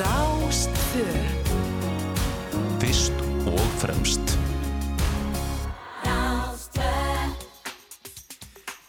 Rástfö 0.00 1.04
Fyrst 2.80 3.12
og 3.44 3.64
fremst. 3.80 4.20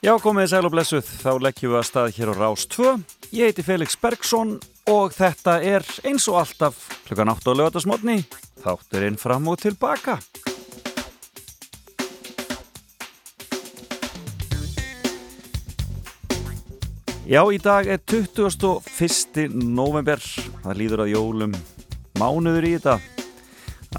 Já, 0.03 0.13
komið 0.19 0.47
sæl 0.51 0.67
og 0.67 0.71
blessuð, 0.71 1.03
þá 1.03 1.31
leggjum 1.43 1.73
við 1.73 1.79
að 1.81 1.87
stað 1.89 2.13
hér 2.15 2.31
á 2.31 2.35
Rás 2.39 2.63
2. 2.71 2.93
Ég 3.35 3.51
heiti 3.51 3.65
Felix 3.67 3.99
Bergsson 3.99 4.55
og 4.91 5.11
þetta 5.15 5.57
er 5.59 5.83
eins 6.07 6.27
og 6.31 6.39
alltaf 6.43 6.79
klukkan 7.07 7.31
8 7.35 7.51
á 7.51 7.53
lögatasmotni, 7.59 8.21
þátturinn 8.63 9.19
fram 9.19 9.51
og 9.51 9.59
tilbaka. 9.59 10.21
Já, 17.23 17.39
í 17.47 17.55
dag 17.55 17.87
er 17.87 18.01
21. 18.03 19.53
november, 19.55 20.19
það 20.59 20.75
líður 20.75 21.01
að 21.05 21.11
jólum. 21.13 21.53
Mánuður 22.19 22.65
í 22.67 22.71
þetta. 22.73 22.97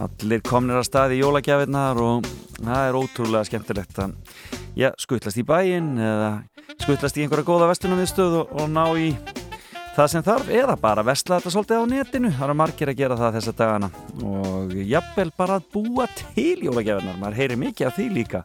Allir 0.04 0.42
komnir 0.44 0.76
að 0.76 0.84
staði 0.90 1.16
í 1.16 1.22
jólagjafinnar 1.22 2.00
og 2.04 2.28
það 2.58 2.88
er 2.90 2.98
ótrúlega 2.98 3.48
skemmtilegt 3.48 4.02
að 4.04 4.12
já, 4.76 4.90
skuttlast 5.00 5.40
í 5.40 5.46
bæinn 5.48 5.94
eða 5.96 6.28
skuttlast 6.82 7.16
í 7.16 7.24
einhverja 7.24 7.48
góða 7.48 7.70
vestunum 7.70 8.02
við 8.02 8.10
stöð 8.12 8.36
og, 8.42 8.52
og 8.60 8.68
ná 8.74 8.84
í 9.00 9.08
það 9.96 10.12
sem 10.12 10.26
þarf 10.28 10.52
eða 10.60 10.76
bara 10.84 11.06
vestla 11.08 11.40
þetta 11.40 11.54
svolítið 11.56 11.80
á 11.80 11.84
netinu. 11.94 12.34
Það 12.34 12.46
eru 12.50 12.58
margir 12.60 12.92
að 12.92 13.00
gera 13.00 13.20
það 13.22 13.38
þessa 13.38 13.56
dagana. 13.62 13.90
Og 14.20 14.76
jafnvel 14.84 15.30
bara 15.38 15.56
að 15.62 15.72
búa 15.72 16.10
til 16.34 16.68
jólagjafinar, 16.68 17.16
maður 17.24 17.40
heyri 17.40 17.60
mikið 17.64 17.88
af 17.88 17.96
því 17.96 18.10
líka 18.20 18.44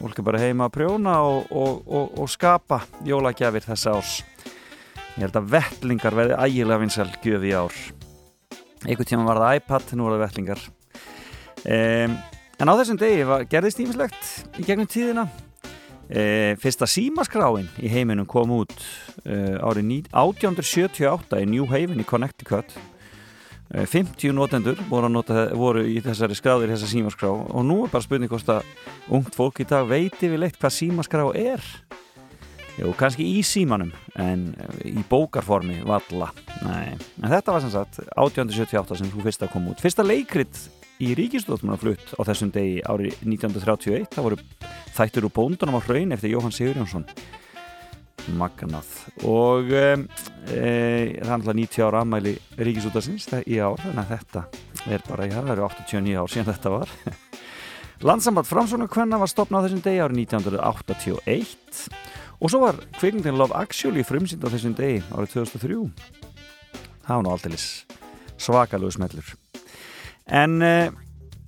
fólk 0.00 0.20
er 0.20 0.26
bara 0.26 0.40
heima 0.40 0.68
að 0.68 0.76
prjóna 0.78 1.14
og, 1.28 1.50
og, 1.52 2.18
og 2.20 2.28
skapa 2.32 2.80
jólagjafir 3.06 3.66
þessa 3.68 3.94
árs. 3.98 4.14
Ég 5.16 5.26
held 5.26 5.36
að 5.36 5.50
vettlingar 5.52 6.16
verði 6.16 6.38
ægilega 6.40 6.80
vinsal 6.80 7.08
gjöf 7.20 7.44
í 7.44 7.52
ár. 7.52 7.78
Einhvern 8.86 9.10
tíma 9.10 9.26
var 9.28 9.42
það 9.42 9.60
iPad, 9.60 9.92
nú 9.98 10.06
er 10.06 10.14
það 10.14 10.24
vettlingar. 10.24 10.64
Um, 11.60 12.16
en 12.56 12.72
á 12.72 12.74
þessum 12.80 13.00
degi 13.00 13.26
var, 13.28 13.44
gerðist 13.50 13.82
ímislegt 13.84 14.30
í 14.56 14.64
gegnum 14.64 14.88
tíðina. 14.88 15.26
E, 16.10 16.56
fyrsta 16.58 16.88
símaskráin 16.90 17.68
í 17.78 17.86
heiminum 17.92 18.26
kom 18.26 18.50
út 18.50 18.72
e, 19.22 19.36
árið 19.62 20.08
1878 20.10 21.38
í 21.38 21.46
New 21.46 21.68
Haven 21.70 22.02
í 22.02 22.06
Connecticut 22.08 22.74
50 23.70 24.34
notendur 24.34 24.80
voru, 24.90 25.08
nota, 25.12 25.44
voru 25.54 25.84
í 25.86 26.00
þessari 26.02 26.34
skráðir 26.34 26.72
þessa 26.74 26.88
símaskrá. 26.90 27.30
Og 27.30 27.62
nú 27.66 27.84
er 27.84 27.92
bara 27.92 28.02
spurning 28.02 28.30
hvort 28.32 28.50
að 28.50 28.66
ungt 29.14 29.36
fólk 29.38 29.62
í 29.62 29.68
dag 29.70 29.86
veiti 29.86 30.30
við 30.30 30.42
leitt 30.42 30.58
hvað 30.58 30.74
símaskrá 30.74 31.28
er. 31.38 31.62
Jú, 32.80 32.90
kannski 32.98 33.26
í 33.26 33.40
símanum 33.44 33.90
en 34.18 34.50
í 34.86 35.02
bókarformi 35.10 35.82
valla 35.84 36.30
Nei. 36.64 36.94
en 37.20 37.28
þetta 37.28 37.52
var 37.52 37.64
sem 37.64 37.72
sagt 37.74 37.98
1878 38.14 38.96
sem 38.96 39.10
þú 39.10 39.24
fyrsta 39.26 39.48
kom 39.52 39.68
út. 39.70 39.82
Fyrsta 39.82 40.06
leikrit 40.06 40.62
í 41.00 41.12
ríkistóttmannaflutt 41.18 42.14
á 42.16 42.20
þessum 42.28 42.52
degi 42.54 42.80
árið 42.86 43.18
1931 43.26 44.08
það 44.14 44.26
voru 44.26 44.40
þættur 44.96 45.28
úr 45.28 45.34
bóndunum 45.36 45.76
á 45.76 45.84
hraun 45.84 46.16
eftir 46.16 46.32
Jóhann 46.32 46.54
Sigurjónsson 46.56 47.06
Magnað. 48.38 48.88
Og 49.28 49.70
e, 49.72 49.86
e, 50.50 50.64
það 51.20 51.26
er 51.26 51.34
alltaf 51.36 51.56
90 51.58 51.86
ára 51.86 52.02
aðmæli 52.04 52.34
ríkisútasins 52.60 53.28
í 53.44 53.58
ár 53.58 53.80
þannig 53.82 54.02
að 54.04 54.12
þetta 54.14 54.44
er 54.90 55.04
bara, 55.08 55.28
já 55.28 55.36
það 55.38 55.52
eru 55.54 55.66
89 55.68 56.20
ár 56.20 56.32
síðan 56.32 56.50
þetta 56.52 56.74
var. 56.76 56.94
Landsambat 58.10 58.48
Framsóna 58.48 58.88
Kvenna 58.88 59.20
var 59.20 59.28
stopnað 59.28 59.60
á 59.60 59.64
þessum 59.66 59.84
degi 59.84 60.00
árið 60.00 60.22
1981 60.24 61.82
og 62.40 62.48
svo 62.48 62.62
var 62.62 62.78
kvikmyndin 62.96 63.36
Love 63.36 63.56
Actually 63.58 64.04
frumsýnd 64.08 64.46
á 64.46 64.48
þessum 64.48 64.76
degi 64.78 65.02
árið 65.12 65.34
2003 65.36 65.82
það 67.04 67.12
var 67.12 67.26
nú 67.26 67.34
alltilis 67.34 67.66
svakalög 68.40 68.94
smellur. 68.94 69.34
En 70.30 70.60
uh, 70.64 70.88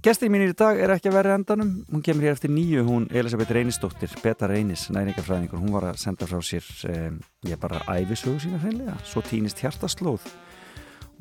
gestið 0.03 0.33
mín 0.35 0.45
í 0.45 0.55
dag 0.59 0.79
er 0.83 0.93
ekki 0.97 1.11
að 1.11 1.17
vera 1.19 1.35
endanum, 1.39 1.71
hún 1.91 2.03
kemur 2.05 2.27
hér 2.27 2.35
eftir 2.35 2.51
nýju, 2.53 2.83
hún 2.87 3.05
Elisabeth 3.15 3.55
Reynisdóttir, 3.55 4.11
Beta 4.23 4.49
Reynis, 4.51 4.89
næringafræðingur, 4.95 5.61
hún 5.63 5.75
var 5.75 5.87
að 5.93 6.01
senda 6.03 6.27
frá 6.27 6.41
sér, 6.45 6.67
um, 6.91 7.21
ég 7.47 7.61
bara 7.63 7.83
æfisögu 7.87 8.43
sína 8.43 8.59
hreinlega, 8.63 8.97
svo 9.07 9.23
týnist 9.27 9.63
hjartaslóð. 9.63 10.27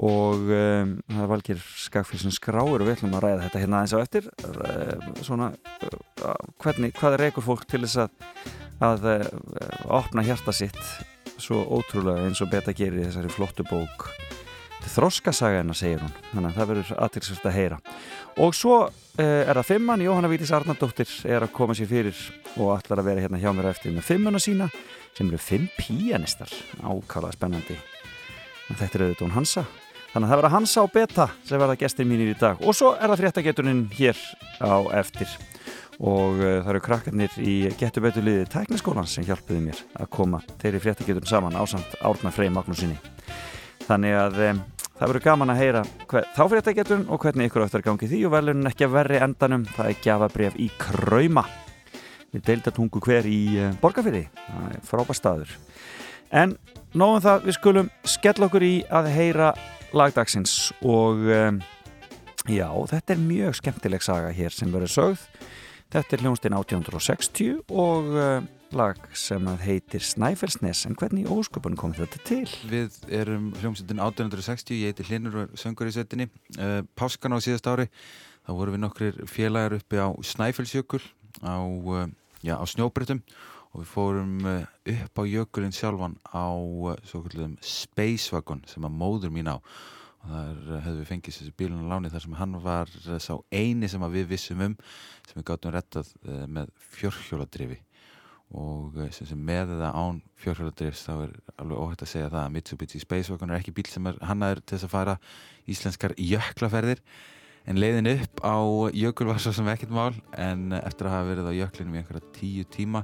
Og 0.01 0.49
um, 0.49 0.95
það 1.11 1.21
er 1.25 1.29
valgir 1.29 1.61
skakfélsum 1.83 2.33
skráur 2.33 2.81
og 2.81 2.87
við 2.87 2.95
ætlum 2.95 3.13
að 3.19 3.25
ræða 3.27 3.45
þetta 3.45 3.61
hérna 3.61 3.81
aðeins 3.81 3.93
á 3.93 3.99
eftir, 4.01 4.29
uh, 4.49 5.07
svona, 5.21 5.51
uh, 5.85 6.35
hvernig, 6.63 6.95
hvað 6.97 7.17
er 7.17 7.25
reykur 7.27 7.45
fólk 7.45 7.67
til 7.69 7.83
þess 7.85 8.07
að, 8.07 8.29
að 8.81 9.09
opna 10.01 10.25
hjarta 10.25 10.55
sitt 10.55 10.81
svo 11.41 11.61
ótrúlega 11.77 12.25
eins 12.25 12.41
og 12.41 12.49
Beta 12.49 12.73
gerir 12.73 13.01
í 13.01 13.09
þessari 13.09 13.33
flottu 13.33 13.65
bók 13.69 14.09
þroskasagana 14.89 15.75
segir 15.77 16.01
hún. 16.01 16.13
Þannig 16.31 16.49
að 16.49 16.57
það 16.57 16.69
verður 16.71 16.91
aðtilsvært 17.05 17.47
að 17.49 17.57
heyra. 17.57 17.77
Og 18.41 18.55
svo 18.55 18.77
eh, 19.19 19.43
er 19.45 19.59
það 19.59 19.69
fimmann 19.69 20.03
Jóhanna 20.05 20.31
Vítis 20.31 20.53
Arnardóttir 20.55 21.11
er 21.27 21.45
að 21.45 21.53
koma 21.55 21.75
sér 21.77 21.89
fyrir 21.91 22.23
og 22.57 22.73
ætlar 22.77 23.01
að 23.01 23.11
vera 23.11 23.25
hérna 23.25 23.41
hjá 23.41 23.51
mér 23.55 23.69
eftir 23.71 23.95
með 23.95 24.07
fimmuna 24.07 24.41
sína 24.41 24.69
sem 25.17 25.27
eru 25.27 25.39
fimm 25.41 25.69
píanistar. 25.77 26.51
Ákala 26.81 27.31
spennandi. 27.35 27.77
En 28.69 28.79
þetta 28.79 28.97
er 28.97 29.05
auðvitað 29.05 29.25
hún 29.27 29.37
Hansa. 29.37 29.65
Þannig 30.11 30.25
að 30.25 30.31
það 30.31 30.41
verður 30.41 30.55
Hansa 30.57 30.83
og 30.83 30.91
Beta 30.91 31.29
sem 31.47 31.61
verða 31.61 31.79
gestir 31.79 32.07
mínir 32.07 32.33
í 32.33 32.39
dag. 32.39 32.59
Og 32.65 32.75
svo 32.75 32.95
er 32.97 33.11
það 33.11 33.23
fréttageturinn 33.23 33.85
hér 33.95 34.19
á 34.59 34.75
eftir. 34.99 35.37
Og 36.01 36.39
uh, 36.41 36.59
það 36.63 36.69
eru 36.73 36.81
krakkarnir 36.83 37.35
í 37.39 37.55
getubetuliði 37.77 38.47
tækniskólan 38.49 39.07
sem 39.07 39.27
hjálpuði 39.27 39.61
mér 39.67 39.81
að 40.01 40.09
koma 40.15 40.41
þeirri 40.63 40.81
fréttageturinn 40.81 41.29
saman 41.29 41.59
ásand 41.59 41.99
Árna 42.01 42.31
Frey 42.33 42.49
Magnúsinni 42.51 42.97
þannig 43.91 44.15
að 44.17 44.39
um, 44.47 44.61
það 44.95 45.09
verður 45.11 45.25
gaman 45.25 45.51
að 45.53 45.59
heyra 45.61 45.81
þá 46.07 46.41
fyrir 46.41 46.61
þetta 46.61 46.75
getum 46.77 47.03
og 47.11 47.23
hvernig 47.23 47.49
ykkur 47.49 47.65
áttur 47.65 47.83
gangi 47.85 48.09
því 48.11 48.21
og 48.27 48.33
velunin 48.35 48.69
ekki 48.69 48.87
að 48.87 48.95
verri 48.95 49.19
endanum. 49.25 49.65
Það 49.75 49.89
er 49.91 49.99
gjafabref 50.05 50.57
í 50.61 50.69
Krauma. 50.79 51.45
Við 52.31 52.45
deildatungu 52.47 53.01
hver 53.03 53.27
í 53.27 53.41
uh, 53.59 53.73
Borgafyrði, 53.81 54.23
það 54.47 54.69
er 54.71 54.85
frábært 54.87 55.19
staður. 55.19 55.55
En 56.31 56.55
nóðum 56.95 57.25
það 57.25 57.47
við 57.49 57.57
skulum 57.57 57.91
skell 58.07 58.47
okkur 58.47 58.63
í 58.63 58.75
að 58.87 59.09
heyra 59.11 59.51
lagdagsins 59.91 60.55
og 60.87 61.25
um, 61.27 61.59
já, 62.47 62.69
þetta 62.93 63.17
er 63.17 63.25
mjög 63.25 63.57
skemmtileg 63.59 64.05
saga 64.05 64.31
hér 64.35 64.55
sem 64.55 64.71
verður 64.71 64.95
sögð. 64.95 65.27
Þetta 65.91 66.15
er 66.15 66.23
hljónstinn 66.23 66.55
1860 66.55 67.57
og 67.67 68.15
lag 68.75 68.99
sem 69.17 69.45
heitir 69.61 70.03
Snæfellsnes 70.03 70.85
en 70.87 70.95
hvernig 70.95 71.27
ósköpun 71.31 71.75
kom 71.79 71.91
þetta 71.95 72.19
til? 72.27 72.45
Við 72.71 72.95
erum 73.11 73.49
hljómsveitin 73.59 73.99
1860 73.99 74.79
ég 74.79 74.91
heiti 74.91 75.05
Hlinur 75.07 75.37
og 75.41 75.57
söngur 75.59 75.89
í 75.89 75.93
settinni 75.95 76.27
uh, 76.57 76.79
Páskan 76.95 77.35
á 77.35 77.39
síðast 77.43 77.67
ári 77.67 77.87
þá 78.45 78.51
vorum 78.55 78.77
við 78.77 78.83
nokkrir 78.85 79.19
félagar 79.29 79.75
uppi 79.79 79.99
á 79.99 80.09
Snæfellsjökul 80.23 81.01
á, 81.43 81.59
uh, 81.59 82.07
á 82.47 82.63
snjóbrytum 82.69 83.19
og 83.73 83.83
við 83.83 83.91
fórum 83.91 84.33
uh, 84.47 84.63
upp 84.95 85.19
á 85.19 85.23
jökulinn 85.27 85.75
sjálfan 85.75 86.15
á 86.31 86.47
Wagon 88.31 88.65
sem 88.71 88.87
að 88.87 88.97
móður 89.03 89.35
mín 89.35 89.51
á. 89.51 89.59
Og 90.21 90.29
þar 90.29 90.81
hefðu 90.85 90.97
við 90.99 91.07
fengið 91.09 91.37
þessi 91.39 91.55
bílun 91.57 91.85
á 91.89 91.91
láni 91.95 92.11
þar 92.13 92.23
sem 92.27 92.35
hann 92.37 92.59
var 92.61 92.91
sá 93.17 93.33
eini 93.49 93.87
sem 93.89 94.03
við 94.13 94.27
vissum 94.35 94.59
um 94.61 94.75
sem 95.25 95.39
við 95.39 95.47
gáttum 95.49 95.73
rettað 95.73 96.11
með 96.45 96.69
fjörhjóladrifi 96.93 97.81
og 98.57 98.97
eh, 98.99 99.11
sem, 99.15 99.27
sem 99.29 99.39
með 99.39 99.75
eða 99.77 99.91
án 99.95 100.21
fjórhjóladrifs 100.41 101.05
þá 101.07 101.11
er 101.13 101.35
alveg 101.61 101.81
óhægt 101.83 102.05
að 102.05 102.11
segja 102.11 102.31
það 102.31 102.41
að 102.43 102.55
Mitsubishi 102.55 103.01
Spacewagon 103.01 103.51
er 103.51 103.61
ekki 103.61 103.73
bíl 103.75 103.87
sem 103.87 104.09
er 104.11 104.17
hannaður 104.27 104.63
til 104.63 104.75
þess 104.75 104.87
að 104.87 104.95
fara 104.95 105.17
íslenskar 105.71 106.15
jöklaferðir. 106.19 107.03
En 107.69 107.77
leiðin 107.77 108.09
upp 108.15 108.41
á 108.41 108.57
jökul 108.97 109.29
var 109.29 109.39
svo 109.39 109.53
sem 109.55 109.69
ekkert 109.71 109.93
mál 109.93 110.15
en 110.33 110.73
eftir 110.81 111.07
að 111.07 111.15
hafa 111.15 111.29
verið 111.29 111.51
á 111.53 111.59
jöklinum 111.59 111.95
í 111.95 112.01
einhverja 112.01 112.31
tíu 112.35 112.65
tíma 112.73 113.03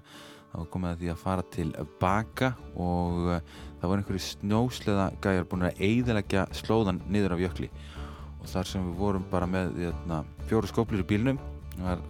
þá 0.52 0.64
komið 0.74 0.90
það 0.90 1.04
því 1.04 1.12
að 1.12 1.22
fara 1.22 1.46
til 1.54 1.68
baka 2.02 2.54
og 2.74 3.28
eh, 3.36 3.52
það 3.78 3.92
voru 3.92 4.02
einhverju 4.02 4.24
snjósleða 4.26 5.12
gæjar 5.24 5.52
búin 5.52 5.68
að 5.70 5.84
eiðilegja 5.86 6.48
slóðan 6.58 7.04
niður 7.08 7.38
af 7.38 7.46
jökli. 7.46 7.70
Og 8.42 8.50
þar 8.50 8.72
sem 8.72 8.90
við 8.90 8.98
vorum 9.00 9.30
bara 9.32 9.48
með 9.50 9.78
hérna, 9.86 10.24
fjóru 10.50 10.72
skóplir 10.72 11.06
í 11.06 11.08
bílnum 11.08 11.40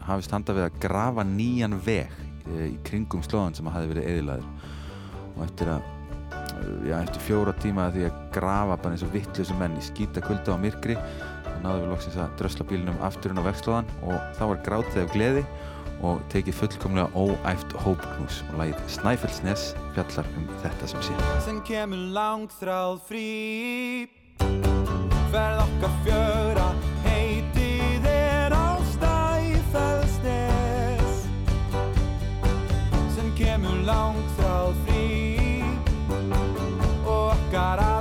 hafist 0.07 0.31
handa 0.31 0.55
við 0.55 0.67
að 0.67 0.79
grafa 0.83 1.25
nýjan 1.27 1.75
veg 1.83 2.26
í 2.67 2.73
kringum 2.87 3.23
slóðan 3.25 3.55
sem 3.57 3.69
hafi 3.71 3.91
verið 3.93 4.09
eðilaður 4.13 4.49
og 5.37 5.45
eftir 5.45 5.71
að 5.75 5.93
já, 6.87 6.97
eftir 6.99 7.25
fjóra 7.27 7.55
tíma 7.61 7.87
að 7.87 7.97
því 7.97 8.05
að 8.07 8.19
grafa 8.37 8.77
bara 8.81 8.95
eins 8.95 9.05
og 9.05 9.13
vittlusum 9.13 9.61
menn 9.61 9.77
í 9.77 9.85
skýta 9.85 10.23
kulda 10.25 10.57
á 10.57 10.61
myrkri 10.61 10.97
þá 10.97 11.57
náðum 11.63 11.83
við 11.83 11.89
loksins 11.93 12.19
að 12.21 12.35
drösla 12.41 12.67
bílinum 12.69 13.01
afturinn 13.05 13.41
á 13.41 13.47
vegslóðan 13.47 13.89
og 14.05 14.37
þá 14.37 14.43
var 14.51 14.61
grátið 14.67 15.03
af 15.03 15.13
gleði 15.15 15.43
og 16.05 16.21
tekið 16.31 16.59
fullkomlega 16.59 17.09
óæft 17.17 17.73
hópknús. 17.81 18.43
Og 18.51 18.59
lægið 18.61 18.83
Snæfellsnes 18.97 19.71
fjallar 19.95 20.29
um 20.37 20.45
þetta 20.61 20.91
sem 20.93 21.07
sé. 21.09 21.17
Sen 21.47 21.63
kemur 21.65 22.05
langt 22.13 22.53
þráð 22.59 23.01
frí. 23.09 23.25
Verð 25.33 25.65
okkar 25.65 25.99
fjöra 26.05 26.71
kemur 33.87 33.93
langt 33.93 34.31
frá 34.37 34.73
því 34.85 35.63
og 37.05 37.31
okkar 37.31 37.79
allra 37.79 37.87
býður 37.87 37.93
að 37.93 37.96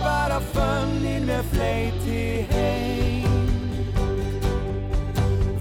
bara 0.00 0.40
fönn 0.52 1.04
í 1.04 1.16
mér 1.26 1.44
fleiti 1.52 2.22
heim. 2.52 3.92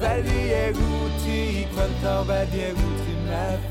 Verði 0.01 0.39
ég 0.51 0.81
úti 0.87 1.37
í 1.61 1.67
kvöld 1.73 1.99
þá 2.03 2.15
verði 2.29 2.65
ég 2.65 2.81
úti 2.87 3.19
með 3.27 3.70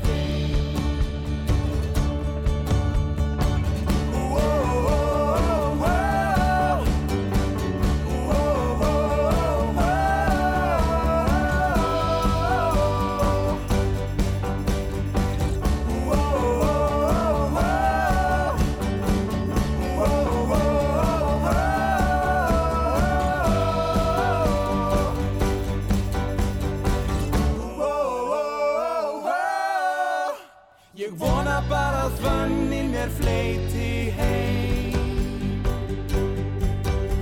þvannin 32.21 32.91
mér 32.93 33.09
fleiti 33.17 34.13
heim. 34.17 35.63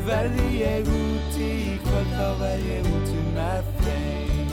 Verði 0.07 0.47
ég 0.59 0.89
úti 0.91 1.47
í 1.47 1.77
kvöld 1.85 2.11
þá 2.17 2.27
verð 2.41 2.65
ég 2.67 2.89
úti 2.97 3.21
með 3.37 3.69
þeim. 3.85 4.49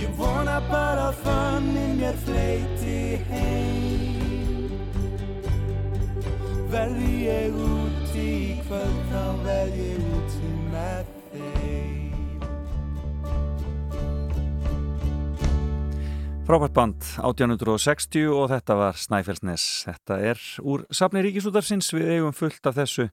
Ég 0.00 0.16
vona 0.20 0.56
bara 0.70 1.10
að 1.10 1.20
þvannin 1.26 1.98
mér 2.00 2.16
fleiti 2.24 2.98
heim. 3.28 4.72
Verði 6.72 7.12
ég 7.26 7.60
úti 7.68 8.26
í 8.32 8.56
kvöld 8.64 9.04
þá 9.12 9.24
verð 9.44 9.78
ég 9.82 10.00
úti 10.00 10.11
Frábært 16.52 16.74
band 16.76 17.04
1860 17.24 18.26
og 18.28 18.50
þetta 18.50 18.74
var 18.76 18.98
Snæfellsnes. 19.00 19.62
Þetta 19.86 20.16
er 20.20 20.40
úr 20.60 20.82
safni 20.92 21.22
Ríkisútarsins. 21.24 21.86
Við 21.96 22.10
eigum 22.12 22.34
fullt 22.36 22.68
af 22.68 22.74
þessu 22.76 23.06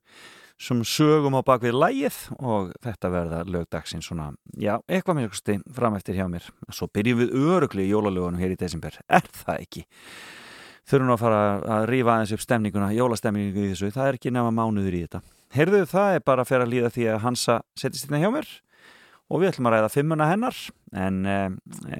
sem 0.60 0.82
sögum 0.84 1.38
á 1.40 1.42
bakvið 1.48 1.78
lægið 1.80 2.18
og 2.36 2.74
þetta 2.84 3.12
verða 3.14 3.40
lögdagsinn 3.48 4.04
svona, 4.04 4.34
já, 4.60 4.74
eitthvað 4.92 5.16
með 5.16 5.30
ykkursti 5.30 5.56
fram 5.78 5.96
eftir 5.96 6.20
hjá 6.20 6.26
mér. 6.28 6.50
Svo 6.68 6.90
byrjum 6.92 7.22
við 7.22 7.32
örugli 7.54 7.86
í 7.86 7.94
jólalögunum 7.94 8.42
hér 8.44 8.58
í 8.58 8.60
desember. 8.60 8.98
Er 9.08 9.24
það 9.32 9.64
ekki? 9.64 9.86
Þurfum 10.92 11.14
að 11.16 11.24
fara 11.24 11.40
að 11.78 11.88
rífa 11.94 12.18
aðeins 12.18 12.36
upp 12.36 12.44
stemninguna, 12.44 12.92
jólastemningu 12.98 13.64
í 13.64 13.72
þessu. 13.72 13.94
Það 13.96 14.10
er 14.10 14.20
ekki 14.20 14.36
nema 14.36 14.52
mánuður 14.52 15.00
í 15.00 15.06
þetta. 15.06 15.24
Heyrðu 15.56 15.86
það 15.94 16.18
er 16.18 16.28
bara 16.28 16.44
að 16.44 16.52
fer 16.52 16.66
að 16.68 16.74
líða 16.76 16.92
því 16.98 17.08
að 17.14 17.24
Hansa 17.30 17.58
settist 17.80 18.12
hérna 18.12 18.20
hjá 18.26 18.34
mér 18.36 18.52
og 19.30 19.40
við 19.40 19.54
ætlum 19.54 19.72
að 19.72 19.78
ræða 19.78 19.96
fimmuna 19.96 20.28
hennar 20.28 20.62
en 20.92 21.24
eh, 21.24 21.50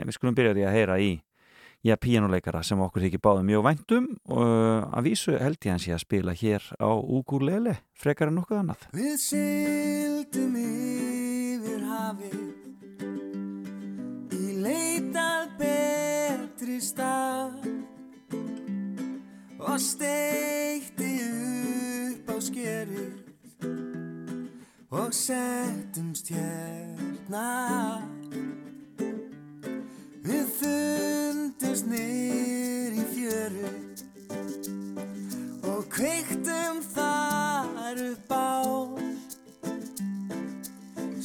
við 0.04 0.16
skulum 0.18 0.36
byrja 0.36 0.58
því 0.58 0.68
að 0.68 0.80
heyra 0.82 1.00
í 1.00 1.10
já, 1.84 1.96
píjánuleikara 1.96 2.64
sem 2.66 2.80
okkur 2.84 3.06
þykir 3.06 3.22
báðum 3.24 3.48
mjög 3.48 3.64
væntum 3.68 4.08
og 4.28 4.46
að 4.92 5.06
vísu 5.08 5.36
held 5.40 5.60
ég 5.64 5.72
hans 5.74 5.88
ég 5.88 5.96
að 5.96 6.04
spila 6.04 6.36
hér 6.36 6.64
á 6.76 6.92
Úgúrlele 7.00 7.80
frekar 7.96 8.32
en 8.32 8.40
nokkuð 8.40 8.62
annað. 8.62 8.88
Við 8.96 9.16
sildum 9.24 10.54
yfir 10.60 11.82
hafið 11.88 12.42
í 14.36 14.46
leitað 14.64 15.56
betri 15.62 16.80
stað. 16.84 17.56
Og 19.60 19.76
steikti 19.84 21.10
upp 21.30 22.32
á 22.32 22.38
skeru 22.42 23.08
og 24.90 25.12
settumst 25.14 26.32
hérna 26.34 28.00
Við 30.30 30.50
fundumst 30.60 31.88
nýr 31.90 32.94
í 32.94 33.04
fjöru 33.10 33.70
og 35.72 35.88
kveiktum 35.90 36.84
þar 36.92 38.02
upp 38.04 38.30
á. 38.30 38.62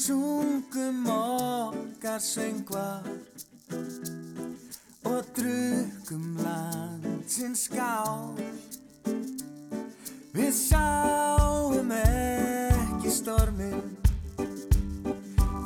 Sungum 0.04 1.04
okkar 1.12 2.24
söngvar 2.24 3.04
og 5.04 5.28
drukkum 5.36 6.40
landsins 6.40 7.66
skál. 7.68 8.40
Við 10.32 10.54
sáum 10.62 11.92
ekki 12.00 13.12
stormin 13.12 13.84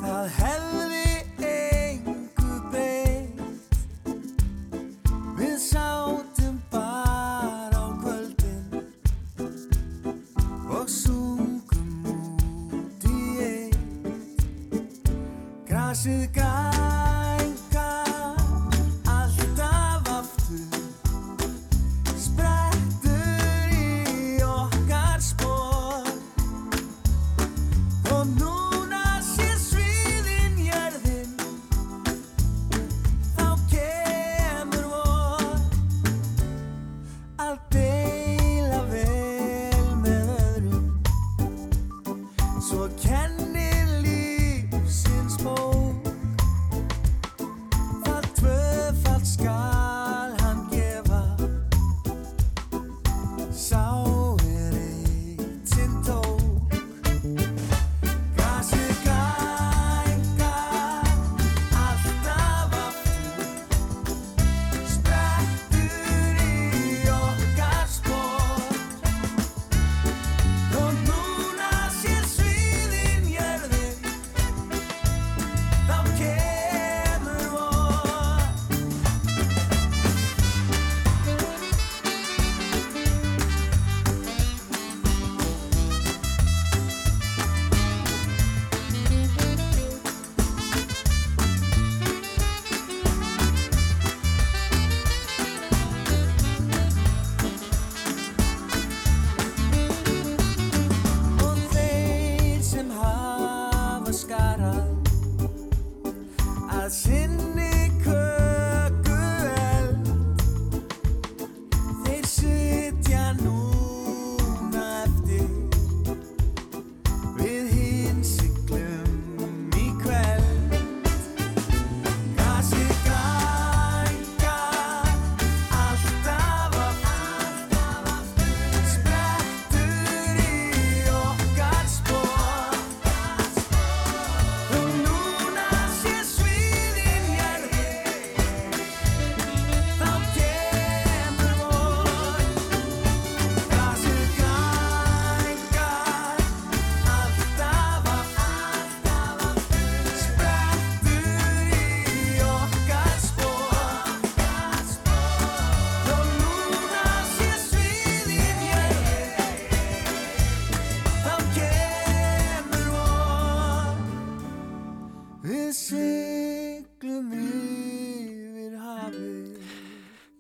Það 0.03 0.27
hefði 0.41 0.78
Grasið 15.99 16.31
grænka 16.31 16.78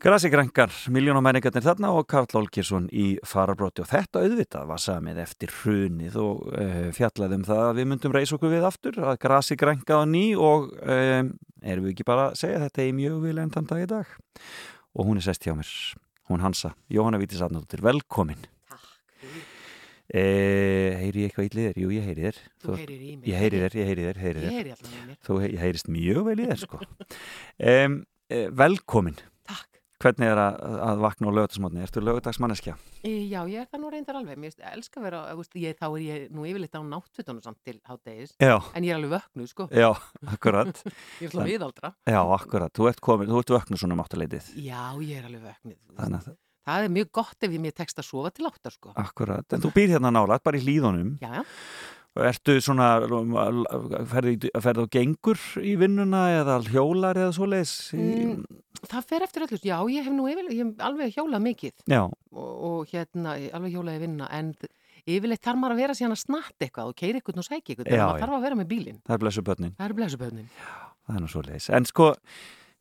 Grasi 0.09 0.31
Grænkar, 0.33 0.71
miljónamæningarnir 0.89 1.61
þarna 1.67 1.91
og 1.93 2.07
Karl 2.09 2.39
Olgersson 2.39 2.87
í 2.97 3.19
farabróti 3.29 3.83
og 3.83 3.91
þetta 3.91 4.23
auðvitað 4.23 4.71
var 4.71 4.81
samið 4.81 5.19
eftir 5.21 5.53
hrunið 5.53 6.17
og 6.23 6.47
uh, 6.49 6.87
fjallaði 6.97 7.37
um 7.37 7.45
það 7.45 7.61
að 7.67 7.77
við 7.77 7.89
myndum 7.91 8.15
reysa 8.17 8.39
okkur 8.39 8.55
við 8.55 8.65
aftur 8.65 8.97
að 9.05 9.19
Grasi 9.27 9.59
Grænka 9.61 10.01
á 10.01 10.09
ný 10.09 10.23
og 10.33 10.73
um, 10.81 11.29
erum 11.61 11.85
við 11.85 11.93
ekki 11.93 12.09
bara 12.09 12.31
að 12.31 12.41
segja 12.41 12.65
þetta 12.65 12.89
í 12.89 12.97
mjög 12.97 13.21
vil 13.27 13.37
enn 13.45 13.53
þann 13.53 13.69
dag 13.69 13.85
í 13.85 13.93
dag 13.93 14.17
og 14.97 15.11
hún 15.11 15.21
er 15.21 15.29
sest 15.29 15.45
hjá 15.45 15.53
mér, 15.61 15.77
hún 16.33 16.47
Hansa 16.47 16.73
Jóhanna 16.89 17.21
Vítis 17.21 17.45
Arnóttir, 17.45 17.85
velkomin 17.85 18.49
e, 20.09 20.27
Heyri 21.05 21.27
ég 21.27 21.35
eitthvað 21.35 21.53
ílið 21.53 21.65
þér? 21.69 21.81
Jú, 21.85 21.97
ég 21.99 22.09
heyri 22.09 22.31
þér 22.31 22.45
Þú 22.65 22.81
heyrir 22.81 23.01
í 23.13 23.17
mig. 23.19 23.29
Ég 23.29 23.43
heyri 23.45 23.67
þér, 23.67 23.83
ég 23.83 23.93
heyri 23.93 24.09
þér, 24.09 24.23
heyri 24.25 24.41
Ég 24.41 24.47
þér 24.47 24.61
heyri 24.63 24.79
allan 24.79 25.01
í 25.03 25.09
mér. 25.11 25.25
Þú 25.29 25.43
ég 25.45 25.65
heyrist 25.67 25.97
mjög 26.01 26.29
vel 26.33 26.39
í 26.41 26.47
þér 26.49 26.63
sko 26.65 26.87
um, 27.75 28.05
e, 28.33 28.47
Velkomin 28.57 29.21
Takk. 29.21 29.38
Hvernig 29.99 30.29
er 30.31 30.39
að, 30.39 30.57
að 30.87 31.01
vakna 31.03 31.27
á 31.27 31.33
lögutagsmotni? 31.35 31.81
Ertu 31.83 32.03
lögutagsmanneskja? 32.07 32.75
Já, 33.03 33.41
ég 33.51 33.65
er 33.65 33.67
það 33.67 33.81
nú 33.83 33.89
reyndar 33.91 34.19
alveg. 34.21 34.39
Mér 34.39 34.53
finnst- 34.53 34.63
ég 34.63 34.77
elska 34.79 35.01
að 35.01 35.07
vera, 35.09 35.23
ég, 35.59 35.75
þá 35.81 35.87
er 35.89 36.03
ég 36.05 36.29
nú 36.31 36.47
yfirleitt 36.47 36.79
á 36.79 36.83
náttfutunum 36.87 37.43
samt 37.43 37.59
til 37.67 37.81
háttegis. 37.83 38.35
Já, 38.39 38.57
En 38.79 38.87
ég 38.87 38.95
er 38.95 39.01
alveg 39.01 39.17
vöknuð, 39.19 39.49
sko. 39.51 39.67
já, 39.75 39.91
akkurat 40.31 40.71
Ég 41.21 41.27
er 41.27 41.35
svona 41.35 41.49
miðaldra. 41.51 41.95
Já, 42.07 42.21
akkurat, 42.39 42.73
þú 42.79 42.89
ert 42.93 43.01
komin, 43.03 43.27
þú 43.33 43.43
ert 43.43 43.55
vöknu 43.59 43.81
svona 43.83 43.99
um 43.99 44.05
áttaleitið 44.07 44.53
Já, 44.63 44.85
ég 45.03 45.17
er 45.19 45.27
alveg 45.33 45.43
veist. 45.51 45.81
Þannig 45.99 46.23
að, 46.29 46.37
Það 46.69 46.85
er 46.85 46.91
mjög 46.93 47.09
gott 47.17 47.45
ef 47.47 47.53
ég 47.55 47.61
mér 47.65 47.73
tekst 47.73 47.97
að 47.99 48.05
sofa 48.05 48.31
til 48.37 48.45
áttar, 48.45 48.75
sko. 48.75 48.91
akkurat 49.01 49.55
En 49.57 49.63
þú 49.65 49.71
býr 49.73 49.89
hérna 49.95 50.11
nálægt, 50.13 50.43
bara 50.45 50.59
í 50.59 50.63
hlýðunum 50.67 51.15
Já, 51.23 51.31
já. 51.41 51.45
Ertu 52.19 52.57
svona, 52.65 52.87
ferði, 54.11 54.49
og 54.83 54.89
gengur 54.91 55.39
í 55.63 55.75
vinnuna 55.79 56.23
eða 56.41 56.57
hjólar 56.67 57.19
eða 57.21 57.35
svoleiðis 57.37 57.75
í, 57.95 58.07
Mm, 58.39 58.43
Það 58.79 59.07
fer 59.11 59.23
eftir 59.27 59.43
öllu. 59.43 59.59
Já, 59.59 59.77
ég 59.91 60.05
hef 60.07 60.13
nú 60.15 60.29
yfirleitt, 60.31 60.55
ég 60.55 60.67
hef 60.69 60.83
alveg 60.87 61.15
hjólað 61.17 61.43
mikið 61.43 61.73
og, 61.99 62.53
og 62.69 62.93
hérna, 62.93 63.33
alveg 63.59 63.73
hjólaði 63.75 64.03
vinna. 64.05 64.29
En 64.31 64.53
yfirleitt 65.09 65.43
þarf 65.43 65.59
maður 65.59 65.75
að 65.75 65.81
vera 65.83 65.97
síðan 65.99 66.15
að 66.15 66.21
snatta 66.23 66.63
eitthvað 66.69 66.93
og 66.93 66.95
keira 67.01 67.19
eitthvað 67.19 67.41
og 67.43 67.49
sækja 67.49 67.75
eitthvað. 67.75 67.91
Já, 67.91 68.05
Maður 68.07 68.19
já. 68.19 68.23
þarf 68.23 68.37
að 68.39 68.45
vera 68.47 68.59
með 68.61 68.69
bílinn. 68.71 69.01
það 69.03 69.15
er 69.17 69.23
blessu 69.25 69.43
börnin 69.43 69.75
Það 69.79 69.89
eru 69.89 69.99
blesuböðnin. 69.99 70.49
Það 71.09 71.17
er 71.17 71.21
nú 71.25 71.31
svoleiðis 71.33 71.69
En 71.75 71.85
sko, 71.91 72.09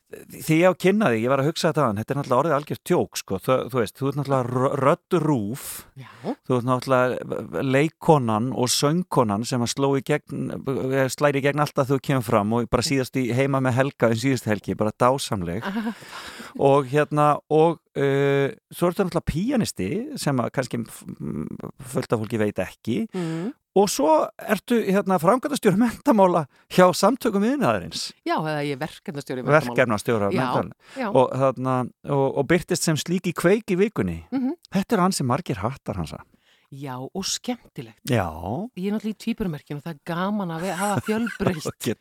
því 0.08 0.56
ég 0.62 0.68
á 0.68 0.72
að 0.72 0.78
kynna 0.80 1.10
þig, 1.12 1.22
ég 1.26 1.32
var 1.34 1.42
að 1.44 1.48
hugsa 1.50 1.70
þetta 1.74 1.86
Þetta 1.98 2.14
er 2.14 2.18
náttúrulega 2.22 2.40
orðið 2.42 2.56
algjört 2.58 2.84
tjók, 2.88 3.18
sko 3.20 3.40
Þú, 3.44 3.56
þú 3.74 3.80
veist, 3.82 3.96
þú 4.00 4.08
ert 4.08 4.20
náttúrulega 4.22 4.70
rödd 4.86 5.18
rúf 5.26 5.66
Já. 6.00 6.08
Þú 6.48 6.58
ert 6.58 6.68
náttúrulega 6.70 7.64
leikkonan 7.76 8.48
og 8.56 8.72
söngkonan 8.72 9.44
sem 9.50 9.66
að 9.66 9.74
sló 9.74 9.90
í 10.00 10.04
gegn, 10.08 10.48
eh, 10.96 11.10
slæri 11.12 11.42
í 11.42 11.46
gegn 11.48 11.60
alltaf 11.66 11.90
þú 11.92 12.00
kemur 12.08 12.24
fram 12.30 12.54
og 12.56 12.70
bara 12.72 12.86
síðast 12.88 13.20
í 13.20 13.26
heima 13.36 13.60
með 13.68 13.78
Helga 13.82 14.12
en 14.14 14.22
síðast 14.24 14.48
helgi, 14.48 14.78
bara 14.80 14.96
dásamleg 14.96 15.68
og 16.58 16.88
hérna 16.92 17.28
og 17.52 17.78
uh, 18.00 18.48
svo 18.72 18.88
ertu 18.92 19.04
náttúrulega 19.04 19.28
píanisti 19.28 19.90
sem 20.20 20.40
að 20.40 20.52
kannski 20.56 20.80
f- 20.88 21.04
m- 21.20 21.48
fullt 21.84 22.14
af 22.16 22.24
fólki 22.24 22.40
veit 22.42 22.64
ekki 22.64 23.02
Mm. 23.14 23.52
Og 23.78 23.90
svo 23.94 24.14
ertu 24.42 24.80
hérna 24.88 25.20
framkvæmdastjóri 25.22 25.78
mentamála 25.82 26.46
hjá 26.74 26.88
samtökum 26.98 27.44
viðnaðarins 27.46 28.08
Já, 28.26 28.38
eða 28.42 28.64
ég 28.66 28.74
er 28.78 28.82
verkefnastjóri. 28.86 29.44
verkefnastjóra 29.48 30.32
Já, 30.34 30.40
mentamála 30.42 31.12
og, 31.14 31.36
þarna, 31.44 31.76
og, 32.10 32.26
og 32.42 32.48
byrtist 32.50 32.88
sem 32.88 32.98
slík 32.98 33.30
í 33.30 33.36
kveik 33.38 33.70
í 33.76 33.80
vikunni 33.80 34.24
Mhm. 34.32 34.56
þetta 34.74 34.98
er 34.98 35.06
hann 35.06 35.16
sem 35.16 35.28
margir 35.30 35.62
hattar 35.62 35.96
hansa 36.02 36.24
Já, 36.68 36.98
og 37.00 37.24
skemmtilegt. 37.24 38.02
Já, 38.12 38.28
Ég 38.76 38.90
er 38.90 38.98
náttúrulega 38.98 39.16
í 39.16 39.22
tvíburmerkinu 39.24 39.78
og 39.80 39.84
það 39.86 39.94
er 39.94 40.02
gaman 40.04 40.50
að 40.52 40.66
hafa 40.76 41.16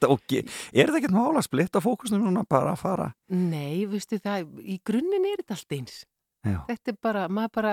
og 0.10 0.20
ge, 0.26 0.40
er 0.74 0.88
þetta 0.90 0.98
ekkert 0.98 1.14
mála 1.14 1.38
að 1.38 1.46
splitta 1.46 1.82
fókusnum 1.84 2.24
núna 2.26 2.42
bara 2.50 2.72
að 2.74 2.80
fara 2.82 3.06
Nei, 3.30 3.86
veistu 3.86 4.18
það, 4.18 4.48
í 4.66 4.80
grunninn 4.82 5.28
er 5.30 5.38
þetta 5.44 5.54
allt 5.54 5.76
eins. 5.78 6.00
Já, 6.46 6.60
Þetta 6.66 6.92
er 6.92 6.96
bara, 7.02 7.22
maður 7.28 7.52
bara, 7.54 7.70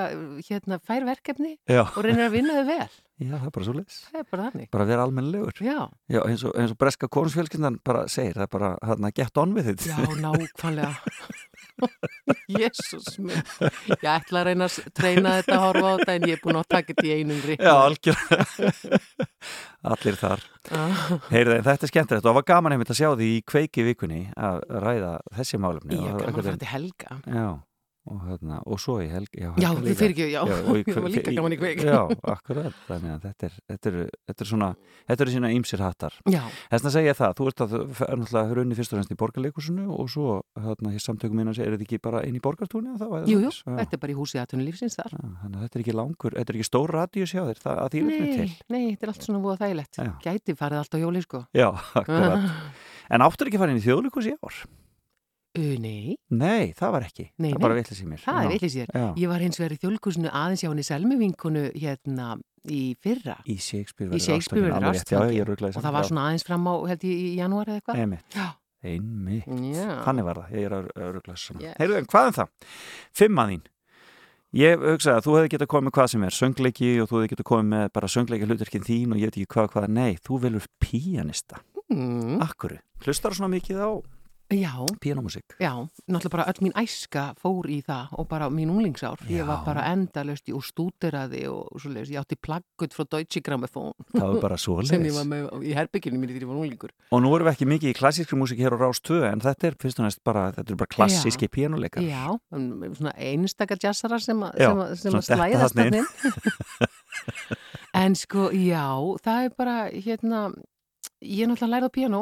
hérna, 0.48 0.78
fær 0.86 1.04
verkefni 1.06 1.56
já, 1.70 1.82
og 1.82 1.98
reynir 2.06 2.26
að 2.30 2.32
vinna 2.38 2.54
þau 2.62 2.66
vel. 2.70 2.88
Já 3.30 3.34
það 3.40 3.48
er 3.50 3.54
bara 3.58 3.68
svo 3.70 3.76
leis 3.80 3.98
Það 4.12 4.20
er 4.24 4.28
bara 4.32 4.48
þannig. 4.52 4.70
bara 4.74 4.84
að 4.88 4.92
vera 4.94 5.08
almennlegur 5.08 5.64
Já, 5.64 5.80
Já, 6.12 6.20
eins 6.28 6.44
og, 6.48 6.54
eins 6.60 6.74
og 6.76 6.80
breska 6.84 7.10
konusfjölskyndan 7.18 7.80
bara 7.86 8.06
segir, 8.12 8.36
það 8.38 8.48
er 8.48 8.54
bara 8.58 8.72
hérna 8.90 9.14
get 9.16 9.38
on 9.44 9.54
with 9.58 9.70
it 9.74 9.86
já, 9.88 9.98
nákvæmlega. 10.20 10.94
Jésús 12.54 13.16
minn. 13.18 13.40
Ég 13.90 14.04
ætla 14.06 14.44
að 14.44 14.48
reyna 14.52 14.68
að 14.70 14.76
treyna 14.96 15.32
þetta 15.40 15.56
að 15.58 15.64
horfa 15.64 15.90
á 15.90 15.94
þetta 15.98 16.14
en 16.20 16.26
ég 16.30 16.36
er 16.38 16.42
búin 16.44 16.60
að 16.60 16.68
taka 16.70 16.94
þetta 16.94 17.06
í 17.08 17.14
einum 17.18 17.40
rík. 17.48 17.64
Já, 17.64 17.74
algjörlega 17.88 19.00
Allir 19.94 20.20
þar 20.22 20.44
Heyrðu, 21.32 21.58
þetta 21.66 21.88
er 21.88 21.92
skemmtilegt 21.92 22.24
og 22.24 22.30
það 22.30 22.38
var 22.38 22.46
gaman 22.54 22.76
einmitt 22.78 22.94
að 22.94 23.00
sjá 23.02 23.10
því 23.20 23.30
í 23.34 23.42
kveiki 23.50 23.86
vikunni 23.90 24.22
að 24.38 24.62
ræða 24.86 25.14
þessi 25.40 25.60
málefni 25.66 25.98
Ég 25.98 26.06
og 26.06 26.22
er 26.22 26.28
gaman 26.28 26.40
að 26.44 26.50
fara 26.52 26.62
til 26.62 26.72
helga. 26.76 27.18
Já, 27.26 27.48
og, 28.10 28.20
hérna, 28.28 28.58
og 28.68 28.80
svo 28.84 28.98
í 29.04 29.08
helg 29.12 29.30
Já, 29.38 29.52
Já, 29.62 29.70
þið 29.78 29.96
fyrir 30.00 30.14
ekki, 30.14 30.28
já. 30.34 30.42
og 30.44 30.80
í 30.80 30.84
Ég 30.90 30.98
var 31.00 31.12
líka 31.14 31.34
gaman 31.38 31.56
í 31.56 31.60
kveik. 31.62 31.84
Já, 31.88 32.00
akkurat, 32.34 32.76
þannig 32.88 33.14
að 33.14 33.28
þetta 33.28 33.48
er, 33.48 33.56
þetta 33.72 33.92
er, 33.92 33.98
þetta 34.30 34.46
er 34.46 34.50
svona, 34.50 34.70
þetta 35.10 35.26
eru 35.26 35.34
sína 35.36 35.52
ýmsir 35.56 35.84
hattar 35.84 36.18
Já, 36.30 36.42
Þess 36.74 36.90
að 36.90 36.96
segja 36.98 37.16
það, 37.20 37.36
þú 37.40 37.48
ert 37.52 37.64
að 37.66 37.74
þú 37.74 37.82
er 38.08 38.22
náttúrulega 38.24 38.58
runni 38.60 38.78
fyrst 38.80 38.94
og 38.94 39.00
fremst 39.00 39.14
í 39.16 39.20
borgarleikusinu 39.24 39.88
og 39.98 40.12
svo 40.14 40.38
hérna 40.68 40.94
hér 40.94 41.06
samtökum 41.06 41.40
minna 41.40 41.56
er 41.56 41.76
þetta 41.78 41.88
ekki 41.88 42.02
bara 42.04 42.24
inn 42.28 42.38
í 42.38 42.44
borgartúni 42.44 42.94
eða 42.98 43.24
jú? 43.30 43.40
Já. 43.48 43.54
þetta 43.80 43.98
er 43.98 44.04
bara 44.04 44.14
í 44.14 44.18
húsi 44.20 44.42
aðtunulífsins 44.44 45.00
þar. 45.00 45.16
Já, 45.16 45.24
Þannig 45.44 45.58
að 45.60 45.66
þetta 45.68 45.80
er 45.80 45.84
ekki 45.86 45.98
langur, 45.98 46.38
þetta 46.38 46.54
er 46.54 46.60
ekki 46.60 46.70
stór 46.70 46.94
radíus 46.98 47.34
hjá 47.34 47.44
þér, 47.48 47.62
það, 47.64 47.82
að 47.84 47.94
því 47.94 48.04
er 48.04 48.08
Nei, 48.14 48.38
til. 48.38 48.48
nei, 48.74 48.82
þetta 48.94 49.08
er 49.08 49.14
allt 49.14 49.28
svona 49.28 49.44
búið 49.44 49.64
þægilegt. 49.64 50.00
Já. 50.04 50.12
Gæti 50.24 50.56
farið 50.60 50.82
allt 50.84 50.96
á 50.96 50.98
hjóli, 51.04 51.24
sko. 51.26 51.44
Já. 51.56 51.70
En 53.14 53.22
áttur 53.22 53.50
ekki 53.50 53.60
inn 53.68 53.78
í 53.78 53.84
þjóðleikus 53.84 54.30
í 54.32 54.34
ár? 54.40 54.62
Uh, 55.54 55.76
nei, 55.78 56.16
Nei, 56.34 56.72
það 56.74 56.92
var 56.96 57.04
ekki. 57.06 57.28
Nei, 57.38 57.52
það 57.52 57.58
nei. 57.60 57.62
bara 57.62 57.76
vitlis 57.78 58.00
í 58.02 58.08
mér. 58.10 58.22
það 58.24 58.40
er 58.48 58.54
vitlis 58.56 58.76
ég. 58.80 58.88
Já, 58.90 59.04
Ég 59.22 59.30
var 59.30 59.44
hins 59.46 59.60
vegar 59.62 59.76
í 59.76 59.78
þjóðleikusinu 59.84 60.32
aðeins 60.34 60.64
hjá 60.64 60.70
henni 60.72 60.86
Selmi-vinkunu 60.88 61.64
hérna 61.78 62.30
í 62.66 62.80
fyrra 63.04 63.36
í 63.46 63.58
Shakespeare 63.62 64.16
Í 64.18 64.22
Shakespeare 64.24 64.64
verður 64.66 64.88
ástfangin. 64.90 65.76
og 65.78 65.84
það 65.84 65.94
var 65.94 66.08
svona 66.10 66.24
aðeins 66.30 66.46
fram 66.48 66.66
á 66.66 66.74
held 66.90 67.04
ég 67.06 67.22
í 67.28 67.36
janúar 67.38 67.70
eða 67.70 67.82
eitthvað. 67.84 68.00
Einmitt, 68.02 68.26
Já, 68.34 68.48
einmitt. 68.84 69.46
já. 69.78 69.92
Þannig 70.08 70.26
var 70.32 70.42
það, 70.42 70.56
ég 70.58 70.66
er 70.66 70.76
að 70.80 70.90
ruglaði 71.20 71.44
saman. 71.44 71.62
Yes. 71.68 71.78
Heyrðu, 71.84 71.98
en 72.02 72.10
hvað 72.10 72.28
er 72.32 72.36
það? 72.40 72.50
Fimma 73.22 73.46
þín. 73.52 73.62
Ég 74.54 74.84
hugsaði 74.86 75.18
að 75.18 75.26
þú 75.26 75.36
hefði 75.38 75.52
getað 75.54 75.70
komið 75.74 75.86
með 75.90 75.94
hvað 75.98 76.10
sem 76.14 76.24
er, 76.28 76.36
söngleiki 76.38 76.90
og 77.02 77.08
þú 77.10 77.16
hefði 77.20 77.30
getað 77.36 77.48
komið 77.50 77.70
með 77.74 77.86
bara 77.94 78.10
söngleiki 78.14 78.46
hlutverkinn 78.50 78.84
þín 78.90 79.14
og 79.16 79.22
ég 79.22 79.30
veit 79.32 79.38
ekki 79.42 79.54
hvað, 79.54 79.70
hvað, 79.74 79.88
nei, 79.90 80.12
þú 80.22 80.38
velur 80.44 80.68
píanista. 80.82 81.62
Mm, 81.94 82.38
Akkuru, 82.42 82.78
hlustar 83.06 83.34
svona 83.34 83.50
mikið 83.54 83.82
á 83.82 83.90
já, 84.60 84.74
píanómusik? 85.02 85.56
já, 85.60 85.72
náttúrulega 86.08 86.30
bara 86.34 86.46
öll 86.52 86.62
mín 86.66 86.74
æska 86.78 87.24
fór 87.42 87.68
í 87.70 87.80
það 87.86 88.14
og 88.18 88.28
bara 88.30 88.50
mín 88.50 88.70
unglingsár. 88.74 89.20
Ég 89.30 89.42
Já. 89.44 89.48
var 89.48 89.64
bara 89.66 89.86
endalust 89.94 90.50
og 90.54 90.64
stúderaði 90.64 91.44
og 91.50 91.80
svoleiðis. 91.82 92.12
Ég 92.14 92.22
átti 92.22 92.36
plaggut 92.40 92.94
frá 92.94 93.06
Deutsche 93.06 93.42
Grammophon 93.42 93.94
Það 94.14 94.28
var 94.34 94.42
bara 94.42 94.58
sem 94.58 94.74
ég 94.74 94.88
svoleiðis. 94.90 95.18
var 95.18 95.26
með 95.32 95.68
í 95.70 95.74
herbygginu 95.78 96.18
mínu 96.20 96.34
þegar 96.34 96.46
ég 96.46 96.52
var 96.52 96.62
unglingur. 96.62 96.92
Og 97.12 97.22
nú 97.24 97.34
erum 97.36 97.48
við 97.48 97.54
ekki 97.54 97.70
mikið 97.70 97.94
í 97.94 97.98
klassískri 97.98 98.38
músík 98.40 98.60
hér 98.64 98.76
á 98.76 98.78
Rás 98.84 99.02
2 99.02 99.22
en 99.32 99.40
þetta 99.44 99.68
er 99.68 99.76
fyrst 99.82 100.00
og 100.00 100.06
næst 100.08 100.24
bara, 100.24 100.52
þetta 100.52 100.74
er 100.74 100.80
bara 100.84 100.94
klassíski 100.96 101.48
píanuleikar. 101.50 102.04
Já, 102.04 102.34
um, 102.52 102.84
svona 102.94 103.14
einstakar 103.18 103.78
jazzara 103.82 104.20
sem, 104.20 104.40
að 104.44 104.98
slæðast 105.24 105.76
þarna 105.76 106.04
inn. 106.04 106.06
en 108.04 108.16
sko, 108.18 108.50
já, 108.56 108.86
það 109.24 109.48
er 109.48 109.56
bara 109.58 109.78
hérna, 109.94 110.44
ég 111.24 111.48
náttúrulega 111.50 111.72
lærði 111.76 111.90
á 111.90 111.98
piano 111.98 112.22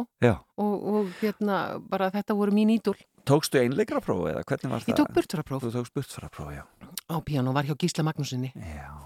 og, 0.58 0.74
og 0.94 1.10
hérna 1.22 1.58
bara 1.90 2.12
þetta 2.14 2.36
voru 2.38 2.54
mín 2.56 2.72
ídol. 2.76 2.96
Tókstu 3.28 3.60
einleikra 3.62 4.02
prófi 4.02 4.32
eða 4.32 4.42
hvernig 4.50 4.72
var 4.72 4.82
það? 4.82 4.90
Ég 4.94 4.98
tók 5.02 5.12
burturapróf 5.18 5.66
Þú 5.66 5.72
tókst 5.76 5.94
burtfara 5.94 6.30
prófi, 6.34 6.56
já. 6.58 6.64
á 7.12 7.16
piano, 7.22 7.54
var 7.54 7.66
hjá 7.70 7.76
Gísla 7.78 8.04
Magnúsinni, 8.08 8.50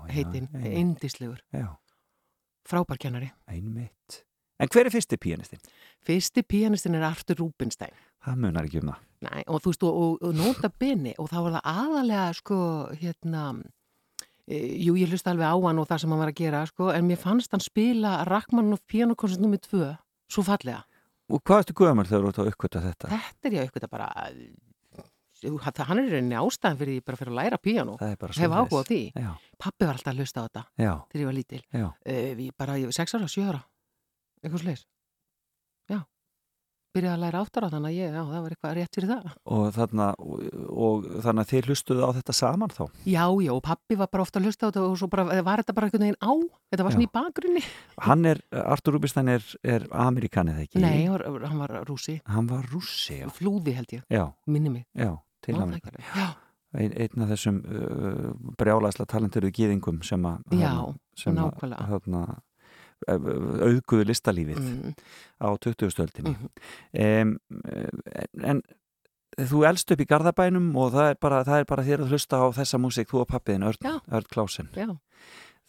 heitinn, 0.07 0.47
einmitt. 0.53 0.77
indislegur, 0.79 1.41
Já, 1.51 1.67
frábærkennari. 2.69 3.31
einmitt. 3.47 4.21
En 4.59 4.69
hver 4.71 4.85
er 4.87 4.93
fyrsti 4.93 5.17
píanistinn? 5.19 5.59
Fyrsti 6.07 6.41
pianistin 6.47 6.95
er 6.95 7.03
Artur 7.03 7.35
Rubinstein. 7.41 7.91
Það 8.23 8.37
munar 8.39 8.63
ekki 8.69 8.79
um 8.79 8.93
það. 8.93 9.01
Nei, 9.27 9.41
og 9.51 9.59
þú 9.65 9.71
veist, 9.73 9.83
og, 9.83 9.97
og, 9.99 10.13
og 10.29 10.35
nota 10.37 10.69
beni 10.79 11.11
og 11.19 11.27
þá 11.27 11.35
var 11.43 11.57
það 11.57 11.65
aðalega, 11.73 12.29
sko, 12.39 12.59
hérna, 13.01 13.41
jú, 14.47 14.93
ég 14.99 15.09
hlusta 15.09 15.31
alveg 15.33 15.47
á 15.49 15.55
hann 15.57 15.79
og 15.81 15.87
það 15.89 16.01
sem 16.03 16.11
hann 16.13 16.19
var 16.21 16.31
að 16.31 16.39
gera, 16.41 16.65
sko, 16.69 16.89
en 16.93 17.07
mér 17.07 17.17
fannst 17.21 17.51
hann 17.55 17.63
spila 17.63 18.17
Rachmaninoff 18.29 18.83
pianokoncert 18.87 19.41
nr. 19.41 19.57
2, 19.65 19.87
svo 20.29 20.43
fallega. 20.45 20.83
Og 21.33 21.41
hvað 21.41 21.63
ertu 21.63 21.73
guðamál 21.79 22.05
þegar 22.05 22.21
þú 22.25 22.29
ert 22.29 22.39
að 22.43 22.49
uppkvöta 22.53 22.81
þetta? 22.85 23.09
Þetta 23.09 23.49
er 23.49 23.55
ég 23.57 23.65
auðvitað 23.65 23.89
bara, 23.95 24.09
jú, 25.41 25.55
það- 25.59 25.85
hann 25.89 25.99
er 26.03 26.09
rauninni 26.13 26.37
ástæðan 26.37 26.77
fyrir 26.77 26.93
því 26.99 27.05
bara 27.05 27.17
fyrir 27.17 27.31
að 27.33 27.39
læra 27.41 27.57
piano. 27.61 27.97
Það 27.97 28.11
er 28.11 28.17
bara 28.21 28.33
Hef 28.37 28.51
áhuga 28.51 28.81
á 28.81 28.89
því. 28.89 29.01
Já, 29.15 29.31
Pappi 29.57 29.85
var 29.85 29.95
alltaf 29.95 30.13
að 30.13 30.19
hlusta 30.21 30.39
á 30.41 30.45
þetta 30.45 30.63
já, 30.77 30.93
þegar 31.09 31.21
ég 31.21 31.25
var 31.25 31.37
lítil. 31.39 31.63
Uh, 32.05 32.35
við 32.37 32.51
bara, 32.57 32.73
ég 32.77 32.85
var 32.85 32.93
6 32.99 33.15
ára, 33.17 33.27
7 33.27 33.49
ára, 33.49 33.63
eitthvað 34.45 34.61
sliðis. 34.61 34.85
Byrjaði 36.95 37.11
að 37.15 37.23
læra 37.25 37.39
áttara 37.43 37.69
þannig 37.73 37.89
að 37.91 37.97
ég, 37.99 38.13
já, 38.15 38.21
það 38.29 38.43
var 38.45 38.53
eitthvað 38.55 38.75
rétt 38.79 38.97
fyrir 38.97 39.09
það. 39.11 39.25
Og 39.55 39.63
þarna, 39.75 40.05
og, 40.23 40.45
og 40.85 41.07
þannig 41.25 41.43
að 41.43 41.49
þið 41.51 41.69
hlustuðu 41.69 42.05
á 42.07 42.09
þetta 42.15 42.35
saman 42.39 42.71
þá? 42.75 42.83
Já, 43.11 43.25
já, 43.45 43.51
og 43.55 43.61
pappi 43.65 43.97
var 43.99 44.09
bara 44.13 44.25
ofta 44.25 44.39
að 44.41 44.47
hlusta 44.49 44.63
á 44.63 44.67
þetta 44.69 44.85
og 44.87 44.95
svo 45.01 45.09
bara, 45.11 45.25
var 45.49 45.63
þetta 45.63 45.75
bara 45.75 45.89
einhvern 45.89 46.05
veginn 46.07 46.19
á, 46.23 46.33
þetta 46.71 46.87
var 46.87 46.95
svona 46.95 47.07
í 47.07 47.11
bakgrunni. 47.19 47.65
Hann 48.07 48.25
er, 48.31 48.41
Artur 48.63 48.95
Rubinstein 48.95 49.33
er, 49.35 49.43
er 49.75 49.85
Amerikanið 50.05 50.63
ekki? 50.65 50.81
Nei, 50.83 51.05
hann 51.11 51.59
var, 51.61 51.75
rúsi, 51.89 52.17
Hann 52.31 52.49
var 52.49 52.65
rússi, 52.71 53.19
já. 53.21 53.29
flúði 53.35 53.75
held 53.75 53.95
ég, 53.99 54.07
Já, 54.15 54.25
minni 54.47 54.71
mig. 54.79 54.87
já, 54.95 55.11
til 55.45 55.59
alveg. 55.59 55.91
Já, 56.15 56.31
Ein, 56.75 56.91
einn 56.99 57.21
af 57.23 57.29
þessum 57.31 57.61
uh, 57.71 58.31
brjálæsla 58.59 59.05
talenteruðu 59.07 59.53
gýðingum 59.55 60.01
sem 60.03 60.25
að 60.27 60.57
Já, 60.59 60.73
að, 60.83 61.37
nákvæmlega. 61.37 62.25
Auðguðu 63.07 64.07
listalífið 64.09 64.61
mm, 64.61 64.95
á 65.43 65.47
20. 65.61 65.91
stöldinni 65.93 66.35
Mhm. 66.35 66.49
um, 66.93 68.41
en 68.43 68.61
þú 69.35 69.65
elst 69.67 69.91
upp 69.91 69.99
í 69.99 70.07
Garðabænum 70.07 70.69
og 70.79 70.93
það 70.93 71.09
er 71.11 71.17
bara, 71.19 71.43
það 71.43 71.59
er 71.59 71.65
bara 71.67 71.83
þér 71.83 72.03
að 72.05 72.13
hlusta 72.15 72.39
á 72.39 72.45
þessa 72.55 72.79
músík, 72.79 73.09
þú 73.11 73.19
og 73.25 73.27
pappiðin. 73.33 73.65
Örn 73.67 74.29
Klásen 74.31 74.69
já, 74.71 74.87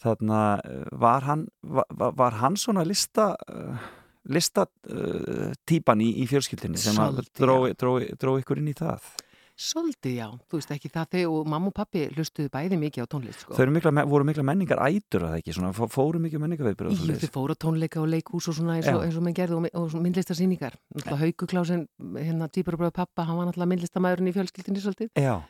þarna 0.02 0.40
uh, 0.62 0.84
var 0.92 1.26
hann 1.26 1.46
var, 1.62 2.12
var 2.14 2.36
hann 2.42 2.56
svona 2.60 2.84
lista 2.86 3.32
uh, 3.50 3.78
lista 4.26 4.66
uh, 4.90 5.50
í, 5.98 6.08
í 6.22 6.26
fjölskyldinni 6.30 6.78
sem 6.78 6.94
að 6.98 7.22
Svolítið, 7.22 7.42
dró, 7.42 7.56
já. 7.66 7.74
dró, 7.80 7.92
dró 8.22 8.36
ykkur 8.40 8.58
inn 8.62 8.70
í 8.70 8.76
það 8.78 9.02
svolítið 9.56 10.14
já, 10.18 10.26
þú 10.50 10.58
veist 10.58 10.72
ekki 10.74 10.90
það 10.92 11.06
þau 11.14 11.30
og 11.40 11.46
mamma 11.48 11.70
og 11.70 11.74
pappi 11.78 12.02
hlustuðu 12.12 12.50
bæði 12.52 12.76
mikið 12.80 13.04
á 13.04 13.12
tónlist, 13.14 13.40
sko. 13.46 13.54
þau 13.56 13.72
mikla, 13.72 14.04
voru 14.04 14.26
mikla 14.28 14.44
menningar 14.44 14.82
ætur 14.84 15.24
að 15.24 15.32
það 15.32 15.38
ekki, 15.40 15.54
svona, 15.56 15.70
fó- 15.72 15.88
fóru 15.88 16.20
mikið 16.20 16.42
menningarveipur 16.44 16.90
Jú, 16.92 17.16
þau 17.22 17.32
fóru 17.38 17.56
tónleika 17.56 18.02
og 18.02 18.10
leikhús 18.12 18.50
og 18.52 18.58
svona 18.58 18.76
eins 18.76 18.90
og, 18.92 19.00
eins 19.06 19.16
og 19.16 19.24
menn 19.24 19.36
gerðu 19.38 19.62
og, 19.62 19.68
og 19.80 19.96
myndlistarsýningar. 20.04 20.76
Hauku 21.08 21.48
Klásin, 21.48 21.86
hérna 22.20 22.50
Týpur 22.52 22.76
og 22.76 22.84
bröðu 22.84 22.96
pappa, 23.00 23.24
hann 23.24 23.40
var 23.40 23.48
náttúrulega 23.48 23.72
myndlistamæðurinn 23.72 24.28
í 24.28 24.36
fjölskyldinni 24.36 24.84
svolítið. 24.84 25.10
Já, 25.16 25.40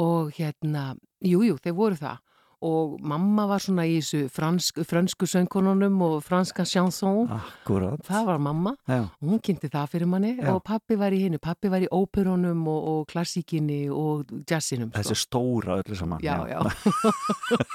Og 0.00 0.30
hérna, 0.38 0.94
jú, 1.26 1.42
jú, 1.42 1.56
þeir 1.58 1.74
voru 1.74 1.96
það. 1.98 2.20
Og 2.62 2.98
mamma 3.00 3.46
var 3.48 3.62
svona 3.64 3.86
í 3.88 3.94
þessu 4.02 4.26
fransk, 4.28 4.82
fransku 4.84 5.24
söngkonunum 5.30 5.94
og 6.04 6.16
franska 6.26 6.64
chanson. 6.68 7.28
akkurat 7.32 8.02
Það 8.04 8.26
var 8.26 8.38
mamma. 8.44 8.74
Já, 8.88 9.06
hún 9.24 9.40
kynnti 9.40 9.70
það 9.72 9.86
fyrir 9.94 10.06
manni 10.12 10.34
Já. 10.36 10.50
og 10.52 10.62
pappi 10.64 10.98
var 11.00 11.12
í 11.16 11.22
hinnu. 11.22 11.38
Pappi 11.40 11.70
var 11.72 11.80
í 11.80 11.88
óperunum 11.88 12.66
og, 12.68 12.88
og 12.92 13.06
klassíkinni 13.08 13.86
og 13.88 14.26
jazzinum. 14.50 14.90
þessi 14.92 15.16
Sko. 15.16 15.24
stóra 15.24 15.78
öllu 15.80 15.96
saman 15.96 16.20
Já, 16.20 16.36
já. 16.52 16.60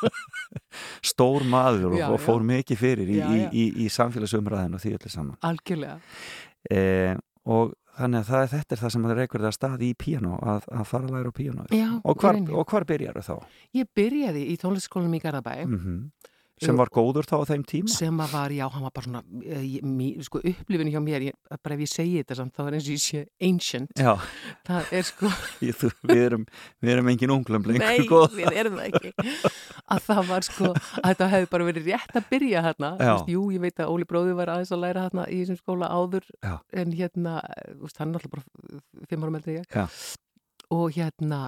stór 1.05 1.45
maður 1.49 1.97
Já, 1.99 2.09
og 2.11 2.19
fór 2.23 2.43
mikið 2.45 2.79
fyrir 2.79 3.09
í, 3.09 3.17
í, 3.21 3.39
í, 3.51 3.65
í 3.85 3.89
samfélagsumræðinu 3.93 4.77
og 4.77 4.83
því 4.83 4.93
öllu 4.99 5.11
saman 5.13 5.37
Algjörlega. 5.45 5.97
e, 6.71 7.15
og 7.45 7.73
þannig 7.97 8.19
að 8.21 8.29
það, 8.29 8.41
er- 8.45 8.51
þetta 8.55 8.75
er 8.75 8.81
það 8.83 8.93
sem 8.95 9.05
reykur 9.19 9.43
það 9.45 9.55
stað 9.57 9.83
í 9.87 9.91
píano 10.03 10.37
að, 10.41 10.69
að 10.71 10.85
fara 10.91 11.07
að 11.09 11.15
læra 11.15 11.31
á 11.31 11.37
píano 11.39 11.65
Já, 11.71 11.87
og 12.03 12.17
hvar, 12.21 12.39
og 12.51 12.65
hvar 12.71 12.85
byrjar 12.85 13.19
þá? 13.23 13.35
Ég 13.79 13.89
byrjaði 13.95 14.45
í 14.51 14.55
tónlistaskólanum 14.61 15.15
í 15.17 15.21
Garðabæ. 15.23 15.55
Mm 15.65 16.11
sem 16.61 16.77
var 16.79 16.91
góður 16.93 17.27
þá 17.27 17.35
á 17.41 17.43
þeim 17.51 17.63
tíma? 17.67 17.91
sem 17.91 18.21
var, 18.31 18.53
já, 18.55 18.63
hann 18.71 18.85
var 18.85 18.93
bara 18.95 19.07
svona 19.07 19.21
uh, 19.25 20.23
sko 20.23 20.39
upplifin 20.39 20.91
hjá 20.93 21.01
mér 21.03 21.27
ég, 21.27 21.37
bara 21.59 21.75
ef 21.75 21.83
ég 21.83 21.91
segi 21.91 22.21
þetta 22.21 22.37
samt, 22.39 22.55
þá 22.55 22.61
er 22.65 22.77
eins 22.77 22.87
og 22.87 22.95
ég 22.95 23.03
sé 23.03 23.23
ancient, 23.49 23.91
Já, 23.99 24.13
það 24.67 24.93
er 24.99 25.07
sko 25.09 25.31
ég, 25.67 25.75
þú, 25.75 25.91
við, 26.07 26.21
erum, 26.29 26.45
við 26.79 26.93
erum 26.95 27.11
engin 27.11 27.35
unglum 27.35 27.67
lengur 27.67 27.83
nei, 27.83 28.07
góð. 28.09 28.37
við 28.39 28.59
erum 28.63 28.79
það 28.79 28.87
ekki 28.91 29.13
að 29.85 30.05
það 30.07 30.21
var 30.31 30.47
sko, 30.47 30.71
að 31.01 31.09
þetta 31.11 31.29
hefði 31.33 31.49
bara 31.51 31.67
verið 31.67 31.89
rétt 31.91 32.15
að 32.17 32.29
byrja 32.31 32.63
hérna. 32.65 32.91
Vist, 33.01 33.29
jú, 33.35 33.43
ég 33.53 33.61
veit 33.61 33.81
að 33.83 33.91
Óli 33.93 34.07
bróði 34.09 34.37
var 34.37 34.51
aðeins 34.55 34.73
að 34.73 34.81
læra 34.81 35.03
hérna 35.05 35.27
í 35.29 35.41
þessum 35.43 35.59
skóla 35.61 35.89
áður 35.93 36.25
Já. 36.39 36.55
en 36.81 36.95
hérna, 36.95 37.35
hann 37.99 38.15
er 38.15 38.19
alltaf 38.19 38.31
bara 38.33 38.81
fimm 39.11 39.27
árum 39.27 39.37
eldri 39.39 39.59
ég 39.59 39.75
Já. 39.75 39.85
og 40.73 40.95
hérna 40.95 41.41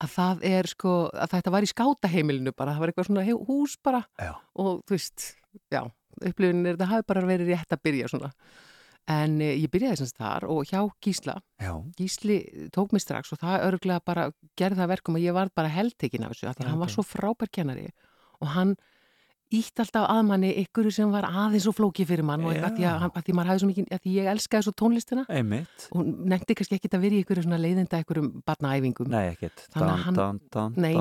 að 0.00 0.14
það 0.14 0.44
er 0.50 0.68
sko, 0.70 0.94
að 1.12 1.34
þetta 1.34 1.52
var 1.54 1.66
í 1.66 1.70
skátaheimilinu 1.70 2.54
bara, 2.56 2.74
það 2.74 2.84
var 2.84 2.92
eitthvað 2.92 3.08
svona 3.10 3.38
hús 3.48 3.76
bara 3.84 4.02
Já. 4.20 4.32
og 4.56 4.82
þú 4.88 4.96
veist, 4.96 5.26
já 5.72 5.82
upplifin 6.20 6.66
er 6.66 6.76
þetta 6.76 6.90
hafi 6.90 7.08
bara 7.08 7.24
verið 7.28 7.52
rétt 7.54 7.74
að 7.74 7.82
byrja 7.86 8.10
svona. 8.12 8.30
En 9.10 9.38
e, 9.42 9.54
ég 9.56 9.70
byrjaði 9.72 10.02
semst 10.02 10.18
þar 10.20 10.46
og 10.52 10.68
hjá 10.68 10.82
Gísla, 11.02 11.38
Já, 11.60 11.72
Gísli 11.98 12.38
tók 12.74 12.92
mig 12.92 13.02
strax 13.02 13.32
og 13.34 13.40
það 13.40 13.66
örglega 13.70 14.04
bara 14.04 14.28
gerði 14.60 14.82
það 14.82 14.92
verkum 14.92 15.16
að 15.18 15.24
ég 15.24 15.36
var 15.36 15.52
bara 15.56 15.72
heldtekin 15.72 16.26
af 16.26 16.34
þessu, 16.34 16.50
af 16.50 16.58
því 16.58 16.66
Já, 16.66 16.70
hann 16.70 16.82
var 16.84 16.92
svo 16.92 17.04
frábær 17.06 17.50
kennari 17.50 17.88
og 18.40 18.52
hann 18.54 18.76
ítt 19.50 19.80
alltaf 19.82 20.06
að 20.06 20.20
manni 20.28 20.50
ykkur 20.62 20.88
sem 20.94 21.10
var 21.10 21.26
aðeins 21.26 21.66
og 21.66 21.74
flóki 21.74 22.04
fyrir 22.06 22.22
mann 22.26 22.44
og 22.46 22.54
Já. 22.54 22.62
að 22.68 22.76
því, 22.76 22.84
að, 22.86 23.06
að 23.08 23.24
því 23.26 23.34
maður 23.36 23.50
hafði 23.50 23.62
svo 23.62 23.68
mikið, 23.70 23.86
að 23.96 24.02
því 24.04 24.12
ég 24.14 24.28
elskaði 24.30 24.66
svo 24.66 24.72
tónlistina. 24.78 25.24
Einmitt. 25.32 25.86
Og 25.90 26.10
nefndi 26.30 26.56
kannski 26.58 26.78
ekki 26.78 26.90
að 26.94 27.04
vera 27.04 27.16
í 27.16 27.22
ykkur 27.24 27.40
svona 27.42 27.58
leiðinda 27.60 28.00
ykkur 28.04 28.20
um 28.22 28.28
barnaæfingum. 28.46 29.10
Nei, 29.10 29.24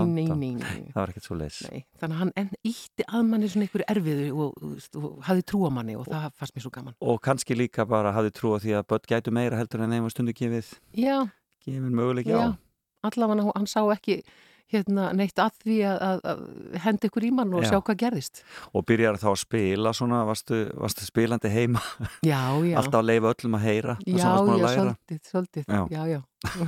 nei. 0.10 0.90
Það 0.90 1.00
var 1.00 1.14
ekkert 1.14 1.28
svo 1.30 1.38
leis 1.38 1.62
Nei, 1.70 1.84
þannig 2.02 2.16
að 2.16 2.22
hann 2.24 2.52
ítti 2.66 3.06
að 3.06 3.26
manni 3.30 3.52
svona 3.52 3.68
einhverju 3.68 3.88
erfiðu 3.94 4.28
og, 4.34 4.60
og, 4.66 4.90
og 5.00 5.24
hafði 5.30 5.46
trú 5.52 5.64
á 5.66 5.72
manni 5.78 5.98
og 6.00 6.10
það 6.10 6.28
fannst 6.40 6.58
mér 6.58 6.66
svo 6.66 6.74
gaman. 6.74 6.98
Og 7.06 7.22
kannski 7.26 7.58
líka 7.58 7.86
bara 7.90 8.14
hafði 8.16 8.34
trú 8.36 8.56
á 8.56 8.58
því 8.64 8.76
að 8.80 8.88
börn 8.90 9.10
gætu 9.14 9.36
meira 9.36 9.60
heldur 9.60 9.86
en 9.86 9.98
var 10.06 10.14
stundu 10.14 10.34
gefið. 10.38 10.74
Já, 10.98 11.18
gefin 11.66 11.94
möguleik 11.94 12.30
á. 12.34 12.34
Já, 12.34 12.48
allavega 13.10 13.52
hann 13.54 13.70
sá 13.70 13.82
ekki 13.94 14.22
hérna, 14.69 15.10
neitt 15.17 15.39
að 15.41 15.55
því 15.63 15.77
að, 15.89 15.97
að, 16.08 16.19
að 16.32 16.39
henda 16.86 17.10
ykkur 17.10 17.25
í 17.25 17.32
mann 17.34 17.53
og 17.58 17.63
Já. 17.65 17.69
sjá 17.71 17.79
hvað 17.88 17.99
gerðist. 18.03 18.41
og 18.73 18.86
byrjar 18.89 19.19
þá 19.21 19.27
að 19.32 19.39
spila 19.43 19.93
svona, 19.97 20.19
varstu, 20.29 20.60
varstu 20.77 21.08
spilandi 21.10 21.49
heima 21.53 21.82
Já, 22.25 22.41
já. 22.65 22.75
alltaf 22.82 22.99
að 23.01 23.08
leifa 23.10 23.34
öllum 23.36 23.58
að 23.60 23.65
heyra 23.67 23.97
Já, 24.05 24.15
já, 24.19 24.67
svolítið, 24.75 25.21
svolítið. 25.32 25.63
Já. 25.67 25.82
Já, 25.89 26.01
já. 26.13 26.19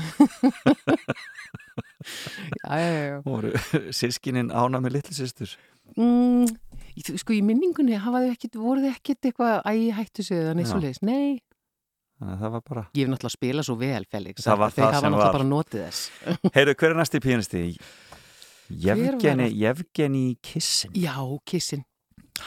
já, 2.65 2.77
já, 2.79 3.03
já. 3.11 3.21
voru 3.25 3.51
sískinin 3.93 4.51
ána 4.51 4.81
með 4.83 4.99
litli 4.99 5.15
sýstur 5.21 5.57
Mm, 5.99 6.47
sko 7.19 7.33
í 7.35 7.41
minningunni 7.43 7.97
hafa 7.99 8.21
þau 8.23 8.29
ekkit, 8.31 8.53
voru 8.55 8.79
þau 8.85 8.91
ekkit 8.93 9.27
eitthvað 9.27 9.57
ægi 9.67 9.89
hættu 9.97 10.23
sig 10.23 10.37
eða 10.39 10.53
neitt 10.55 10.69
svo 10.69 10.77
leiðis. 10.79 11.01
Nei, 11.03 11.41
þannig 12.21 12.36
að 12.36 12.41
það 12.45 12.53
var 12.55 12.63
bara 12.69 12.84
ég 12.93 13.01
hef 13.01 13.12
náttúrulega 13.12 13.36
spilað 13.36 13.67
svo 13.67 13.75
vel, 13.81 14.05
Felix. 14.12 14.45
Það 14.45 14.62
var 14.62 14.71
að 14.71 14.77
þeir 14.77 14.86
það 14.86 14.93
hafa 14.93 15.01
sem 15.01 15.12
náttúrulega 15.12 15.27
var. 15.27 15.38
bara 15.38 15.49
notið 15.51 15.86
þess. 15.88 16.01
heyrðu, 16.57 16.75
hver 16.81 16.93
er 16.93 16.99
næsti 17.01 17.21
píanisti? 17.25 17.63
Jevgeni, 18.71 19.47
Jevgeni 19.60 20.25
Kissin 20.45 20.93
Já, 20.95 21.15
Kissin. 21.45 21.84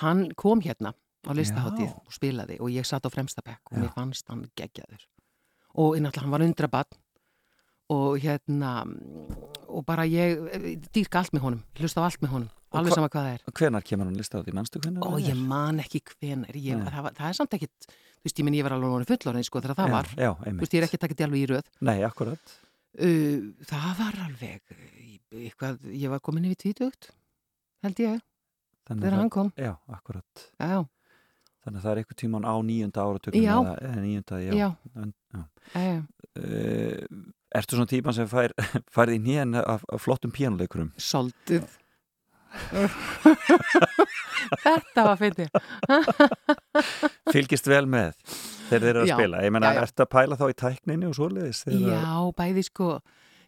Hann 0.00 0.28
kom 0.40 0.62
hérna 0.64 0.94
á 1.24 1.30
listaháttíð 1.36 1.90
Já. 1.90 1.96
og 2.00 2.14
spilaði 2.14 2.60
og 2.60 2.72
ég 2.72 2.86
satt 2.88 3.04
á 3.04 3.10
fremsta 3.12 3.44
bekk 3.44 3.72
og 3.72 3.76
Já. 3.76 3.82
mér 3.82 3.92
fannst 3.96 4.30
hann 4.32 4.46
geggjaður. 4.56 5.04
Og 5.74 5.98
náttúrulega 5.98 6.24
hann 6.24 6.36
var 6.36 6.46
undrabann 6.46 7.00
og 7.92 8.16
hérna 8.22 8.72
og 9.68 9.84
bara 9.84 10.06
ég 10.08 10.40
dýrka 10.94 11.20
allt 11.20 11.34
með 11.36 11.44
honum, 11.44 11.64
hlusta 11.76 12.00
á 12.00 12.06
allt 12.06 12.22
með 12.24 12.32
honum, 12.32 12.50
alveg 12.72 12.96
sama 12.96 13.10
hvað 13.12 13.26
það 13.26 13.34
er. 13.34 13.44
hvenar 13.58 13.84
kemur 13.84 14.08
hann 14.08 14.16
lista 14.16 14.40
á 14.40 14.44
því, 14.44 14.54
mannstu 14.56 14.80
hvenar 14.80 15.04
það 15.04 15.28
ég 15.28 15.42
man 15.52 15.82
ekki 15.82 16.00
hvenar, 16.14 16.56
ég, 16.56 16.80
það, 16.88 17.10
það 17.18 17.28
er 17.28 17.38
samt 17.40 17.56
ekkit, 17.58 17.88
þú 18.24 18.30
veist, 18.30 18.38
ég 18.40 18.46
minn 18.48 18.56
ég 18.56 18.64
var 18.64 18.72
alveg 18.78 19.08
fullorinn 19.10 19.44
sko 19.44 19.60
þegar 19.60 19.76
það 19.76 19.90
já, 19.90 19.94
var, 19.94 20.08
já, 20.16 20.30
þú 20.40 20.60
veist, 20.62 20.74
ég 20.74 20.80
er 20.80 20.86
ekki 20.88 21.00
takkit 21.02 21.20
alveg 21.26 21.42
í 21.44 21.48
röð. 21.52 21.72
nei, 21.84 21.98
akkurat 22.08 22.60
Uh, 22.94 23.48
það 23.66 23.86
var 23.98 24.18
alveg, 24.22 24.60
uh, 24.70 25.38
eitthvað, 25.40 25.80
ég 25.98 26.12
var 26.12 26.20
komin 26.22 26.44
yfir 26.46 26.60
tvítugt, 26.62 27.08
held 27.82 27.98
ég, 28.04 28.20
þannig 28.86 29.02
þegar 29.08 29.16
hann 29.18 29.30
kom. 29.34 29.48
já, 29.58 29.72
akkurat 29.90 30.44
Já, 30.62 30.68
já, 30.76 30.84
þannig 31.66 31.80
að 31.80 31.82
það 31.82 31.90
er 31.90 32.00
eitthvað 32.04 32.20
tíman 32.22 32.46
á 32.46 32.54
nýjunda 32.62 33.02
áratökum 33.08 33.40
eða, 33.42 33.74
nýjunda, 33.98 34.38
já, 34.46 34.52
já, 34.54 34.68
já. 35.34 35.42
já. 35.74 35.96
Uh, 36.38 37.34
ertu 37.58 37.80
svona 37.80 37.90
tíman 37.90 38.14
sem 38.14 38.30
fær, 38.30 38.54
færði 38.94 39.18
í 39.18 39.24
nýjan 39.26 39.58
af, 39.58 39.82
af 39.90 40.06
flottum 40.06 40.30
píanuleikurum 40.30 40.92
Soldið. 40.94 41.66
Þetta 44.64 45.04
var 45.08 45.18
fyndið. 45.20 45.48
Fylgist 47.32 47.68
vel 47.70 47.84
með 47.90 48.14
þegar 48.68 48.84
þeir 48.84 48.88
eru 48.92 49.02
að 49.04 49.10
Já, 49.10 49.16
spila. 49.18 49.42
Ég 49.44 49.52
já, 49.54 49.72
já. 49.74 49.82
ertu 49.86 50.04
að 50.06 50.10
pæla 50.14 50.38
þá 50.40 50.46
í 50.50 50.56
tækninni 50.64 51.08
og 51.10 51.16
svoleiðis? 51.18 51.60
Já, 51.84 52.14
bæði 52.38 52.64
sko, 52.68 52.88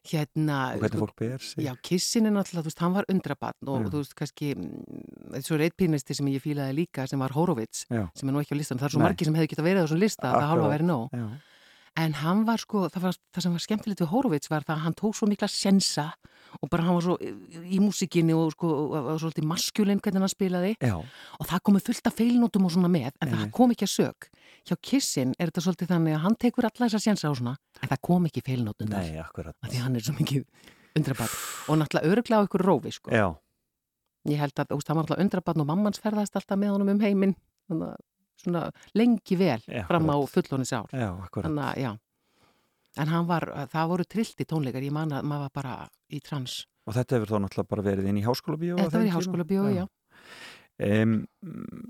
hérna, 0.06 0.58
Og 0.76 0.82
hvernig 0.84 1.02
fólk 1.02 1.16
ber 1.18 1.38
sig? 1.42 1.64
já, 1.66 1.72
kissin 1.82 2.28
er 2.28 2.34
náttúrulega, 2.36 2.62
þú 2.62 2.70
veist, 2.70 2.82
hann 2.84 2.94
var 2.94 3.08
undrabatn 3.10 3.66
og 3.72 3.80
Já. 3.82 3.88
þú 3.90 4.02
veist, 4.04 4.14
kannski, 4.20 4.52
mm, 4.54 5.40
svo 5.42 5.56
er 5.58 5.64
eitt 5.66 5.76
pínlisti 5.80 6.14
sem 6.14 6.28
ég 6.30 6.42
fílaði 6.44 6.76
líka 6.78 7.08
sem 7.10 7.18
var 7.18 7.34
Horowitz, 7.34 7.86
Já. 7.90 8.04
sem 8.14 8.28
er 8.28 8.32
nú 8.36 8.42
ekki 8.44 8.54
á 8.54 8.58
listan. 8.60 8.78
Það 8.78 8.86
er 8.86 8.94
svo 8.94 9.00
Nei. 9.02 9.08
margir 9.08 9.26
sem 9.30 9.34
hefði 9.34 9.50
getað 9.54 9.66
verið 9.70 9.82
á 9.82 9.84
þessum 9.88 10.02
lista, 10.04 10.26
að 10.30 10.36
það 10.40 10.48
halva 10.52 10.62
Akkurat. 10.62 10.74
verið 10.76 10.88
nóg. 10.92 11.06
Já. 11.10 11.26
En 11.96 12.12
hann 12.20 12.42
var 12.44 12.60
sko, 12.60 12.86
það, 12.92 13.02
var, 13.06 13.16
það 13.32 13.44
sem 13.46 13.52
var 13.56 13.62
skemmtilegt 13.64 14.00
við 14.02 14.10
Horowitz 14.10 14.50
var 14.52 14.64
það 14.68 14.74
að 14.76 14.82
hann 14.84 14.96
tók 14.98 15.14
svo 15.16 15.28
mikla 15.30 15.48
sensa 15.48 16.04
og 16.60 16.68
bara 16.72 16.84
hann 16.84 16.98
var 16.98 17.04
svo 17.06 17.14
í, 17.24 17.30
í 17.72 17.78
músikinni 17.80 18.34
og 18.36 18.50
sko, 18.52 18.68
var 18.92 19.20
svolítið 19.22 19.46
maskulinn 19.48 20.02
hvernig 20.04 20.20
hann 20.26 20.32
spilaði 20.32 20.74
Já. 20.76 20.92
og 21.00 21.48
það 21.48 21.62
komið 21.70 21.86
fullt 21.88 22.10
af 22.10 22.18
feilnótum 22.18 22.68
og 22.68 22.74
svona 22.74 22.90
með 22.92 23.08
en 23.08 23.30
það 23.30 23.38
Einmitt. 23.38 23.54
kom 23.56 23.72
ekki 23.72 23.88
að 23.88 23.92
sög. 23.94 24.28
Hjá 24.68 24.76
Kissin 24.90 25.32
er 25.38 25.48
þetta 25.50 25.64
svolítið 25.64 25.90
þannig 25.94 26.16
að 26.18 26.24
hann 26.26 26.36
tekur 26.44 26.68
alla 26.68 26.84
þessa 26.90 27.00
sensa 27.06 27.30
og 27.32 27.38
svona 27.40 27.56
en 27.80 27.92
það 27.94 28.02
kom 28.10 28.28
ekki 28.28 28.44
feilnótum 28.44 28.92
þar, 28.92 29.08
Nei, 29.08 29.20
akkurat. 29.24 29.56
því 29.64 29.82
hann 29.86 29.96
er 29.96 30.04
svo 30.04 30.16
mikið 30.20 30.44
undrabann 31.00 31.32
og 31.72 31.80
náttúrulega 31.80 32.12
öruglega 32.12 32.40
á 32.40 32.46
ykkur 32.48 32.66
rófi 32.68 32.92
sko. 32.92 33.12
Já. 33.12 33.26
Ég 34.26 34.40
held 34.42 34.58
að, 34.58 34.76
hann 34.76 34.96
var 35.00 35.04
náttúrulega 35.04 35.24
undrabann 35.24 35.64
og 35.64 35.68
mammans 35.72 36.00
ferðast 36.02 36.36
alltaf 36.36 36.60
með 36.60 36.76
honum 36.76 36.92
um 36.92 37.00
heiminn 37.04 37.36
þannig 37.70 37.92
að 37.94 38.04
svona 38.42 38.66
lengi 38.94 39.38
vel 39.38 39.62
Já, 39.66 39.84
fram 39.88 40.10
á 40.12 40.16
fullónis 40.30 40.72
ár. 40.76 40.90
Já, 40.92 41.10
þannig 41.36 41.82
já. 41.82 41.92
En 42.96 43.12
var, 43.28 43.44
það 43.68 43.90
voru 43.92 44.04
trillti 44.08 44.46
tónleikar 44.48 44.84
ég 44.84 44.94
man 44.94 45.12
að 45.12 45.26
maður 45.28 45.48
var 45.48 45.52
bara 45.58 45.74
í 46.08 46.20
trans. 46.24 46.62
Og 46.88 46.94
þetta 46.96 47.18
hefur 47.18 47.32
þá 47.34 47.38
náttúrulega 47.44 47.72
bara 47.74 47.84
verið 47.84 48.08
inn 48.08 48.20
í 48.22 48.24
háskóla 48.24 48.60
bíó? 48.60 48.76
þetta 48.78 49.00
var 49.02 49.08
í 49.08 49.14
háskóla 49.16 49.44
bíó, 49.48 49.66
já, 49.74 49.84
Um, 50.76 51.22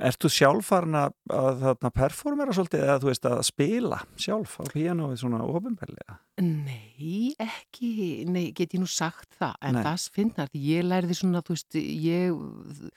ertu 0.05 0.29
sjálf 0.33 0.69
farin 0.71 0.97
að, 0.99 1.15
að 1.33 1.63
þarna 1.63 1.91
performera 1.97 2.55
svolítið 2.57 2.83
eða 2.85 2.97
þú 3.03 3.09
veist 3.11 3.29
að 3.31 3.43
spila 3.49 3.99
sjálf 4.21 4.57
á 4.61 4.65
píanóið 4.73 5.21
svona 5.23 5.41
ofinbellega? 5.49 6.19
Nei, 6.45 7.33
ekki, 7.41 8.27
nei, 8.29 8.51
get 8.57 8.75
ég 8.77 8.83
nú 8.83 8.89
sagt 8.91 9.31
það, 9.39 9.55
en 9.65 9.79
Nei. 9.79 9.85
það 9.87 10.03
finnar 10.13 10.51
því 10.53 10.65
ég 10.69 10.85
lærði 10.85 11.17
svona, 11.17 11.41
þú 11.47 11.55
veist, 11.55 11.79
ég 11.81 12.91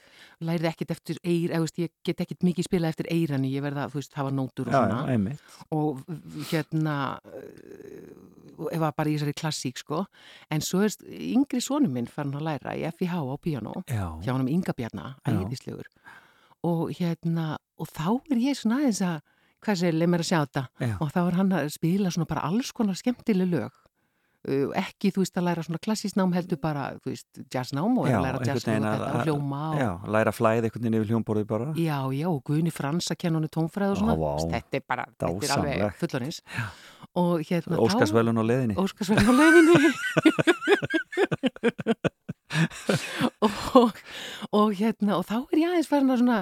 lærði 0.43 0.69
ekkit 0.73 0.91
eftir 0.97 1.21
eir, 1.23 1.53
eða, 1.53 1.61
veist, 1.63 1.79
ég 1.79 1.93
get 2.09 2.25
ekkit 2.25 2.43
mikið 2.49 2.67
spila 2.67 2.91
eftir 2.91 3.07
eirani, 3.15 3.53
ég 3.53 3.63
verða, 3.63 3.87
þú 3.93 4.01
veist, 4.01 4.17
hafa 4.19 4.33
nótur 4.35 4.67
og 4.67 4.75
Já, 4.75 4.81
svona 4.81 4.99
einmitt. 5.15 5.55
og 5.71 6.03
hérna 6.51 6.97
uh, 7.23 8.69
ef 8.75 8.83
að 8.83 8.95
bara 8.99 9.07
í 9.07 9.15
þessari 9.15 9.37
klassík, 9.39 9.79
sko 9.79 10.03
en 10.51 10.65
svo 10.65 10.83
er 10.83 10.97
yngri 11.07 11.63
sonum 11.63 11.95
minn 11.95 12.11
farin 12.11 12.35
að 12.35 12.43
læra 12.49 12.75
í 12.75 12.83
FIH 12.91 13.15
á 13.23 13.35
piano 13.39 13.77
Já, 13.87 14.03
hjá 14.19 14.33
hann 14.33 14.43
um 14.43 14.51
Inga 14.51 14.75
Bjarna, 14.75 15.13
Já. 15.23 15.31
Og 16.67 16.89
hérna, 16.97 17.45
og 17.79 17.87
þá 17.87 18.07
er 18.33 18.37
ég 18.49 18.57
svona 18.59 18.79
aðeins 18.81 19.01
að, 19.05 19.19
hvað 19.63 19.75
sér, 19.83 19.93
leið 19.99 20.09
mér 20.15 20.23
að 20.25 20.29
sjá 20.31 20.39
þetta. 20.45 20.63
Og 21.03 21.07
þá 21.13 21.19
er 21.27 21.37
hann 21.39 21.51
að 21.59 21.69
spila 21.75 22.09
svona 22.11 22.27
bara 22.31 22.47
alls 22.49 22.71
konar 22.75 22.97
skemmtileg 22.99 23.47
lög. 23.53 23.71
Ekki 24.79 25.09
þú 25.11 25.19
veist 25.25 25.35
að 25.35 25.43
læra 25.49 25.63
svona 25.67 25.81
klassísnám 25.83 26.31
heldur 26.31 26.55
bara, 26.63 26.83
þú 27.03 27.11
veist, 27.11 27.27
jazznám 27.51 27.97
og 27.99 28.05
Já, 28.07 28.21
læra 28.23 28.39
jazznám 28.47 28.85
og 28.87 28.93
þetta 28.95 29.09
og 29.19 29.25
hljóma 29.27 29.59
og, 29.67 29.75
já, 29.81 29.89
læra 30.15 30.31
flæði 30.31 30.63
einhvern 30.69 30.79
veginn 30.85 30.95
yfir 31.01 31.09
hljómborðið 31.11 31.47
bara. 31.49 31.67
já, 31.75 31.97
já, 32.15 32.27
og 32.31 32.39
Guðni 32.47 32.71
Frans 32.71 33.11
að 33.11 33.19
kenna 33.19 33.35
hann 33.41 33.51
tónfræð 33.51 33.91
og 33.91 33.99
svona, 33.99 34.15
Á, 34.15 34.23
vá. 34.23 34.31
þetta 34.55 34.79
er 34.79 34.83
bara 34.87 35.03
þetta 35.11 35.27
er 35.43 35.51
alveg 35.57 35.91
fullonins 35.99 36.39
og 37.19 37.43
hérna 37.51 37.83
Óskarsvelun 37.83 38.39
á 38.39 38.43
leðinni. 38.47 38.79
Óskarsvelun 38.79 39.27
á 39.27 39.33
leiðinni 39.43 39.75
og, 43.45 43.91
og 44.51 44.73
hérna 44.79 45.19
og 45.19 45.27
þá 45.29 45.37
er 45.43 45.61
ég 45.63 45.69
aðeins 45.69 45.91
farin 45.91 46.13
að 46.15 46.23
svona 46.23 46.41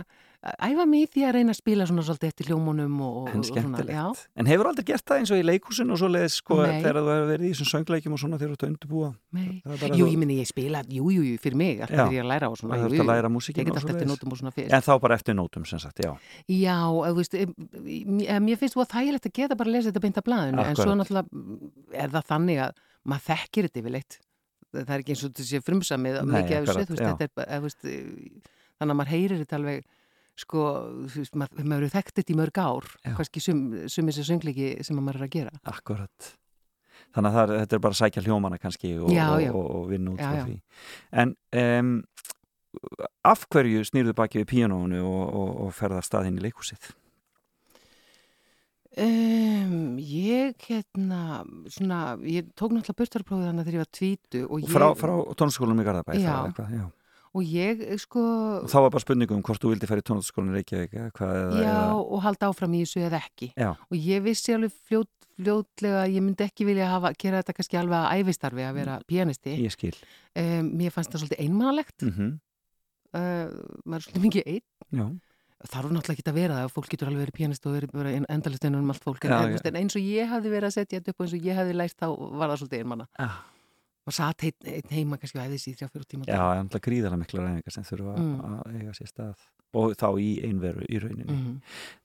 æfa 0.63 0.83
mig 0.87 1.01
í 1.01 1.07
því 1.11 1.23
að 1.27 1.33
reyna 1.35 1.51
að 1.53 1.57
spila 1.57 1.85
svona 1.89 2.03
svolítið 2.05 2.29
eftir 2.29 2.47
hljómunum 2.51 2.99
og, 3.03 3.15
En 3.31 3.41
og 3.41 3.47
svona, 3.47 3.79
já, 3.81 4.03
skemmtilegt. 4.05 4.19
En 4.37 4.47
hefur 4.47 4.69
aldrei 4.69 4.85
gert 4.87 5.03
það 5.09 5.21
eins 5.21 5.31
og 5.33 5.39
í 5.41 5.45
leikúsin 5.47 5.91
og 5.91 5.99
svo 5.99 6.09
leiðis 6.13 6.35
sko 6.39 6.59
Nei. 6.61 6.75
þegar 6.83 6.99
þú 7.01 7.09
hefur 7.11 7.31
verið 7.31 7.47
í 7.47 7.49
þessum 7.51 7.69
söngleikjum 7.71 8.15
og 8.15 8.21
svona 8.21 8.39
þegar 8.39 8.51
þú 8.53 8.57
ert 8.57 8.63
að 8.63 8.69
undirbúa? 8.71 9.09
er 9.33 9.95
Jú, 9.97 10.05
þú- 10.05 10.11
ég 10.13 10.21
minni 10.21 10.37
ég 10.37 10.47
spila, 10.47 10.83
jú, 10.87 11.09
jú, 11.17 11.25
jú, 11.25 11.39
fyrir 11.41 11.59
mig 11.59 11.81
alltaf 11.81 11.97
þegar 11.97 12.13
ég 12.15 12.21
er 12.21 12.27
að 12.27 12.31
læra 12.31 12.51
og 12.53 12.59
svona 12.61 12.77
jú, 12.77 12.91
jú, 12.93 13.07
læra 13.09 13.33
Ég 13.33 13.57
get 13.57 13.73
alltaf 13.73 13.95
eftir 13.95 14.07
nótum 14.07 14.31
og 14.31 14.37
svona 14.37 14.53
fyrir 14.53 14.77
En 14.77 14.85
þá 14.85 14.93
bara 15.01 15.15
eftir 15.17 15.35
nótum 15.35 15.65
sem 15.67 15.79
sagt, 15.79 15.99
já. 16.05 16.13
Já, 16.47 16.77
þú 16.85 17.17
veist, 17.17 17.33
mér 18.45 18.61
finnst 18.61 18.77
þú 18.77 18.85
að 18.85 18.93
þægilegt 18.93 19.25
að 19.25 19.33
geta 19.41 19.57
bara 19.57 19.69
að 19.69 19.73
lesa 19.73 19.89
þetta 19.91 20.05
beint 20.05 20.21
af 20.21 20.23
blaðinu 20.29 20.63
en 20.63 20.75
svo 20.77 20.95
náttúrulega 20.95 21.27
er 21.97 22.13
það 22.13 22.29
þannig 22.29 22.63
að 22.67 22.71
maður 23.07 23.27
þekkir 23.33 23.67
þetta 23.67 23.81
yfirleitt 23.83 24.19
það 24.75 24.95
er 24.95 25.03
ekki 25.03 25.13
eins 25.13 25.23
og 25.23 25.31
þetta 25.31 25.47
sé 25.47 25.61
frumsamið 25.65 26.17
mikið 26.27 26.57
af 26.57 26.67
þessu, 26.67 26.81
er 26.81 26.89
þú 26.89 27.67
veist, 27.67 27.87
þannig 28.77 28.93
að 28.93 28.99
maður 28.99 29.13
heyrir 29.13 29.41
þetta 29.43 29.59
alveg 29.59 29.87
sko, 30.37 30.65
þú 31.09 31.23
veist, 31.23 31.37
maður, 31.39 31.63
maður 31.63 31.85
eru 31.85 31.93
þekkt 31.95 32.19
þetta 32.19 32.33
í 32.33 32.37
mörg 32.37 32.59
ár, 32.61 32.89
kannski 33.07 33.43
sum, 33.43 33.63
sum 33.89 34.11
þessi 34.11 34.27
söngleiki 34.27 34.67
sem 34.85 34.99
maður 34.99 35.21
er 35.23 35.27
að 35.27 35.33
gera 35.37 35.55
Akkurat. 35.71 36.33
Þannig 37.15 37.31
að 37.31 37.37
það, 37.37 37.55
þetta 37.61 37.77
er 37.77 37.81
bara 37.85 37.95
að 37.95 38.01
sækja 38.01 38.23
hljómana 38.25 38.59
kannski 38.61 38.93
og, 38.99 39.09
og, 39.09 39.47
og, 39.47 39.65
og 39.79 39.89
vinna 39.89 40.13
út 40.13 40.21
frá 40.21 40.43
því. 40.43 40.57
En 41.23 41.33
um, 41.63 41.91
af 43.25 43.45
hverju 43.53 43.85
snýrðu 43.87 44.13
baki 44.17 44.41
við 44.43 44.49
píanónu 44.51 45.01
og, 45.07 45.23
og, 45.25 45.51
og 45.65 45.75
ferða 45.77 46.03
staðinn 46.05 46.37
í 46.41 46.45
leikúsið? 46.45 46.91
Um, 49.03 49.97
Ég, 50.01 50.55
hérna 50.67 51.19
svona, 51.73 51.99
ég 52.25 52.47
tók 52.57 52.73
náttúrulega 52.75 52.97
burtarprófið 53.01 53.49
þannig 53.49 53.67
þegar 53.67 53.77
ég 53.77 53.83
var 53.83 53.91
tvítu 53.99 54.43
og 54.47 54.61
ég, 54.63 54.69
Frá, 54.71 54.87
frá 54.97 55.13
tónskólanum 55.39 55.83
í 55.83 55.87
Garðabæ? 55.87 56.15
Já. 56.21 56.31
eitthvað, 56.47 56.71
já. 56.77 56.85
og 57.37 57.43
ég, 57.51 57.83
sko 58.01 58.23
Og 58.63 58.71
þá 58.71 58.77
var 58.85 58.89
bara 58.95 59.03
spurningum 59.05 59.43
hvort 59.45 59.61
þú 59.63 59.73
vildi 59.73 59.89
fara 59.89 60.03
í 60.03 60.07
tónskólanum 60.07 60.57
Reykjavík 60.57 60.97
hvað 61.17 61.35
eða... 61.43 61.61
Já, 61.61 61.69
eða- 61.75 61.99
og 62.07 62.25
halda 62.25 62.49
áfram 62.51 62.73
í 62.77 62.81
þessu 62.85 63.03
eða 63.05 63.21
ekki. 63.25 63.51
Já. 63.55 63.69
Og 63.75 63.97
ég 64.01 64.25
vissi 64.25 64.55
alveg 64.55 64.73
fljót, 64.89 65.11
fljótlega 65.37 66.01
að 66.07 66.15
ég 66.17 66.25
myndi 66.25 66.47
ekki 66.47 66.65
vilja 66.65 66.89
hafa, 66.95 67.11
gera 67.21 67.43
þetta 67.43 67.53
kannski 67.59 67.77
alveg 67.77 67.99
að 68.01 68.23
æfistarfi 68.23 68.65
að 68.65 68.79
vera 68.81 68.97
pianisti. 69.05 69.53
Ég 69.61 69.75
skil. 69.75 69.93
Um, 70.33 70.71
mér 70.79 70.93
fannst 70.95 71.13
það 71.13 71.25
svolítið 71.27 71.45
einmannalegt. 71.45 72.01
Mm 72.09 72.35
Uh, 73.15 73.47
maður 73.87 74.01
er 74.01 74.03
svolítið 74.03 74.23
mikið 74.25 74.47
einn. 74.51 74.63
Já. 74.93 75.05
Það 75.65 75.79
eru 75.81 75.89
náttúrulega 75.95 76.13
ekki 76.19 76.29
að 76.29 76.37
vera 76.37 76.57
það. 76.61 76.71
Fólk 76.75 76.89
getur 76.93 77.09
alveg 77.09 77.23
verið 77.25 77.37
pianist 77.39 77.65
og 77.65 77.77
verið 77.97 78.25
endalist 78.29 78.65
einan 78.67 78.83
um 78.83 78.91
allt 78.93 79.03
fólk. 79.03 79.25
En, 79.25 79.31
Já, 79.31 79.37
en, 79.49 79.59
en 79.71 79.79
eins 79.81 79.95
og 79.97 80.05
ég 80.05 80.29
hafði 80.29 80.51
verið 80.53 80.69
að 80.69 80.75
setja 80.77 80.99
þetta 80.99 81.13
upp 81.15 81.19
og 81.19 81.25
eins 81.25 81.33
og 81.39 81.47
ég 81.49 81.57
hafði 81.57 81.73
lært 81.81 81.97
þá 81.97 82.07
var 82.37 82.51
það 82.53 82.59
svolítið 82.61 82.83
einmanna. 82.85 83.07
Ah. 83.17 83.39
Og 84.07 84.13
satt 84.15 84.43
einn, 84.47 84.69
einn 84.71 84.93
heima 84.93 85.17
kannski 85.19 85.35
og 85.41 85.47
æðis 85.49 85.65
í 85.67 85.73
þrjá 85.75 85.89
fjóru 85.91 86.05
tíma. 86.07 86.27
Já, 86.29 86.37
það 86.37 86.51
er 86.53 86.61
náttúrulega 86.63 86.85
gríðarlega 86.87 87.21
mikla 87.23 87.41
ræðingar 87.47 87.73
sem 87.75 87.83
þurfa 87.89 88.13
Mm. 88.21 88.35
að 88.47 88.77
eiga 88.77 88.93
sér 88.95 89.09
stað 89.11 89.47
og 89.77 89.95
þá 89.99 90.07
í 90.23 90.29
einveru 90.47 90.85
í 90.87 90.99
rauninni. 91.03 91.33
Mm. 91.33 91.57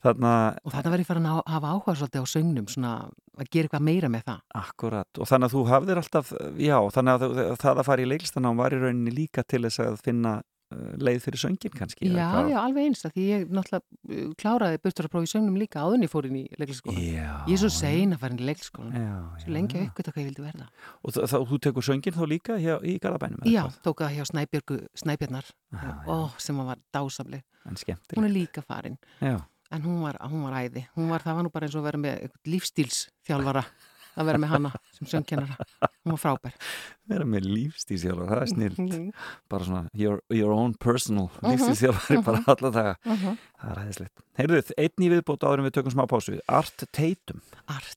Þarna, 0.02 0.32
Og 0.66 0.72
þetta 0.74 0.90
verið 0.96 1.06
farin 1.06 1.28
að 1.30 1.42
hafa 1.46 1.70
áhuga 1.76 1.94
svolítið 2.00 2.24
á 2.24 2.32
söngnum, 2.32 2.66
svona 2.72 2.90
að 3.38 3.50
gera 3.54 3.68
eitthvað 3.68 3.84
meira 3.86 4.08
með 4.10 4.24
það. 4.26 4.40
akkurat, 4.64 5.18
og 5.22 5.28
þannig 5.30 5.46
að 5.46 5.54
þú 5.54 5.62
hafðir 5.70 6.00
alltaf, 6.02 6.32
já, 6.58 6.76
þannig 6.96 7.22
að 7.22 7.56
það 7.62 7.78
að 7.78 7.84
fara 7.86 8.02
í 8.02 8.08
leiklistanám 8.10 8.56
var 8.58 8.74
í 8.74 8.80
rauninni 8.82 9.14
líka 9.14 9.44
til 9.46 9.62
þess 9.62 9.78
að 9.86 10.00
finna 10.02 10.34
leið 11.02 11.20
fyrir 11.24 11.40
söngin 11.42 11.72
kannski. 11.76 12.08
Já, 12.12 12.28
já, 12.50 12.56
alveg 12.62 12.86
eins 12.88 13.04
að 13.06 13.12
því 13.16 13.24
ég 13.28 13.44
náttúrulega 13.52 13.82
uh, 13.82 14.32
kláraði 14.40 14.80
burtaraprófi 14.82 15.28
í 15.28 15.32
söngnum 15.32 15.58
líka 15.60 15.82
áðunni 15.84 16.08
fór 16.10 16.26
inn 16.28 16.38
í 16.40 16.44
leikliskólan. 16.60 16.98
Já. 17.02 17.28
Ég 17.48 17.54
er 17.56 17.62
svo 17.62 17.70
sein 17.76 18.12
að 18.16 18.22
fara 18.24 18.36
inn 18.36 18.42
í 18.42 18.48
leikliskólan. 18.50 18.96
Já, 18.96 19.14
Svo 19.44 19.54
lengi 19.56 19.78
að 19.80 19.86
uppgöta 19.90 20.12
hvað 20.16 20.22
ég 20.24 20.28
vildi 20.32 20.46
verða. 20.48 20.66
Og 21.02 21.16
þá- 21.18 21.46
þú 21.52 21.60
tekur 21.68 21.86
söngin 21.88 22.16
þá 22.18 22.24
líka 22.32 22.58
hjá, 22.58 22.74
í 22.82 22.98
Garðabænum? 23.02 23.40
eða 23.44 23.52
Já, 23.52 23.62
hvað? 23.68 23.78
tók 23.86 24.02
það 24.04 24.16
hjá 24.16 24.24
Snæbjörgu, 24.32 24.80
Snæbjarnar, 25.02 25.46
Já, 25.72 25.80
já. 25.82 26.04
ó, 26.06 26.16
sem 26.38 26.56
hann 26.56 26.66
var 26.66 26.78
dásamleg. 26.94 27.42
En 27.66 27.76
Hún 28.16 28.24
er 28.24 28.30
líka 28.34 28.62
farin, 28.66 28.98
Já, 29.20 29.38
en 29.70 29.82
hún 29.82 30.02
var, 30.02 30.16
hún 30.28 30.42
var 30.42 30.52
æði. 30.62 30.86
Hún 30.96 31.08
var, 31.08 31.20
það 31.22 31.34
var 31.38 31.42
nú 31.46 31.50
bara 31.52 31.66
eins 31.66 31.74
og 31.76 31.82
að 31.82 31.88
vera 31.92 31.98
með 31.98 32.16
eitthvað 32.26 32.52
lífstílsþjálfara 32.54 33.64
að 34.16 34.28
vera 34.28 34.38
með 34.42 34.50
hana 34.52 34.70
sem 34.98 35.06
söngkennara. 35.12 35.56
Hún 36.04 36.14
var 36.16 36.20
frábær. 36.22 36.54
vera 37.08 37.24
með 37.28 37.46
lífstíðsjálfur, 37.48 38.28
það 38.32 38.42
er 38.42 38.50
snill. 38.52 38.74
Mhm, 38.78 39.10
Bara 39.48 39.64
svona 39.68 39.88
your, 39.94 40.20
your 40.30 40.52
own 40.52 40.74
personal 40.74 41.30
Mhm, 41.40 41.52
lífstíðsjálfur 41.52 42.24
bara 42.24 42.42
alla 42.46 42.70
daga. 42.70 42.96
mhm. 43.04 43.38
Það 43.62 43.70
er 43.76 43.82
hæðislegt. 43.84 44.24
Heyrðuð, 44.38 44.72
einn 44.78 45.06
í 45.06 45.12
viðbót 45.14 45.46
áður 45.46 45.58
en 45.62 45.68
við 45.70 45.76
tökum 45.78 45.92
smá 45.94 46.06
pásu. 46.10 46.38
Art 46.48 46.84
Tatum. 46.92 47.40
Art. 47.68 47.96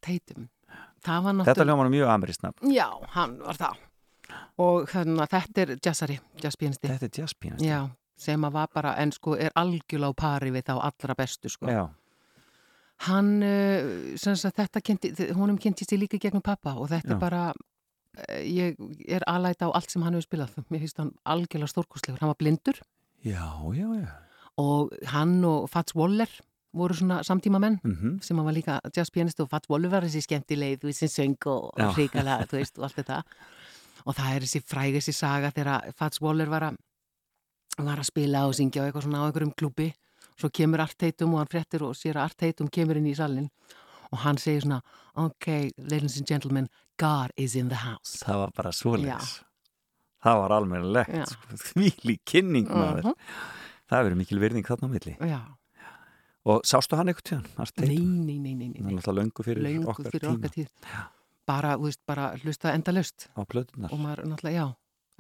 Það 1.06 1.22
var 1.24 1.34
Þetta 1.34 1.44
náttúrulega... 1.44 1.66
hljómar 1.70 1.90
mjög 1.94 2.08
amerísnafn. 2.16 2.72
Já, 2.74 2.88
hann 3.14 3.38
var 3.46 3.54
það. 3.60 3.76
Og 4.58 4.88
þannig 4.90 5.22
að 5.22 5.34
þetta 5.36 5.62
er 5.62 5.76
jazzari, 5.86 6.16
jazzpianisti. 6.42 6.88
Þetta 6.90 7.06
er 7.06 7.20
jazzpianist. 7.22 7.66
Já, 7.66 7.80
sem 8.18 8.42
að 8.48 8.52
var 8.56 8.68
bara, 8.74 8.96
en 9.04 9.12
sko 9.12 9.36
er 9.38 9.52
algjörlega 9.56 10.16
á 10.16 10.18
pari 10.18 10.50
við 10.56 10.64
þá 10.70 10.74
allra 10.82 11.16
bestu 11.20 11.50
sko. 11.52 11.68
Já. 11.70 11.84
Hann, 13.04 13.44
sem 14.18 14.36
sagt, 14.40 14.56
þetta 14.56 14.82
kynnti, 14.82 15.10
honum 15.36 15.58
kynntist 15.60 15.92
ég 15.92 16.00
líka 16.00 16.18
gegnum 16.22 16.42
pappa 16.42 16.78
og 16.80 16.88
þetta 16.90 17.12
Já. 17.12 17.16
er 17.18 17.20
bara, 17.20 17.42
uh, 17.52 18.42
ég 18.48 18.78
er 19.12 19.26
aðlæta 19.28 19.68
á 19.68 19.76
allt 19.76 19.92
sem 19.92 20.02
hann 20.06 20.16
hefur 20.16 20.30
spilað. 20.30 20.56
Mér 20.72 20.80
finnst 20.86 20.98
hann 21.04 21.12
algjörlega 21.28 21.68
stórkostlegur. 21.74 22.22
Hann 22.24 22.32
var 22.32 22.40
blindur 22.40 22.80
Já, 23.26 23.44
já, 23.76 23.88
já. 24.00 24.12
og 24.58 24.94
hann 25.12 25.44
og 25.44 25.68
Fats 25.70 25.96
Waller 25.96 26.30
voru 26.76 26.94
svona 26.94 27.22
samtíma 27.24 27.60
menn 27.60 27.80
Mm 27.84 28.22
sem 28.22 28.38
hann 28.38 28.46
var 28.46 28.54
líka 28.54 28.80
jazzpianist 28.96 29.40
og 29.40 29.50
Fats 29.50 29.70
Waller 29.70 29.90
var 29.90 30.04
þessi 30.04 30.22
skemmtileg, 30.24 30.80
þú 30.80 30.90
veist, 30.92 31.00
sem 31.04 31.10
söng 31.10 31.48
og, 31.52 31.72
hrikala, 31.96 32.40
þú 32.50 32.58
veist, 32.60 32.78
og 32.80 32.84
allt 32.88 32.96
þetta. 33.00 33.22
Og 34.06 34.16
það 34.16 34.36
er 34.36 34.42
þessi 34.48 34.62
fræg, 34.64 34.96
þessi 35.00 35.14
saga 35.16 35.52
þegar 35.52 35.92
Fats 35.98 36.22
Waller 36.22 36.48
var 36.52 36.70
að 36.72 36.78
var 37.78 38.00
að 38.00 38.08
spila 38.08 38.46
og 38.48 38.54
syngja 38.56 38.82
og 38.84 38.88
eitthvað 38.88 39.04
svona 39.04 39.20
á 39.20 39.28
einhverjum 39.28 39.52
klúbi 39.60 39.90
svo 40.40 40.50
kemur 40.54 40.82
Art 40.84 40.98
Tatum 40.98 41.34
og 41.34 41.40
hann 41.44 41.52
frettir 41.52 41.84
og 41.88 41.96
sér 41.96 42.18
að 42.20 42.24
Art 42.30 42.38
Tatum 42.38 42.68
kemur 42.70 42.98
inn 43.00 43.08
í 43.08 43.16
salin 43.18 43.50
og 44.12 44.20
hann 44.26 44.38
segir 44.38 44.62
svona 44.66 44.82
ok, 45.16 45.48
ladies 45.78 46.18
and 46.20 46.28
gentlemen 46.28 46.70
God 47.00 47.32
is 47.38 47.56
in 47.56 47.70
the 47.70 47.82
house 47.84 48.20
það 48.24 48.42
var 48.44 48.52
bara 48.56 48.72
svoleiðis 48.76 49.36
Já. 49.40 49.44
það 50.26 50.40
var 50.42 50.56
almennilegt 50.60 51.14
Já. 51.16 51.26
sko. 51.26 51.60
þvíli 51.72 52.18
kynning 52.26 52.68
maður 52.72 53.04
Mhm. 53.12 53.20
það 53.90 54.00
hefur 54.04 54.16
mikil 54.22 54.40
virðing 54.42 54.66
þarna 54.68 54.88
á 54.88 54.94
milli 54.96 55.16
Já, 55.30 55.42
og 56.46 56.62
sástu 56.66 56.96
hann 56.98 57.08
eitthvað 57.12 57.28
tíðan? 57.32 57.46
Art 57.58 57.78
nei, 57.82 57.98
nei, 58.00 58.38
nei, 58.40 58.54
nei, 58.56 58.70
nei. 58.80 59.02
löngu 59.20 59.44
fyrir 59.46 59.62
löngu 59.66 59.90
okkar 59.94 60.12
fyrir 60.12 60.30
okkar 60.36 60.54
tíð 60.56 60.70
bara, 61.46 61.76
þú 61.78 61.84
veist, 61.86 62.00
bara 62.08 62.32
hlusta 62.42 62.72
endalust 62.74 63.28
á 63.38 63.42
plötunar 63.46 63.92
og 63.94 64.00
maður 64.02 64.26
náttúrulega, 64.32 64.56
já 64.66 64.68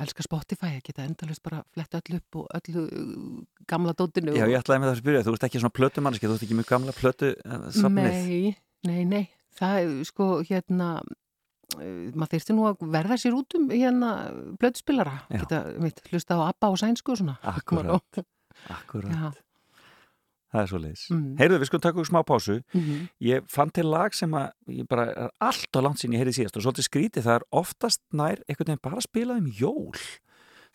elskar 0.01 0.27
Spotify, 0.27 0.73
að 0.75 0.87
geta 0.89 1.05
endalust 1.05 1.43
bara 1.45 1.61
flett 1.75 1.95
öll 1.99 2.17
upp 2.19 2.39
og 2.41 2.47
öllu 2.59 2.85
uh, 2.85 3.37
gamla 3.69 3.95
dótinu 3.97 4.35
Já, 4.35 4.45
ég 4.49 4.59
ætlaði 4.59 4.83
með 4.83 4.89
það 4.89 4.95
að 4.95 5.01
spyrja, 5.03 5.23
þú 5.25 5.35
ert 5.37 5.47
ekki 5.47 5.61
svona 5.61 5.77
plötumanniski, 5.79 6.29
þú 6.29 6.37
ert 6.37 6.47
ekki 6.47 6.57
mjög 6.59 6.71
gamla 6.73 6.95
plötu 6.97 7.31
uh, 7.35 7.67
safnið. 7.75 8.17
Nei, 8.25 8.55
nei, 8.89 9.01
nei 9.07 9.23
það 9.55 9.77
er 9.79 9.93
sko 10.09 10.29
hérna 10.47 10.89
uh, 10.99 12.11
maður 12.11 12.33
þyrfti 12.35 12.57
nú 12.57 12.67
að 12.69 12.85
verða 12.97 13.19
sér 13.21 13.37
út 13.39 13.57
um 13.59 13.69
hérna 13.71 14.11
blöðspilara 14.59 15.17
Já. 15.29 15.39
geta 15.45 15.63
mitt, 15.83 16.03
hlusta 16.11 16.39
á 16.39 16.47
ABBA 16.49 16.73
og 16.73 16.81
sænsku 16.83 17.15
og 17.15 17.21
svona 17.21 17.39
Akkúrat. 17.45 19.11
Já. 19.11 19.31
Það 20.55 20.61
er 20.63 20.69
svo 20.71 20.79
leiðis. 20.79 21.05
Mm. 21.11 21.23
Heyrðu, 21.41 21.57
við 21.59 21.69
skulum 21.69 21.83
taka 21.83 21.99
úr 21.99 22.07
smá 22.07 22.19
pásu. 22.23 22.53
Mhm. 22.71 22.99
Ég 23.27 23.47
fann 23.51 23.73
til 23.75 23.87
lag 23.91 24.15
sem 24.15 24.31
að, 24.39 24.45
ég 24.71 24.87
bara, 24.87 25.07
er 25.11 25.33
allt 25.43 25.75
á 25.75 25.79
langt 25.83 25.99
sín 25.99 26.15
ég 26.15 26.23
heyrði 26.23 26.37
síðast 26.39 26.55
og 26.59 26.63
svolítið 26.63 26.87
skrítið, 26.87 27.25
það 27.27 27.35
er 27.41 27.47
oftast 27.51 28.01
nær 28.15 28.39
einhvern 28.47 28.71
veginn 28.71 28.83
bara 28.87 29.01
að 29.01 29.07
spila 29.09 29.35
um 29.41 29.51
jól. 29.51 29.99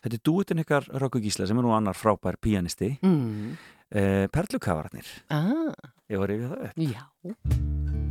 Þetta 0.01 0.17
er 0.17 0.23
dúitin 0.25 0.61
ykkar 0.63 0.87
Rökku 1.01 1.21
Gísla 1.21 1.47
sem 1.49 1.57
er 1.57 1.65
nú 1.65 1.73
annar 1.73 1.97
frábær 1.97 2.37
píanisti, 2.41 2.95
mm. 3.01 3.57
uh, 3.95 4.27
Perlukavarnir. 4.33 5.09
ah, 5.29 5.73
Ég 6.09 6.21
var 6.21 6.33
yfir 6.33 6.49
það 6.53 6.65
upp. 6.69 6.77
Já 6.77 8.10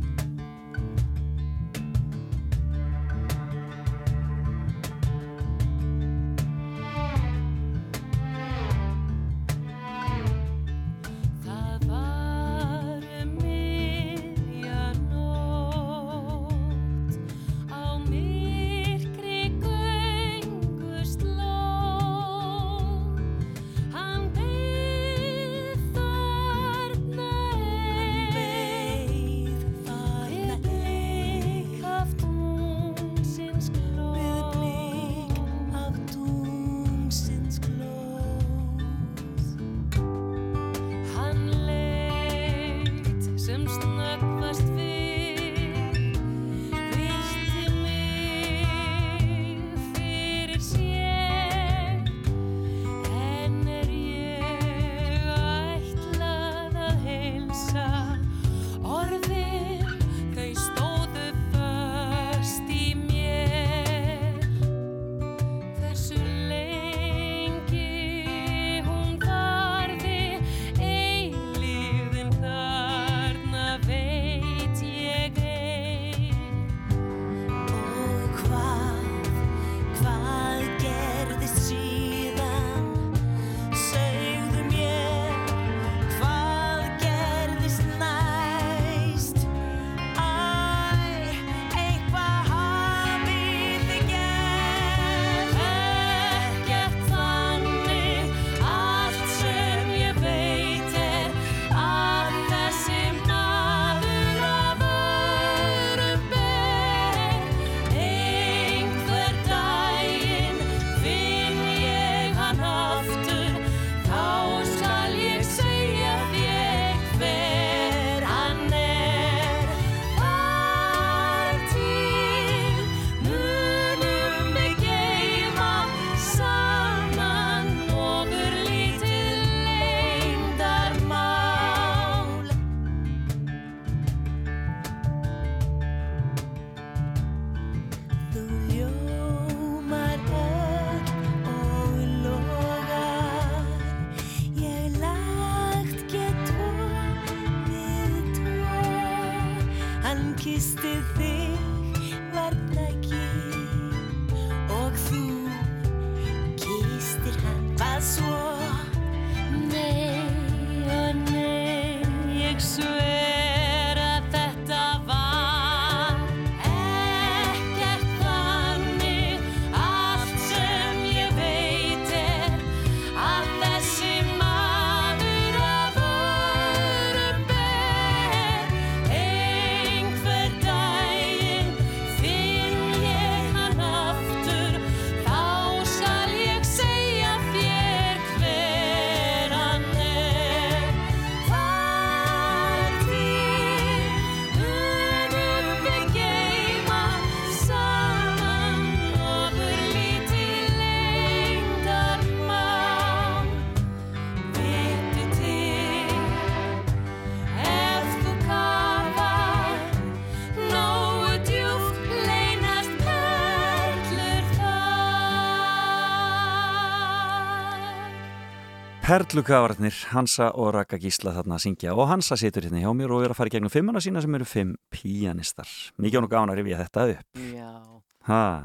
Perlukavarnir, 219.11 219.91
Hansa 220.13 220.45
og 220.55 220.69
Raka 220.71 220.95
Gísla 220.95 221.33
þarna 221.35 221.57
að 221.57 221.65
syngja. 221.65 221.91
Og 221.99 222.05
Hansa 222.07 222.37
situr 222.39 222.63
hérna 222.63 222.79
hjá 222.79 222.93
mér 222.95 223.11
og 223.11 223.25
er 223.25 223.33
að 223.33 223.41
fara 223.41 223.51
í 223.51 223.51
gegnum 223.51 223.71
fimmuna 223.73 223.99
sína 223.99 224.21
sem 224.23 224.37
eru 224.37 224.45
fimm 224.47 224.69
píanistar. 224.87 225.67
Mikið 225.99 226.21
ánum 226.21 226.29
gáðan 226.31 226.53
að 226.53 226.61
rifja 226.61 226.77
þetta 226.79 227.03
upp. 227.17 227.41
Já, 227.51 227.71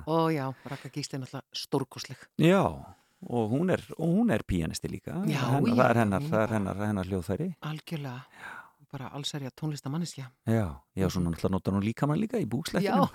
og 0.06 0.28
já, 0.30 0.44
Raka 0.70 0.90
Gísli 0.94 1.18
er 1.18 1.24
náttúrulega 1.24 1.58
stórkosleg 1.64 2.22
já, 2.38 2.62
og 2.62 3.56
hún 3.56 3.74
er, 3.74 3.82
og 3.98 4.12
hún 4.20 4.30
er 4.30 4.46
píanisti 4.46 4.92
líka. 4.92 5.16
Já, 5.26 5.40
hennar, 5.56 5.66
já, 5.66 5.80
það 5.80 5.90
er 5.90 6.00
hennar, 6.04 6.30
það 6.30 6.44
er 6.44 6.54
hennar, 6.54 6.84
hennar 6.92 7.10
hljóðfæri. 7.10 7.50
Algjörlega. 7.66 8.46
Bara 8.94 9.10
allsærja 9.18 9.50
tónlistamanniskja 9.50 10.28
já, 10.46 10.68
já, 10.94 11.08
svona 11.10 11.32
náttúrulega 11.32 11.56
notar 11.56 11.74
hún 11.74 11.82
líka 11.82 12.06
mann 12.06 12.22
líka 12.22 12.38
í 12.38 12.46
Já, 12.46 12.50
búkslettinu 12.54 13.08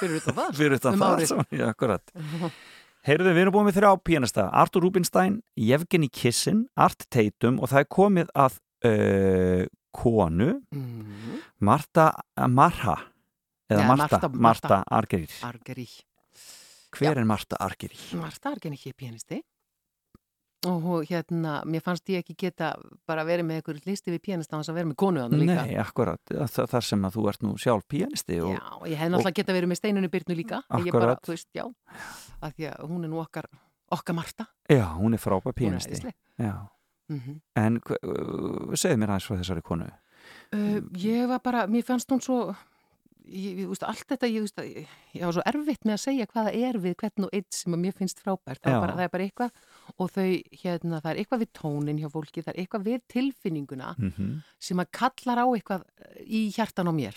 fyrir 0.00 0.14
þetta 0.16 0.32
það 0.38 0.54
fyrir 0.62 0.78
Um 0.88 1.02
það, 1.04 2.48
Heyrðu, 3.06 3.30
við 3.32 3.42
erum 3.44 3.54
búin 3.54 3.68
með 3.68 3.76
þrjá 3.78 3.90
píanista 4.04 4.48
Artur 4.52 4.82
Rubinstein, 4.84 5.38
Yevgeni 5.56 6.08
Kissin 6.12 6.64
Art 6.76 7.06
Tatum 7.12 7.60
og 7.62 7.70
það 7.70 7.84
er 7.84 7.88
komið 7.94 8.32
að 8.34 8.58
uh, 8.88 9.62
konu 9.94 10.50
mm. 10.74 11.38
Marta 11.64 12.10
Marha 12.50 12.96
eða 13.70 13.84
Ja, 13.84 13.86
Marta, 13.88 14.08
Marta- 14.18 14.28
Marta, 14.28 14.38
Marta. 14.40 14.82
Argeri 14.98 15.86
Hver 16.98 17.12
Já. 17.14 17.18
er 17.20 17.24
Marta 17.28 17.56
Argerir? 17.60 18.00
Marta 18.16 18.50
Argen 18.54 18.72
ekki 18.76 18.94
pianisti 18.96 19.42
og 20.66 21.04
hérna, 21.06 21.60
mér 21.70 21.82
fannst 21.86 22.08
ég 22.10 22.18
ekki 22.24 22.34
geta 22.34 22.72
bara 23.06 23.22
verið 23.24 23.46
með 23.46 23.60
einhver 23.60 23.76
listi 23.86 24.10
við 24.10 24.22
pianista 24.26 24.56
hans 24.56 24.68
að 24.72 24.74
vera 24.80 24.88
með 24.90 24.96
konu 24.98 25.20
hann 25.22 25.36
líka. 25.38 25.62
Nei, 25.68 25.76
akkurat, 25.78 26.20
það, 26.32 26.66
þar 26.72 26.86
sem 26.88 27.04
að 27.06 27.14
þú 27.18 27.26
ert 27.30 27.44
nú 27.46 27.52
sjálf 27.62 27.84
píanisti 27.86 28.40
og, 28.42 28.56
Já, 28.56 28.64
ég 28.90 28.98
hef 28.98 29.12
náttúrulega 29.12 29.36
geta 29.38 29.54
verið 29.54 29.70
með 29.70 29.78
steinunni 29.78 30.10
Byrnu 30.10 30.34
líka 30.40 30.62
en 30.66 30.82
ég 30.88 30.92
bara, 30.96 31.12
Akkurat. 31.14 31.22
þú 31.28 31.34
veist, 31.36 31.48
já 31.54 31.64
að 32.42 32.56
því 32.58 32.66
að 32.72 32.82
hún 32.90 33.04
er 33.06 33.12
nú 33.14 33.20
okkar, 33.22 33.46
okkar 33.94 34.18
Marta 34.18 34.48
já, 34.68 34.84
hún 34.98 35.14
er 35.14 35.22
frábær 35.22 35.54
hún 35.54 35.78
er 35.78 35.86
æðisleg. 35.86 36.18
Já, 36.42 36.54
mm 37.08 37.38
en 37.56 37.78
hva- 37.80 38.02
uh, 38.02 38.74
segðu 38.74 38.98
mér 38.98 39.14
aðeins 39.14 39.28
frá 39.30 39.38
þessari 39.38 39.62
konu. 39.62 39.86
Uh, 40.52 40.80
Ég 40.98 41.28
var 41.30 41.38
bara, 41.40 41.66
mér 41.70 41.84
fannst 41.86 42.10
hún 42.10 42.20
svo 42.20 42.54
ég, 43.28 43.62
ég, 43.62 43.72
allt 43.86 44.04
þetta 44.12 44.28
ég, 44.30 44.48
að- 44.58 44.68
ég 45.14 45.24
var 45.24 45.34
svo 45.36 45.44
erfitt 45.46 45.86
með 45.86 45.94
að 45.94 46.02
segja 46.02 46.26
hvað 46.26 46.48
það 46.48 46.58
er 46.68 46.78
við 46.84 46.94
hvern 47.02 47.26
og 47.28 47.32
eitt 47.38 47.54
sem 47.54 47.74
að 47.74 47.82
mér 47.84 47.96
finnst 47.98 48.22
frábært. 48.24 48.60
Það 48.62 48.72
er, 48.72 48.80
bara, 48.80 48.96
það 48.98 49.06
er 49.06 49.12
bara 49.14 49.26
eitthvað 49.28 49.50
og 49.96 50.12
þau, 50.14 50.28
hérna, 50.62 51.00
það 51.00 51.10
er 51.12 51.22
eitthvað 51.22 51.42
við 51.44 51.50
tónin 51.60 51.98
hjá 52.02 52.08
fólki, 52.12 52.44
það 52.44 52.54
er 52.54 52.60
eitthvað 52.62 52.86
við 52.88 53.02
tilfinninguna 53.08 53.94
mm 53.98 54.12
-hmm. 54.16 54.38
sem 54.58 54.78
að 54.78 54.92
kallar 55.00 55.42
á 55.42 55.46
eitthvað 55.48 55.84
eh, 55.98 56.22
í 56.24 56.40
hjartan 56.54 56.88
á 56.88 56.92
mér. 56.92 57.16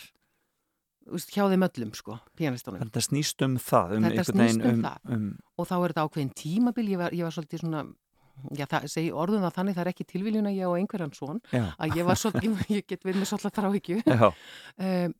Veist, 1.11 1.31
hjá 1.33 1.49
þeim 1.49 1.65
öllum, 1.65 1.93
sko, 1.97 2.19
pianistunum 2.37 2.79
Þetta 2.83 3.01
snýst 3.01 3.41
um 3.41 3.57
það 3.57 3.95
um 3.97 4.03
Þetta 4.05 4.23
snýst 4.23 4.61
veginn 4.61 4.75
um 4.77 4.83
það. 4.85 4.99
um, 5.15 5.37
og 5.57 5.67
þá 5.67 5.75
er 5.79 5.87
þetta 5.89 6.03
ákveðin 6.05 6.33
tímabil 6.35 6.89
ég 6.91 6.97
var, 7.01 7.11
ég 7.11 7.23
var 7.25 7.33
svolítið 7.33 7.63
svona 7.63 7.81
já, 8.57 8.65
það 8.69 8.85
segi 8.93 9.11
orðum 9.11 9.41
það 9.45 9.55
þannig, 9.57 9.75
það 9.77 9.83
er 9.83 9.91
ekki 9.91 10.07
tilviljun 10.11 10.49
að 10.49 10.57
ég 10.59 10.69
á 10.69 10.77
einhverjan 10.77 11.13
svon, 11.17 11.41
að 11.51 11.97
ég 11.97 12.07
var 12.07 12.21
svolítið 12.21 12.61
ég 12.77 12.85
get 12.89 13.03
við 13.07 13.19
með 13.19 13.31
svolítið 13.31 13.57
þrá 13.57 13.69
ekki 13.79 13.97
um, 14.05 15.15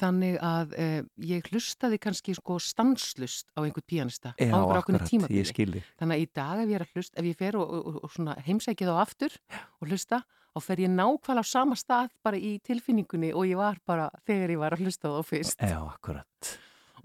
þannig 0.00 0.36
að 0.42 0.74
um, 0.82 1.06
ég 1.30 1.46
hlustaði 1.50 1.98
kannski 2.02 2.34
sko 2.36 2.58
stanslust 2.62 3.48
á 3.54 3.62
einhvern 3.62 3.86
pianista 3.86 4.32
já 4.34 4.50
á 4.50 4.58
einhver 4.58 4.80
ákveðinu 4.80 5.00
akkurat, 5.00 5.08
tímabili. 5.08 5.82
þannig 6.00 6.16
að 6.16 6.24
í 6.24 6.28
dag 6.40 6.62
ef 6.62 6.72
ég 6.72 6.76
er 6.76 6.84
að 6.84 6.94
hlusta 6.96 7.20
ef 7.20 7.28
ég 7.30 7.38
fer 7.38 7.58
og, 7.60 7.72
og, 7.78 8.00
og 8.04 8.14
svona 8.14 8.34
heimsækið 8.46 8.90
á 8.90 8.96
aftur 9.00 9.36
og 9.78 9.86
hlusta, 9.88 10.20
þá 10.50 10.60
fer 10.66 10.82
ég 10.84 10.92
nákvæmlega 10.92 11.46
á 11.46 11.52
sama 11.52 11.78
stað 11.78 12.10
bara 12.26 12.40
í 12.40 12.56
tilfinningunni 12.66 13.30
og 13.30 13.46
ég 13.46 13.60
var 13.60 13.78
bara 13.86 14.10
þegar 14.26 14.54
ég 14.56 14.60
var 14.60 14.76
að 14.76 14.84
hlusta 14.84 15.14
þá 15.14 15.30
fyrst. 15.30 15.62
Já, 15.62 15.78
akkurat. 15.86 16.52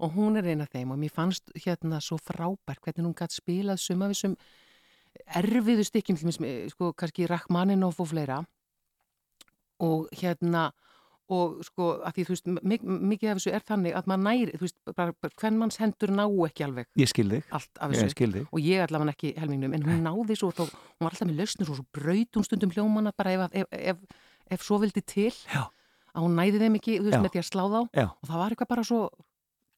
Og 0.02 0.12
hún 0.18 0.36
er 0.36 0.50
eina 0.50 0.66
af 0.66 0.74
þeim 0.74 0.92
og 0.92 1.00
mér 1.00 1.14
fannst 1.14 1.54
hérna 1.54 2.02
svo 2.04 2.18
frábær 2.20 2.82
hvernig 2.82 3.06
hún 3.06 3.16
gætt 3.16 3.38
spilað 3.38 3.80
suma 3.80 4.10
við 4.10 4.20
sem 4.24 4.34
erfiðu 5.38 5.86
stykkjum 5.86 6.18
sko, 6.68 6.90
kannski 6.98 7.30
Rachmaninoff 7.30 8.02
og 8.02 8.10
fleira. 8.10 8.42
Og 9.80 10.10
hérna 10.16 10.72
og 11.32 11.62
sko, 11.66 11.88
að 12.06 12.16
því 12.16 12.24
þú 12.26 12.34
veist, 12.34 12.50
mik 12.70 12.84
mikið 12.86 13.30
af 13.32 13.38
þessu 13.40 13.52
er 13.56 13.64
þannig 13.66 13.96
að 13.98 14.10
maður 14.12 14.22
næri, 14.26 14.52
þú 14.54 14.66
veist, 14.66 14.76
bara, 14.92 15.14
bara 15.24 15.38
hvern 15.42 15.58
manns 15.58 15.78
hendur 15.82 16.12
ná 16.14 16.24
ekki 16.46 16.66
alveg 16.66 16.86
Ég 17.00 17.10
skildi, 17.10 17.40
ég 17.42 18.12
skildi 18.12 18.44
og 18.46 18.60
ég 18.62 18.84
allavega 18.84 19.14
ekki 19.16 19.32
helmingnum, 19.40 19.74
en 19.74 19.86
hún 19.88 20.04
náði 20.06 20.38
svo 20.38 20.52
þá, 20.54 20.66
hún 20.70 21.06
var 21.08 21.16
alltaf 21.16 21.30
með 21.30 21.40
lausnir 21.42 21.72
og 21.72 21.80
svo 21.80 21.86
braut 21.98 22.38
hún 22.38 22.46
stundum 22.46 22.74
hljómana 22.74 23.14
bara 23.16 23.34
ef, 23.34 23.46
ef, 23.64 23.70
ef, 23.94 24.26
ef 24.54 24.66
svo 24.66 24.78
vildi 24.82 25.02
til 25.02 25.32
Já. 25.50 25.64
að 26.14 26.26
hún 26.28 26.38
næði 26.38 26.62
þeim 26.62 26.78
ekki, 26.78 26.98
þú 27.00 27.08
veist, 27.08 27.18
Já. 27.18 27.24
með 27.26 27.34
því 27.34 27.42
að 27.42 27.48
slá 27.50 27.64
þá. 27.66 27.80
Já. 27.90 28.06
og 28.06 28.28
það 28.30 28.42
var 28.44 28.54
eitthvað 28.54 28.72
bara 28.74 28.86
svo 28.86 29.00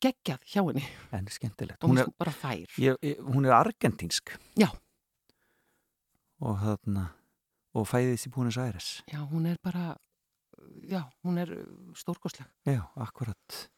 geggjað 0.04 0.44
hjá 0.46 0.60
henni. 0.62 0.84
En 1.16 1.30
skemmtilegt. 1.32 1.80
Hún 1.82 1.96
hún 1.96 2.02
er, 2.04 2.10
bara 2.20 2.30
fær. 2.30 2.68
ég, 2.78 2.98
ég, 3.02 3.22
hún 3.24 3.48
er 3.48 3.56
argentínsk. 3.56 4.36
Já. 4.60 4.68
Og 6.38 6.60
þarna 6.60 7.08
og 7.76 7.88
fæðist 7.88 8.28
í 8.28 8.32
Búnus 8.32 8.58
Æres 8.60 8.88
já, 9.10 9.20
hún 9.28 9.48
er 9.50 9.58
bara 9.62 9.96
já, 10.88 11.02
hún 11.24 11.38
er 11.38 11.52
stórkostleg. 11.94 12.48
Já, 12.66 12.82
akkurat. 12.96 13.68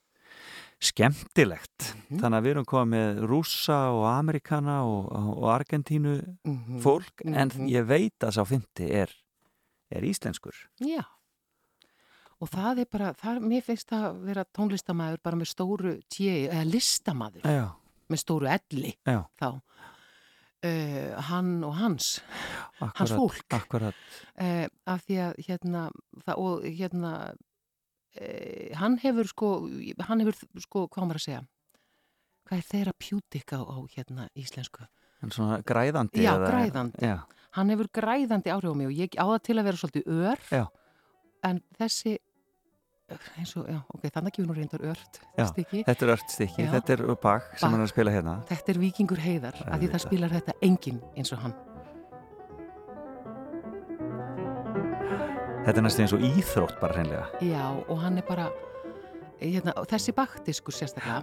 Skemmtilegt. 0.81 1.91
Mhm. 2.09 2.21
Þannig 2.23 2.39
að 2.39 2.45
við 2.47 2.51
erum 2.55 2.67
komið 2.69 2.91
með 2.95 3.19
rússa 3.29 3.79
og 3.93 4.05
amerikana 4.09 4.79
og, 4.89 5.11
og 5.13 5.49
argentínu 5.53 6.15
mm 6.45 6.81
fólk 6.81 7.21
en 7.27 7.49
Mhm. 7.53 7.69
ég 7.69 7.85
veit 7.87 8.19
að 8.25 8.33
sá 8.39 8.45
fymti 8.49 8.89
er, 8.91 9.11
er 9.91 10.03
íslenskur. 10.03 10.55
Já. 10.81 11.05
Og 12.41 12.49
það 12.49 12.79
er 12.81 12.87
bara, 12.91 13.13
það, 13.13 13.41
mér 13.45 13.63
finnst 13.63 13.89
það 13.91 14.05
að 14.09 14.21
vera 14.25 14.45
tónlistamæður 14.57 15.19
bara 15.23 15.37
með 15.37 15.49
stóru 15.53 16.01
tjei, 16.09 16.49
eða 16.49 16.65
listamaður. 16.65 17.43
Já, 17.45 17.67
með 18.09 18.19
stóru 18.25 18.47
elli 18.49 18.95
já, 19.05 19.27
þá 19.39 19.61
uh, 20.65 21.21
hann 21.31 21.53
og 21.65 21.75
hans 21.79 22.21
akkurat 22.81 22.99
hans 23.01 23.15
fólk 23.17 23.55
uh, 23.55 24.67
af 24.87 25.05
því 25.07 25.19
að 25.27 25.41
hérna 25.47 25.85
það, 26.25 26.35
og 26.37 26.65
hérna 26.65 27.13
uh, 27.31 28.69
hann 28.81 28.99
hefur 29.03 29.29
sko 29.31 29.51
hann 30.09 30.25
hefur 30.25 30.39
sko, 30.65 30.87
hvað 30.89 31.09
maður 31.11 31.21
að 31.23 31.27
segja? 31.27 31.43
Hvað 32.51 32.59
er 32.63 32.69
therapeutic 32.73 33.53
á, 33.55 33.61
á 33.63 33.77
hérna 33.95 34.29
íslensku? 34.35 34.87
En 35.21 35.31
svona 35.35 35.61
græðandi 35.63 36.23
Já, 36.25 36.33
eða- 36.35 36.49
græðandi. 36.51 37.05
Já, 37.05 37.17
hann 37.59 37.71
hefur 37.75 37.91
græðandi 37.93 38.51
áhrif 38.55 38.73
á 38.73 38.77
mig 38.81 38.89
og 38.89 38.97
ég 38.97 39.17
á 39.21 39.25
það 39.29 39.43
til 39.47 39.59
að 39.61 39.67
vera 39.69 39.81
svolítið 39.83 40.05
ör. 40.17 40.47
Já. 40.51 40.67
en 41.43 41.63
þessi 41.79 42.19
eins 43.41 43.53
og, 43.59 43.67
já, 43.71 43.79
ok, 43.95 44.05
þannig 44.15 44.39
við 44.41 44.47
nú 44.49 44.55
reyndar 44.57 44.85
ört 44.91 45.19
stykki. 45.51 45.83
þetta 45.87 46.07
er 46.07 46.13
ört 46.15 46.31
stykki, 46.35 46.63
Já. 46.67 46.71
þetta 46.77 46.95
er 46.97 47.03
bak 47.15 47.49
sem 47.51 47.57
Bach. 47.61 47.65
hann 47.71 47.81
er 47.81 47.87
að 47.87 47.93
spila 47.95 48.15
hérna 48.15 48.37
þetta 48.51 48.73
er 48.75 48.79
vikingur 48.79 49.19
heiðar 49.25 49.59
af 49.67 49.81
því 49.81 49.89
það 49.89 49.97
það. 49.97 50.05
spilar 50.07 50.37
þetta 50.37 50.57
enginn 50.63 51.03
eins 51.17 51.33
og 51.37 51.45
hann 51.45 51.55
Þetta 55.61 55.77
er 55.77 55.85
næstu 55.85 56.03
eins 56.03 56.15
og 56.17 56.23
íþrótt 56.25 56.79
bara 56.81 56.95
hreinlega 56.97 57.27
já, 57.45 57.67
og 57.89 57.99
hann 58.01 58.17
er 58.19 58.25
bara 58.27 58.47
hérna, 59.41 59.75
þessi 59.91 60.15
baktiskur 60.17 60.75
sérstaklega 60.75 61.21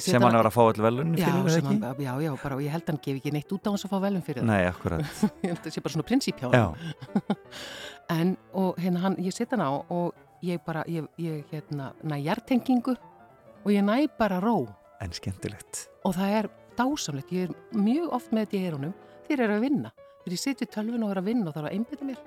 sem 0.00 0.22
hann 0.22 0.36
er 0.38 0.46
að 0.48 0.54
fá 0.54 0.62
all 0.64 0.80
velun 0.80 1.12
fyrir 1.16 1.34
það 1.36 1.56
ekki? 1.58 1.66
hann, 1.68 2.00
já, 2.00 2.12
já, 2.24 2.32
bara, 2.42 2.56
og 2.56 2.62
ég 2.64 2.72
held 2.72 2.88
hann 2.88 3.00
gefi 3.04 3.20
ekki 3.20 3.32
neitt 3.34 3.52
út 3.52 3.68
á 3.68 3.70
hans 3.72 3.84
að 3.86 3.92
fá 3.92 3.98
velum 4.06 4.24
fyrir 4.24 4.46
Nei, 4.48 4.62
akkurat 4.68 5.04
það 5.20 5.30
ég 5.44 5.50
held 5.52 5.58
að 5.58 5.64
það 5.66 5.74
sé 5.76 5.84
bara 5.84 5.94
svona 5.96 6.08
prinsíp 6.08 6.40
hjá 6.42 6.48
Já, 6.56 6.66
en, 8.16 8.34
og 8.62 8.78
hérna, 8.80 9.02
hann, 9.06 9.18
ég 9.22 9.36
set 9.36 9.52
hann 9.54 9.64
á 9.64 9.70
og 9.72 10.12
ég 10.42 10.62
bara, 10.66 10.84
ég, 10.90 11.06
ég 11.22 11.46
hérna, 11.52 11.92
næ 12.02 12.18
hjartengingu 12.22 12.96
og 13.62 13.70
ég 13.72 13.84
næ 13.86 14.06
bara 14.18 14.40
ró. 14.42 14.66
En 15.02 15.14
skemmtilegt. 15.14 15.86
Og 16.06 16.14
það 16.18 16.36
er 16.40 16.50
dásamlegt, 16.78 17.32
ég 17.34 17.48
er 17.50 17.78
mjög 17.78 18.12
oft 18.18 18.34
með 18.34 18.46
þetta 18.46 18.58
í 18.58 18.66
eyrunum. 18.66 18.94
Þeir 19.28 19.46
eru 19.46 19.56
að 19.56 19.66
vinna, 19.68 19.94
þegar 20.22 20.36
ég 20.36 20.44
sitt 20.44 20.62
við 20.62 20.72
tölvun 20.76 21.06
og 21.06 21.14
er 21.14 21.22
að 21.22 21.28
vinna 21.30 21.50
og 21.50 21.56
þarf 21.56 21.70
að 21.70 21.76
einbytta 21.78 22.08
mér 22.08 22.22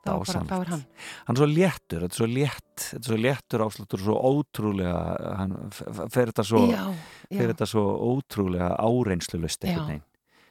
þá, 0.00 0.10
bara, 0.10 0.18
Dásamlegt. 0.24 0.50
þá 0.50 0.56
er 0.60 0.70
hann. 0.72 0.84
Hann 1.26 1.36
er 1.36 1.40
svo 1.40 1.48
léttur, 1.50 2.04
þetta 2.04 2.14
er 2.14 2.20
svo 2.20 2.28
létt 2.30 2.84
þetta 2.84 3.00
er 3.00 3.08
svo 3.10 3.18
léttur 3.20 3.64
ásláttur, 3.66 4.04
svo 4.04 4.16
ótrúlega 4.30 5.00
hann 5.40 5.56
fer 5.76 6.30
þetta 6.30 6.46
svo 6.46 6.62
já, 6.70 6.78
já, 6.78 7.36
fer 7.36 7.52
þetta 7.52 7.68
svo 7.68 7.84
ótrúlega 8.10 8.70
áreinslu 8.80 9.42
lust 9.42 9.66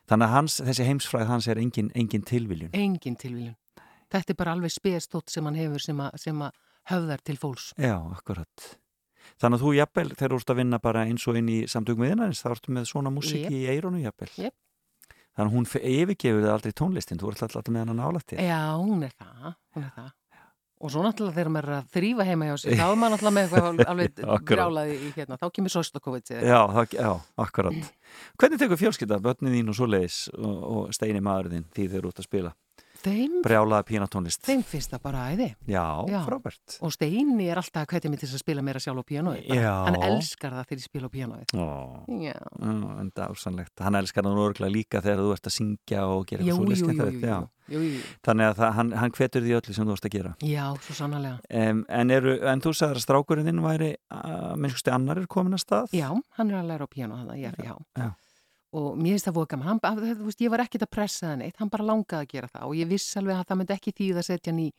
Þannig 0.09 0.25
að 0.25 0.31
hans, 0.33 0.53
þessi 0.65 0.85
heimsfræð 0.87 1.27
hans 1.29 1.45
er 1.51 1.59
engin, 1.61 1.91
engin 1.93 2.23
tilviljun. 2.25 2.71
Engin 2.73 3.13
tilviljun 3.19 3.53
þetta 4.13 4.33
er 4.33 4.39
bara 4.39 4.55
alveg 4.57 4.73
spestótt 4.73 5.33
sem 5.33 5.45
hann 5.45 5.57
hefur 5.59 5.83
sem 5.83 6.03
að, 6.05 6.19
sem 6.21 6.45
að 6.45 6.59
höfðar 6.89 7.25
til 7.25 7.37
fólks. 7.39 7.71
Já, 7.79 7.95
akkurat. 8.15 8.69
Þannig 9.39 9.59
að 9.59 9.65
þú 9.65 9.73
jafnvel, 9.77 10.07
þegar 10.15 10.33
þú 10.33 10.39
ert 10.41 10.53
að 10.53 10.59
vinna 10.59 10.79
bara 10.83 11.03
eins 11.07 11.25
og 11.29 11.37
inn 11.39 11.51
í 11.53 11.57
samtökum 11.69 12.05
viðinarins, 12.05 12.41
þá 12.43 12.53
ertu 12.55 12.75
með 12.75 12.87
svona 12.89 13.11
músík 13.13 13.45
Jep. 13.45 13.55
í 13.55 13.59
eironu 13.71 14.01
jafnvel. 14.03 14.31
Jep. 14.45 14.55
Þannig 15.37 15.51
að 15.51 15.55
hún 15.55 15.67
yfirgefur 15.93 16.45
þið 16.45 16.53
aldrei 16.53 16.73
tónlistin, 16.75 17.19
þú 17.21 17.33
ert 17.33 17.43
alltaf 17.45 17.69
með 17.71 17.85
hann 17.85 17.99
nálægt 18.01 18.33
þér. 18.33 18.41
Já, 18.49 18.61
hún 18.79 19.05
er 19.07 19.13
það, 19.15 19.53
hún 19.75 19.85
er 19.85 19.93
það. 19.99 20.15
Og 20.79 20.91
svo 20.93 21.01
náttúrulega 21.03 21.35
þegar 21.35 21.49
maður 21.51 21.69
er 21.69 21.75
að 21.75 21.87
þrýfa 21.91 22.25
heima 22.29 22.45
hjá 22.47 22.53
sig 22.61 22.77
þá 22.79 22.83
er 22.85 22.99
maður 22.99 23.13
náttúrulega 23.13 23.35
með 23.35 23.41
eitthvað 23.43 23.81
alveg 23.91 24.45
brjálaði 24.47 24.93
í 24.95 25.09
hérna, 25.17 25.37
þá 25.41 25.47
kemur 25.57 25.73
Sostakovits 25.73 26.31
Já, 26.31 26.59
það, 26.71 26.93
já, 26.95 27.09
akkurat. 27.43 27.89
Hvernig 28.39 28.61
tekur 28.61 28.79
fjölskylda, 28.79 29.17
börnin 29.25 29.57
þín 29.57 29.73
og 29.73 29.75
svoleiðis 29.75 30.19
og, 30.37 30.61
og 30.71 30.93
steini 30.95 31.19
maður 31.25 31.51
þín 31.51 31.65
því 31.75 31.87
þeir 31.91 31.99
eru 31.99 32.13
út 32.13 32.23
að 32.23 32.29
spila 32.29 32.53
þeim, 33.03 33.37
brjálaða 33.45 33.85
pínatónlist 33.89 34.45
þeim 34.47 34.63
finnst 34.67 34.93
það 34.93 35.03
bara 35.05 35.25
æði. 35.33 35.49
Já, 35.69 35.85
Já. 36.09 36.19
frábært. 36.25 36.77
Og 36.85 36.93
Steini 36.95 37.49
er 37.49 37.61
alltaf 37.61 37.85
að 37.85 37.93
hvetja 37.93 38.11
mig 38.13 38.21
til 38.23 38.29
að 38.31 38.43
spila 38.43 38.65
meira 38.65 38.81
sjálf 38.83 39.03
á 39.03 39.09
píanói 39.09 39.37
Já. 39.47 39.75
hann 39.87 39.99
elskar 40.09 40.57
það 40.57 40.67
þegar 40.69 40.81
ég 40.81 40.87
spila 40.89 41.09
á 41.09 41.15
píanói 41.15 41.43
Ó, 41.53 41.67
já, 42.25 42.35
en 42.59 43.13
dásanlegt 43.15 43.85
Hann 43.85 43.99
elskar 43.99 44.25
það 44.27 44.35
nú 44.35 44.49
örgulega 44.49 44.75
líka 44.75 45.03
þegar 45.05 45.23
þú 45.23 45.31
ert 45.37 45.49
að 45.49 45.57
syngja 45.59 46.03
og 46.09 46.27
gera 46.29 46.43
eitthvað 46.43 47.47
jú. 47.69 47.81
Þannig 48.25 48.49
að 48.49 48.55
það, 48.59 48.71
hann, 48.77 48.93
hann 49.01 49.13
hvetur 49.17 49.45
því 49.45 49.55
öllu 49.59 49.75
sem 49.75 49.89
þú 49.89 49.95
ert 49.95 50.07
að 50.07 50.15
gera. 50.15 50.31
Já, 50.45 50.63
svo 50.85 50.95
sannlega 50.97 51.59
um, 51.61 51.83
en, 51.99 52.13
eru, 52.15 52.35
en 52.51 52.63
þú 52.65 52.73
sagðir 52.77 53.01
að 53.01 53.05
strákurinn 53.05 53.49
þinn 53.49 53.61
væri 53.65 53.91
að 54.13 54.55
minnstusti 54.63 54.93
annar 54.95 55.21
er 55.21 55.29
komin 55.29 55.57
að 55.57 55.63
stað? 55.65 55.93
Já, 55.97 56.09
hann 56.39 56.51
er 56.53 56.61
að 56.61 56.71
læra 56.73 56.89
á 56.89 56.93
píanó 56.93 57.21
og 58.73 58.97
mér 58.99 59.15
finnst 59.15 59.25
það 59.29 59.37
voða 59.39 59.49
gaman, 59.53 59.67
hann, 59.67 59.79
bara- 59.81 59.95
þú 60.13 60.25
veist, 60.27 60.41
ég 60.45 60.51
var 60.53 60.59
ekkert 60.65 60.83
að 60.85 60.91
pressa 60.93 61.27
það 61.31 61.37
neitt, 61.41 61.55
hann 61.57 61.69
bara 61.73 61.83
langaði 61.89 62.21
að 62.25 62.31
gera 62.33 62.47
það 62.53 62.67
og 62.67 62.75
ég 62.77 62.87
viss 62.91 63.17
alveg 63.17 63.35
að 63.39 63.47
það 63.49 63.57
myndi 63.61 63.73
ekki 63.77 63.93
þýð 63.99 64.19
að 64.21 64.27
setja 64.29 64.51
hann 64.53 64.59
í, 64.61 64.69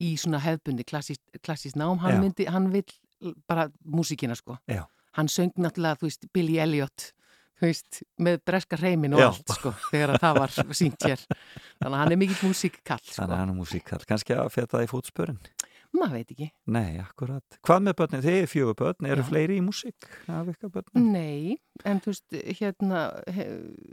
í 0.00 0.08
svona 0.18 0.40
hefbundi 0.42 0.84
klassíst 0.84 1.76
nám, 1.78 1.98
hann 2.02 2.16
Já. 2.16 2.20
myndi, 2.24 2.48
hann 2.50 2.70
vill 2.72 3.34
bara 3.48 3.68
músíkina 3.86 4.34
sko 4.38 4.58
Já. 4.68 4.84
hann 5.18 5.28
söng 5.28 5.52
náttúrulega, 5.58 5.98
þú 6.02 6.08
veist, 6.10 6.26
Billy 6.32 6.58
Elliot 6.58 7.12
þú 7.58 7.66
veist, 7.66 8.02
með 8.22 8.40
breska 8.46 8.76
reymin 8.78 9.14
og 9.14 9.20
Já. 9.22 9.28
allt 9.32 9.54
sko, 9.54 9.72
þegar 9.90 10.14
að 10.14 10.20
það 10.22 10.38
var 10.38 10.74
sínt 10.78 11.02
hér 11.06 11.22
þannig 11.26 11.94
að 11.94 11.98
hann 12.02 12.12
er 12.12 12.16
mikill 12.20 12.42
músíkkall 12.48 13.02
sko. 13.02 13.16
Þannig 13.22 13.34
að 13.34 13.38
hann 13.42 13.50
er 13.54 13.58
músíkall, 13.58 14.04
kannski 14.06 14.34
að 14.38 14.50
feta 14.54 14.76
það 14.78 14.84
í 14.86 14.90
fótspörin 14.92 15.38
maður 16.00 16.16
veit 16.18 16.30
ekki 16.34 16.48
Nei, 16.74 16.98
akkurat 17.02 17.58
Hvað 17.66 17.82
með 17.86 17.96
börnin? 18.00 18.22
Þið 18.24 18.36
eru 18.38 18.50
fjögur 18.52 18.76
börn, 18.80 19.08
eru 19.10 19.22
Já. 19.24 19.28
fleiri 19.28 19.56
í 19.58 19.64
músík 19.66 20.08
af 20.28 20.48
ykkar 20.52 20.72
börnin? 20.76 21.10
Nei, 21.12 21.56
en 21.84 22.00
þú 22.04 22.12
veist, 22.14 22.38
hérna, 22.60 23.02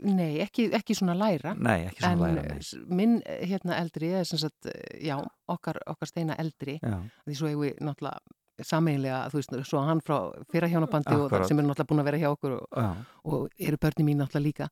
nei, 0.02 0.30
ekki, 0.44 0.68
ekki 0.78 0.96
svona 0.98 1.14
læra. 1.18 1.54
Nei, 1.58 1.86
ekki 1.90 2.02
En 2.04 2.18
svona 2.18 2.32
læra 2.32 2.46
nei. 2.54 2.58
s- 2.64 2.74
minn, 2.88 3.18
hérna, 3.26 3.76
eldri, 3.82 4.12
er 4.20 4.24
sem 4.24 4.38
sagt, 4.38 4.66
já, 5.02 5.16
okkar, 5.48 5.78
okkar 5.86 6.08
steina 6.10 6.34
eldri, 6.38 6.78
Já, 6.82 6.98
því 7.26 7.36
svo 7.38 7.48
eigum 7.52 7.66
við 7.68 7.78
náttúrulega 7.86 8.18
sameinlega, 8.64 9.18
þú 9.30 9.36
veist, 9.42 9.56
svo 9.68 9.82
hann 9.84 10.00
frá 10.00 10.16
fyrra 10.50 10.68
hjónabandi 10.72 11.12
og 11.12 11.26
það 11.30 11.42
sem 11.50 11.58
eru 11.60 11.68
náttúrulega 11.68 11.90
búin 11.90 12.00
að 12.00 12.06
vera 12.08 12.20
hjá 12.22 12.30
okkur 12.32 12.54
og, 12.56 12.68
já, 12.72 12.86
og 13.28 13.50
eru 13.60 13.76
börni 13.82 14.06
mín 14.08 14.16
náttúrulega 14.22 14.46
líka. 14.46 14.68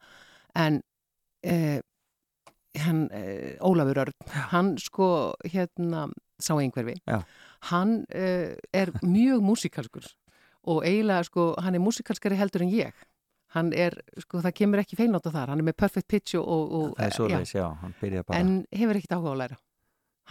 En 0.56 0.80
eh, 1.44 1.80
hann, 2.80 3.02
eh, 3.12 3.56
Ólafur 3.60 4.00
Örn, 4.06 4.14
hann 4.54 4.70
sko, 4.80 5.08
hérna, 5.44 6.06
sá 6.40 6.54
einhverfi, 6.58 6.96
Já. 7.06 7.22
hann 7.70 8.04
eh, 8.10 8.56
er 8.72 8.92
mjög 9.02 9.42
músikalskur 9.44 10.06
og 10.64 10.84
eiginlega, 10.86 11.26
sko, 11.28 11.52
hann 11.60 11.76
er 11.76 11.82
músikalskari 11.82 12.38
heldur 12.40 12.64
en 12.64 12.72
ég. 12.72 13.04
Hann 13.54 13.70
er, 13.76 13.94
sko, 14.24 14.40
það 14.42 14.56
kemur 14.58 14.82
ekki 14.82 14.98
feilnátt 14.98 15.28
á 15.28 15.30
þar, 15.30 15.52
hann 15.52 15.62
er 15.62 15.68
með 15.68 15.76
perfect 15.78 16.08
pitch 16.10 16.38
og, 16.40 16.46
og, 16.48 16.86
það 16.96 17.04
er 17.04 17.12
já, 17.12 17.16
svoleiðis, 17.18 17.54
já, 17.54 17.66
hann 17.82 17.96
byrja 18.00 18.24
bara 18.26 18.40
en 18.40 18.54
hefur 18.74 18.98
ekkert 18.98 19.14
áhuga 19.14 19.34
að 19.34 19.40
læra. 19.44 19.58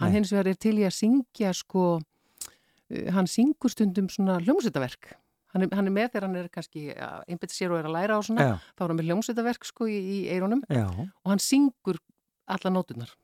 Hann 0.02 0.10
Nei. 0.10 0.16
hins 0.18 0.32
vegar 0.34 0.50
er 0.50 0.58
til 0.60 0.74
í 0.76 0.84
að 0.84 0.96
syngja, 0.98 1.52
sko, 1.56 1.84
uh, 2.02 3.06
hann 3.14 3.30
syngur 3.30 3.72
stundum 3.72 4.10
svona 4.12 4.40
hljómsveitaverk. 4.42 5.14
Hann 5.54 5.68
hann 5.70 5.86
er 5.86 5.94
með 5.94 6.08
þegar 6.10 6.26
hann 6.26 6.38
er 6.40 6.50
kannski 6.52 6.88
að 6.98 7.28
einbetta 7.30 7.54
sér 7.54 7.72
og 7.72 7.78
er 7.78 7.88
að 7.88 7.94
læra 7.94 8.18
á 8.18 8.20
svona, 8.26 8.48
Já, 8.48 8.54
þá 8.74 8.84
er 8.84 8.90
hann 8.90 9.00
með 9.00 9.08
hljómsveitaverk, 9.08 9.68
sko, 9.70 9.88
í, 9.88 10.00
í 10.02 10.18
eironum 10.34 10.64
já, 10.66 10.88
og 10.90 11.30
hann 11.30 11.40
syngur 11.40 12.02
alla 12.50 12.74
nótunar 12.74 13.14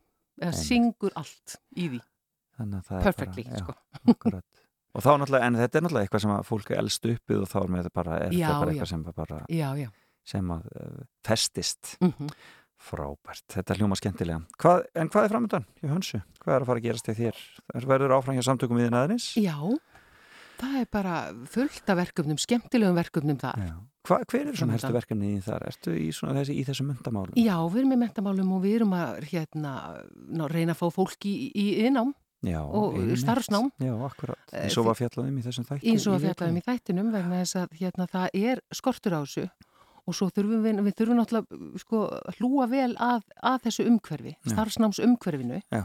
eða 0.40 0.54
syngur 0.56 1.12
allt 1.18 1.58
í 1.76 1.90
því 1.90 2.00
perfectly, 2.90 3.44
bara, 3.48 3.56
já, 3.56 3.64
sko 3.64 4.14
akkurat. 4.14 4.44
Og 4.94 5.04
þá 5.04 5.10
náttúrulega, 5.22 5.46
en 5.46 5.58
þetta 5.60 5.78
er 5.78 5.84
náttúrulega 5.86 6.06
eitthvað 6.08 6.22
sem 6.24 6.32
að 6.34 6.46
fólk 6.48 6.70
er 6.72 6.80
elst 6.80 7.04
uppið 7.06 7.42
og 7.44 7.50
þá 7.50 7.58
er 7.60 7.68
með 7.70 7.84
þetta 7.84 7.96
bara, 8.00 8.16
er 8.24 8.32
Já, 8.34 8.46
bara 8.50 8.72
já. 8.72 8.72
eitthvað 8.72 8.88
sem 8.90 9.04
bara, 9.20 9.42
já, 9.54 9.68
já, 9.78 9.90
sem 10.32 10.50
að 10.56 10.64
uh, 10.74 11.04
festist 11.28 11.92
mm 12.02 12.32
frábært, 12.80 13.44
þetta 13.52 13.76
hljóma 13.76 13.96
skemmtilega 13.98 14.40
hvað, 14.60 14.86
en 14.96 15.10
hvað 15.12 15.26
er 15.26 15.32
framöndan 15.34 15.66
hjá 15.82 15.90
Hönsu? 15.92 16.20
Hvað 16.40 16.54
er 16.54 16.64
að 16.64 16.70
fara 16.70 16.80
að 16.80 16.86
gerast 16.86 17.10
þér? 17.18 17.40
Er 17.76 17.86
verður 17.90 18.14
áfram 18.16 18.38
hjá 18.38 18.46
samtökum 18.46 18.80
við 18.80 18.94
aðeins? 18.96 19.26
já 19.36 19.56
það 20.60 20.78
er 20.80 20.88
bara 20.92 21.14
fullt 21.52 21.92
af 21.92 21.98
verkefnum 22.00 22.40
skemmtilegum 22.40 22.96
verkefnum 22.98 23.40
þar 23.40 23.64
Já. 23.66 23.74
Hva, 24.08 24.16
hver 24.24 24.48
er 24.48 24.56
svona 24.56 24.76
helstu 24.78 24.94
verkefni 24.96 25.34
í 25.36 25.40
þar? 25.44 25.66
Ertu 25.68 25.92
í, 25.92 26.06
svona, 26.16 26.38
þessi, 26.40 26.56
í 26.56 26.64
þessum 26.64 26.88
myndamálum? 26.88 27.36
já, 27.36 27.52
við 27.68 27.82
erum 27.82 27.92
með 27.92 28.02
mentamálum 28.06 28.54
og 28.56 28.62
við 28.64 28.76
erum 28.78 28.94
að 28.96 29.26
hérna, 29.28 29.72
ná, 30.32 30.44
reyna 30.48 30.72
að 30.72 30.80
fá 30.80 30.86
fólk 30.96 31.28
í, 31.28 31.34
í 31.52 31.66
innám 31.84 32.14
Já, 32.42 32.60
og 32.64 32.94
starfsnám. 33.20 33.66
Já, 33.84 33.92
akkurat. 34.06 34.38
Eh, 34.52 34.62
Eins 34.64 34.76
og 34.80 34.86
var 34.88 34.96
fjallaðum 34.96 35.38
í 35.38 35.42
þessum 35.44 35.66
þætti 35.68 35.90
eins 35.92 36.06
og 36.08 36.14
að 36.16 36.22
fjallaðum 36.24 36.56
í 36.56 36.62
þættinum 36.64 37.10
vegna 37.12 37.40
þess 37.42 37.56
að 37.60 37.74
hérna, 37.80 38.06
það 38.08 38.28
er 38.40 38.62
skortur 38.72 39.12
á 39.12 39.20
þessu 39.26 39.44
og 40.08 40.14
svo 40.16 40.28
þurfum 40.32 40.62
við, 40.64 40.78
við 40.86 40.94
þurfum 40.96 41.18
náttúrulega 41.20 41.80
sko, 41.82 41.98
hlúa 42.38 42.66
vel 42.72 42.94
að, 42.96 43.26
að 43.44 43.58
þessu 43.66 43.84
umhverfi, 43.90 44.32
Já. 44.40 44.52
starfsnáms 44.54 45.02
umhverfinu 45.04 45.60
Já. 45.70 45.82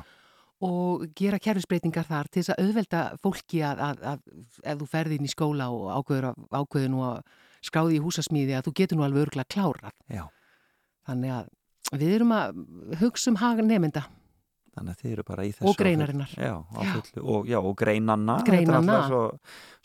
og 0.64 1.04
gera 1.20 1.38
kerfisbreytingar 1.44 2.08
þar 2.08 2.30
til 2.32 2.42
þess 2.46 2.54
að 2.56 2.64
auðvelda 2.64 3.02
fólki 3.22 3.60
að, 3.68 3.84
að, 3.90 4.06
að 4.14 4.20
ef 4.64 4.80
þú 4.80 4.88
ferði 4.96 5.20
inn 5.20 5.28
í 5.28 5.34
skóla 5.36 5.68
og 5.76 5.92
ákveður, 6.00 6.30
að- 6.32 6.48
ákveður 6.64 6.90
nú 6.96 7.04
að 7.04 7.20
skráði 7.68 8.00
í 8.00 8.04
húsasmíði 8.08 8.56
að 8.56 8.70
þú 8.70 8.74
getur 8.80 8.98
nú 8.98 9.04
alveg 9.04 9.28
örgulega 9.28 9.52
klárað. 9.52 9.96
Já, 10.08 10.24
Þannig 11.06 11.36
að 11.36 12.00
við 12.00 12.16
erum 12.16 12.32
að 12.34 12.64
hugsa 13.04 13.30
um 13.30 13.36
hagan 13.44 13.68
nefnda 13.70 14.08
þannig 14.76 14.92
að 14.96 15.00
þið 15.02 15.12
eru 15.16 15.24
bara 15.28 15.46
í 15.48 15.52
þessu 15.56 15.70
og 15.72 15.78
greinarinnar. 15.80 16.32
Já, 16.36 16.54
á 16.62 16.80
Já. 16.84 16.92
fullu, 17.00 17.24
og, 17.36 17.48
já, 17.48 17.58
og 17.64 17.76
greinanna 17.80 18.36
Greinanna. 18.46 18.98
Svo, 19.08 19.22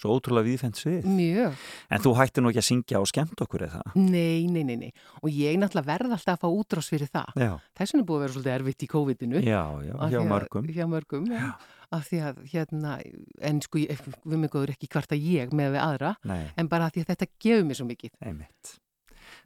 svo 0.02 0.16
ótrúlega 0.18 0.48
viðfend 0.50 0.76
svið 0.80 1.06
Mjög. 1.06 1.54
En 1.90 2.00
þú 2.04 2.14
hættir 2.18 2.42
nú 2.44 2.50
ekki 2.50 2.62
að 2.62 2.68
syngja 2.70 3.00
og 3.00 3.08
skemmt 3.10 3.40
okkur 3.46 3.66
eða 3.68 3.82
Nei, 3.94 4.46
nei, 4.50 4.62
nei, 4.64 4.76
nei. 4.76 4.92
Og 5.22 5.30
ég 5.30 5.56
náttúrulega 5.60 5.86
verð 5.92 6.12
alltaf 6.18 6.36
að 6.36 6.42
fá 6.42 6.48
útrás 6.50 6.88
fyrir 6.90 7.08
það. 7.12 7.30
Já, 7.38 7.52
Þess 7.78 7.92
vegna 7.94 8.02
er 8.02 8.08
búið 8.10 8.18
að 8.18 8.24
vera 8.26 8.34
svolítið 8.36 8.54
erfitt 8.58 8.82
í 8.82 8.90
COVID-inu. 8.94 9.42
já, 9.46 9.62
já, 9.86 9.94
hjá 10.10 10.20
að- 10.20 10.30
mörgum 10.34 10.66
hjá 10.74 10.86
mörgum. 10.90 11.30
Af 11.90 12.04
því 12.06 12.18
að 12.22 12.36
hérna, 12.52 12.90
en 13.42 13.60
sko, 13.60 13.78
við 13.82 14.38
mig 14.38 14.50
góður 14.52 14.70
ekki 14.76 14.86
hvart 14.92 15.10
að 15.10 15.24
ég 15.26 15.50
með 15.50 15.72
við 15.74 15.80
aðra, 15.82 16.12
Nei, 16.22 16.44
en 16.56 16.68
bara 16.70 16.86
af 16.86 16.92
því 16.94 17.02
að 17.02 17.08
þetta 17.16 17.26
gefur 17.42 17.64
mér 17.66 17.74
svo 17.80 17.86
mikið. 17.88 18.12
einmitt 18.22 18.78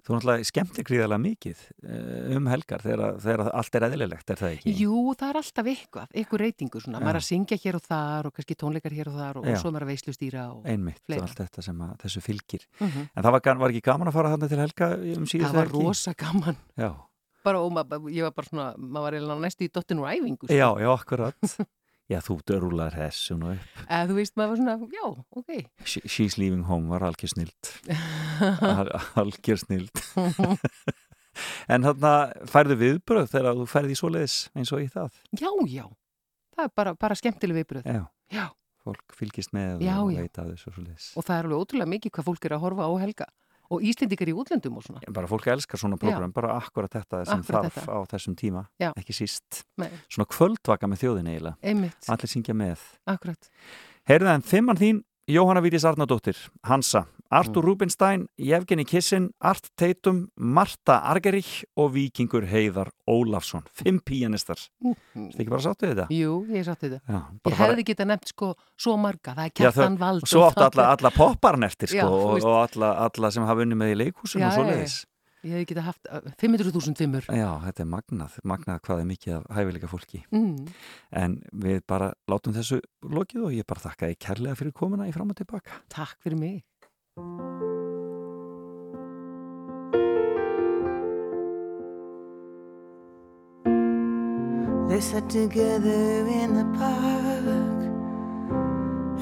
Þú 0.04 0.12
náttúrulega 0.18 0.44
skemmtir 0.44 0.84
gríðarlega 0.84 1.22
mikið 1.24 1.60
eh, 1.88 2.34
um 2.36 2.48
helgar 2.52 2.82
þegar, 2.84 3.14
þegar 3.24 3.42
allt 3.56 3.78
er 3.78 3.86
eðlilegt, 3.88 4.30
er 4.34 4.36
það 4.42 4.50
ekki? 4.58 4.74
Jú, 4.82 4.98
það 5.16 5.30
er 5.30 5.38
alltaf 5.40 5.70
eitthvað, 5.72 6.10
eitthvað 6.12 6.42
reytingu 6.44 6.82
svona, 6.84 6.98
Já. 7.00 7.04
maður 7.06 7.14
er 7.14 7.20
að 7.22 7.26
syngja 7.30 7.58
hér 7.64 7.78
og 7.78 7.84
þar 7.86 8.28
og 8.28 8.34
kannski 8.36 8.56
tónleikar 8.60 8.92
hér 8.98 9.08
og 9.08 9.16
þar 9.22 9.40
og, 9.40 9.48
og 9.48 9.56
svo 9.62 9.70
er 9.70 9.74
maður 9.78 9.86
að 9.86 9.92
veislustýra 9.94 10.44
og 10.52 10.68
Einmitt 10.74 11.00
Fleira. 11.06 11.24
allt 11.24 11.40
þetta 11.40 11.64
sem 11.64 11.80
að, 11.88 11.94
þessu 12.04 12.24
fylgir 12.26 12.66
Mhm. 12.84 13.08
En 13.16 13.22
það 13.24 13.32
var, 13.38 13.56
var 13.64 13.70
ekki 13.72 13.84
gaman 13.88 14.08
að 14.12 14.16
fara 14.18 14.34
þarna 14.34 14.48
til 14.52 14.60
helga 14.60 14.90
um 15.16 15.24
síðustu 15.24 15.48
það 15.48 15.54
var 15.56 15.68
helgi? 15.72 15.84
rosa 15.88 16.14
gaman. 16.14 16.56
Já, 16.76 16.90
Bara, 17.44 17.60
og 17.60 17.72
maður, 17.76 18.06
ég 18.12 18.22
var 18.24 18.32
bara 18.32 18.48
svona, 18.48 18.66
maður 18.76 19.02
var 19.04 19.12
eiginlega 19.18 19.40
næstu 19.44 19.64
í 19.66 19.72
dottinu 19.72 20.04
og 20.04 20.12
æfingu. 20.12 20.46
sko. 20.48 20.52
já, 20.56 20.68
já, 20.80 20.88
akkurat 20.92 21.34
Já, 22.12 22.18
þú 22.20 22.34
dörrúlar 22.44 22.92
hessun 22.98 23.42
og 23.46 23.54
upp. 23.54 23.84
Eða 23.88 24.08
þú 24.10 24.16
veist, 24.18 24.34
maður 24.36 24.50
var 24.50 24.58
svona, 24.60 24.88
já, 24.92 25.06
ok. 25.40 25.52
She- 25.88 26.02
She's 26.04 26.34
Leaving 26.36 26.66
Home 26.68 26.90
var 26.92 27.06
algjör 27.08 27.30
snild. 27.32 27.70
Al- 28.60 28.92
algjör 29.22 29.62
snild. 29.62 29.90
En 31.66 31.82
þarna 31.82 32.10
færðu 32.46 32.76
viðbröð 32.78 33.30
þegar 33.32 33.56
þú 33.58 33.64
færði 33.66 33.94
í 33.94 33.98
svoleiðis 33.98 34.34
eins 34.54 34.70
og 34.76 34.84
í 34.84 34.90
það? 34.92 35.16
Já, 35.40 35.48
já, 35.66 35.86
það 36.54 36.68
er 36.68 36.70
bara, 36.78 36.92
bara 36.94 37.16
skemmtileg 37.18 37.56
viðbröð. 37.58 37.88
Já, 37.90 38.04
Já, 38.36 38.44
fólk 38.84 39.16
fylgist 39.18 39.50
með 39.56 39.82
Já, 39.82 39.96
og 40.04 40.12
veit 40.14 40.38
að 40.38 40.52
þessu 40.52 40.74
svoleiðis. 40.76 41.08
Og 41.18 41.26
það 41.26 41.40
er 41.40 41.48
alveg 41.48 41.64
ótrúlega 41.64 41.90
mikið 41.90 42.14
hvað 42.14 42.28
fólk 42.28 42.46
er 42.46 42.54
að 42.54 42.62
horfa 42.68 42.86
á 42.86 42.92
helga 43.02 43.26
og 43.70 43.80
Íslendingar 43.82 44.28
í 44.28 44.34
útlöndum 44.36 44.76
og 44.76 44.84
svona. 44.84 45.00
bara 45.12 45.26
fólk 45.30 45.46
elskar 45.54 45.78
svona 45.80 45.96
program, 45.98 46.32
bara 46.32 46.58
akkurat 46.60 46.90
þetta 46.90 47.24
sem 47.26 47.40
Akkúrat 47.40 47.64
þarf 47.70 47.74
þetta. 47.74 47.92
á 47.94 47.98
þessum 48.12 48.36
tíma 48.36 48.66
Já. 48.80 48.92
ekki 48.96 49.12
síst, 49.16 49.64
Nei, 49.78 49.88
svona 50.08 50.26
kvöldvaka 50.28 50.86
með 50.90 51.02
þjóðin 51.04 51.30
eiginlega, 51.32 51.92
allir 52.08 52.28
syngja 52.28 52.54
með 52.54 52.78
akkurat. 53.06 53.50
Heyrðu 54.08 54.34
en 54.34 54.42
fimmann 54.42 54.76
þín, 54.76 55.02
Jóhanna 55.26 55.62
Vítis 55.64 55.84
Arnardóttir 55.88 56.36
Hansa, 56.64 57.06
Artur 57.30 57.62
Mm. 57.62 57.66
Rubinstein 57.68 58.26
Jefgeni 58.38 58.84
Kissin, 58.84 59.30
Art 59.40 59.70
Teitum 59.76 60.28
Marta 60.36 61.00
Argerich 61.10 61.64
og 61.76 61.92
Víkingur 61.94 62.44
Heiðar 62.46 62.90
Ólafsson, 63.08 63.62
fimm 63.72 64.00
píanistar 64.04 64.58
Mm. 64.84 64.94
Þetta 65.14 65.40
ekki 65.40 65.50
bara 65.50 65.62
sáttu 65.62 65.86
þetta? 65.88 66.06
Jú, 66.10 66.46
ég 66.50 66.64
satt 66.64 66.80
þetta. 66.80 67.00
Já, 67.08 67.22
Ég 67.46 67.56
hefði 67.58 67.84
getað 67.84 68.06
nefnt 68.12 68.28
sko 68.28 68.54
svo 68.78 68.96
marga, 68.98 69.34
það 69.34 69.44
er 69.46 69.50
Já, 69.50 69.70
Kjartan 69.72 69.98
Vald 69.98 70.22
svo 70.28 70.50
það- 70.50 70.70
alla, 70.74 70.90
alla 70.96 71.10
popparn 71.10 71.64
eftir 71.64 71.88
sko, 71.88 71.96
Já, 71.96 72.04
þú 72.04 72.20
og, 72.24 72.34
veist. 72.34 72.46
og 72.46 72.76
alla, 72.76 72.92
alla 73.10 73.30
sem 73.30 73.42
hafa 73.44 73.60
unni 73.62 73.74
með 73.74 73.94
í 73.94 73.98
leikhúsinu 74.04 74.40
Já, 74.40 74.46
og 74.48 74.52
já, 74.52 74.56
svoleiðis 74.58 75.04
Ég 75.44 75.50
hefði 75.52 75.66
getað 75.74 75.82
haft 75.84 76.06
uh, 76.10 76.20
500.000 76.40 76.96
fimmur. 76.96 77.20
Já, 77.28 77.60
þetta 77.66 77.80
er 77.80 77.84
magnað, 77.84 78.36
magnað 78.48 78.78
hvað 78.80 79.00
er 79.02 79.04
mikið 79.04 79.32
af 79.36 79.44
hæfileika 79.58 79.88
fólki 79.92 80.22
Mm. 80.32 80.68
en 81.12 81.42
við 81.52 81.82
bara 81.86 82.14
látum 82.30 82.54
þessu 82.54 82.80
lokið 83.04 83.44
og 83.44 83.52
ég 83.52 83.66
bara 83.66 83.80
þakka 83.80 84.08
þið 84.08 84.18
kærlega 84.24 84.56
fyrir 84.56 84.72
komuna 84.72 85.04
í 85.06 85.12
fram 85.12 85.28
og 85.28 85.36
tilbaka 85.36 85.68
Takk 85.90 86.16
fyrir 86.24 86.38
mig. 86.38 86.64
They 94.88 95.00
sat 95.00 95.30
together 95.30 96.26
in 96.26 96.54
the 96.54 96.64
park 96.76 97.44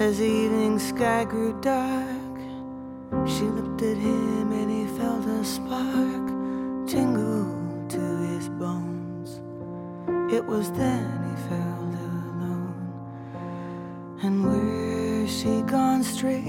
as 0.01 0.17
the 0.17 0.25
evening 0.25 0.79
sky 0.79 1.25
grew 1.25 1.53
dark. 1.61 2.39
She 3.29 3.45
looked 3.45 3.83
at 3.83 3.99
him 3.99 4.53
and 4.53 4.71
he 4.71 4.87
felt 4.99 5.27
a 5.27 5.45
spark 5.45 6.29
tingle 6.87 7.47
to 7.91 8.17
his 8.29 8.49
bones. 8.49 9.43
It 10.33 10.47
was 10.47 10.73
then 10.73 11.07
he 11.29 11.37
felt 11.49 11.95
alone. 12.11 12.93
And 14.23 14.47
where 14.47 15.29
she 15.29 15.61
gone 15.63 16.03
straight 16.03 16.43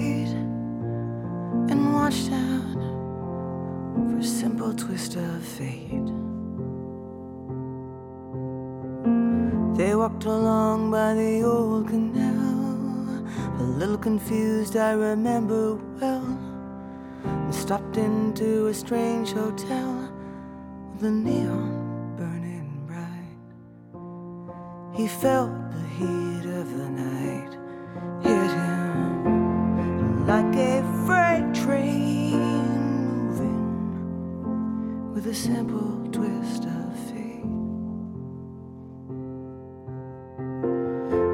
and 1.70 1.94
watched 1.94 2.30
out 2.30 2.74
for 3.94 4.18
a 4.18 4.22
simple 4.22 4.74
twist 4.74 5.16
of 5.16 5.42
fate. 5.42 6.10
They 9.76 9.94
walked 9.96 10.24
along 10.24 10.90
by 10.90 11.14
the 11.14 11.42
old 11.42 11.88
canal, 11.88 13.26
a 13.58 13.62
little 13.62 13.98
confused, 13.98 14.76
I 14.76 14.92
remember 14.92 15.74
well. 16.00 16.38
And 17.24 17.54
stopped 17.54 17.96
into 17.96 18.66
a 18.68 18.74
strange 18.74 19.32
hotel 19.32 20.12
with 20.92 21.04
a 21.04 21.10
neon 21.10 22.14
burning 22.16 22.84
bright. 22.86 23.38
He 24.96 25.08
felt 25.08 25.50
the 25.72 25.86
heat 25.98 26.44
of 26.60 26.76
the 26.78 26.88
night 26.90 28.33
like 30.26 30.56
a 30.56 30.82
freight 31.04 31.54
train 31.54 32.38
moving 33.28 35.12
with 35.12 35.26
a 35.26 35.34
simple 35.34 36.00
twist 36.10 36.64
of 36.64 36.98
fate. 37.10 37.44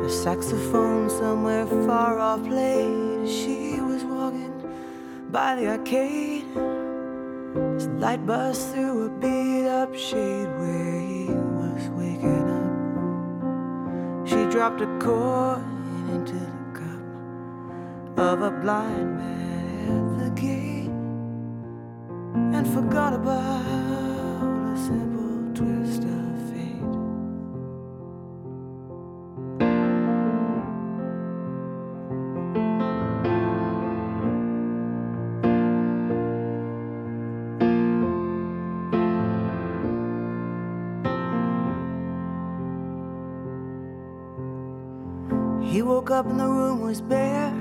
A 0.04 0.10
saxophone 0.10 1.08
somewhere 1.08 1.66
far 1.86 2.18
off 2.18 2.42
played. 2.44 3.28
She 3.28 3.80
was 3.80 4.02
walking 4.02 4.52
by 5.30 5.54
the 5.54 5.68
arcade. 5.68 6.46
His 7.74 7.86
light 8.02 8.26
buzzed 8.26 8.72
through 8.72 9.06
a 9.06 9.08
beat 9.20 9.68
up 9.68 9.94
shade 9.94 10.48
where 10.58 11.00
he 11.00 11.26
was 11.60 11.88
waking 11.90 12.50
up. 12.58 14.26
She 14.26 14.50
dropped 14.50 14.80
a 14.80 14.86
coin 14.98 15.62
into 16.12 16.34
the 16.34 16.59
of 18.20 18.42
a 18.42 18.50
blind 18.50 19.16
man 19.16 19.88
at 19.88 20.24
the 20.24 20.30
gate 20.38 20.90
and 22.54 22.68
forgot 22.68 23.14
about 23.14 23.64
a 24.74 24.76
simple 24.76 25.54
twist 25.54 26.02
of 26.04 26.36
fate. 26.50 26.84
He 45.72 45.80
woke 45.80 46.10
up 46.10 46.26
and 46.26 46.38
the 46.38 46.46
room 46.46 46.82
was 46.82 47.00
bare. 47.00 47.59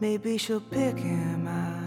Maybe 0.00 0.38
she'll 0.38 0.60
pick 0.60 0.96
him 0.96 1.46
out 1.46 1.79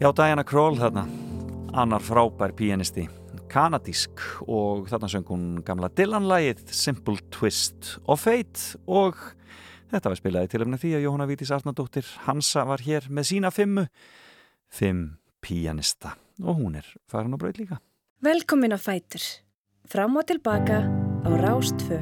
Já, 0.00 0.08
Diana 0.16 0.40
Kroll 0.48 0.78
þarna, 0.80 1.02
annar 1.76 2.00
frábær 2.00 2.54
píanisti, 2.56 3.02
kanadísk 3.52 4.22
og 4.46 4.86
þarna 4.88 5.10
söng 5.12 5.26
hún 5.28 5.42
gamla 5.66 5.90
Dylan-lægið 5.92 6.62
Simple 6.72 7.20
Twist 7.28 7.98
of 8.08 8.24
Fate 8.24 8.80
og 8.88 9.18
þetta 9.92 10.08
var 10.14 10.16
spilaði 10.16 10.50
til 10.54 10.62
efna 10.64 10.80
því 10.80 10.94
að 10.96 11.04
Jóhanna 11.04 11.26
Vítis 11.28 11.52
Arnardóttir 11.52 12.08
Hansa 12.24 12.64
var 12.64 12.80
hér 12.86 13.10
með 13.12 13.28
sína 13.34 13.52
fimmu, 13.52 13.84
fimm 14.72 15.04
píanista 15.44 16.14
og 16.40 16.64
hún 16.64 16.80
er 16.80 16.88
farin 17.04 17.36
á 17.36 17.40
braut 17.44 17.60
líka. 17.60 17.82
Velkomin 18.24 18.72
á 18.72 18.80
Fætur. 18.80 19.20
Fram 19.84 20.16
og 20.16 20.24
tilbaka 20.32 20.80
á 21.28 21.30
Rástfö. 21.44 22.00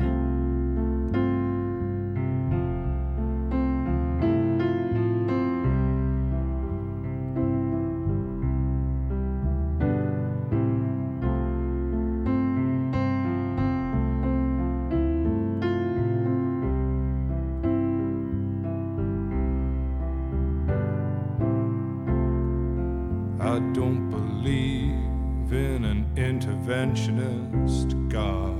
Interventionist 26.98 28.08
God. 28.08 28.56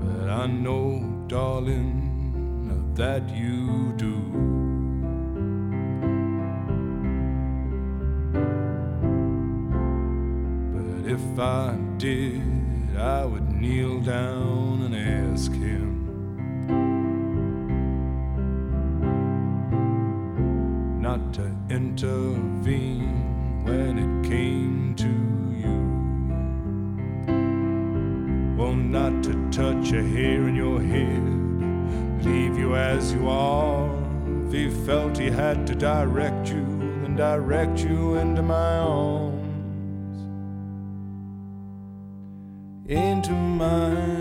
But 0.00 0.28
I 0.28 0.46
know, 0.46 1.24
darling, 1.26 2.92
that 2.94 3.28
you 3.30 3.92
do. 3.96 4.16
But 10.74 11.10
if 11.10 11.38
I 11.38 11.78
did, 11.96 12.96
I 12.96 13.24
would 13.24 13.50
kneel 13.50 14.00
down 14.00 14.82
and 14.82 14.94
ask 14.94 15.52
him. 15.52 15.99
A 29.92 30.02
hair 30.02 30.46
in 30.48 30.54
your 30.54 30.80
head, 30.80 32.24
leave 32.24 32.56
you 32.56 32.76
as 32.76 33.12
you 33.12 33.28
are. 33.28 33.90
If 34.46 34.52
he 34.52 34.70
felt 34.84 35.18
he 35.18 35.30
had 35.30 35.66
to 35.66 35.74
direct 35.74 36.48
you, 36.48 36.64
then 37.02 37.16
direct 37.16 37.84
you 37.84 38.16
into 38.16 38.42
my 38.42 38.76
arms. 38.78 39.36
Into 42.88 43.32
my 43.32 44.19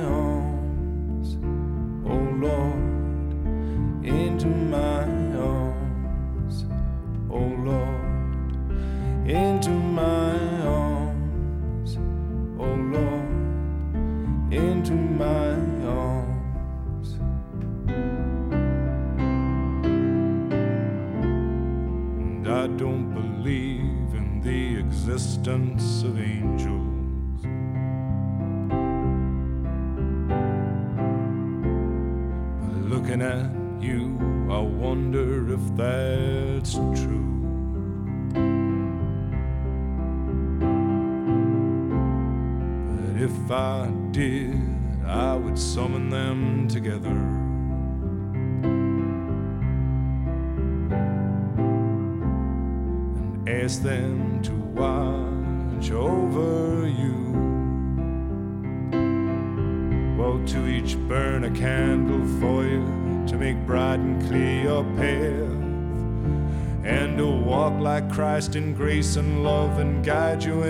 guide 70.03 70.43
you 70.43 70.63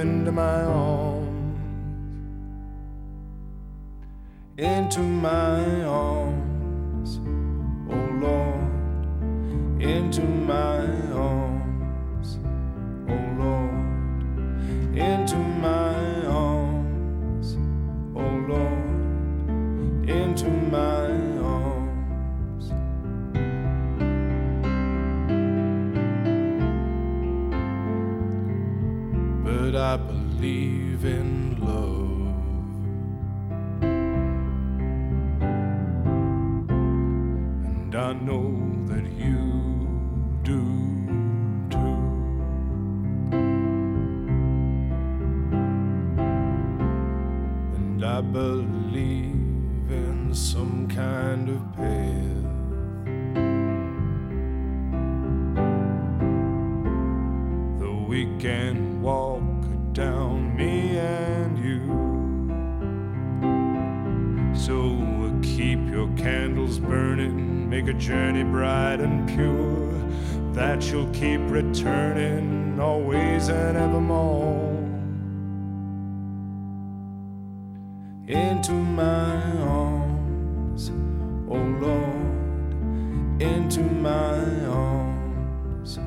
into 83.40 83.82
my 83.82 84.66
arms, 84.68 85.98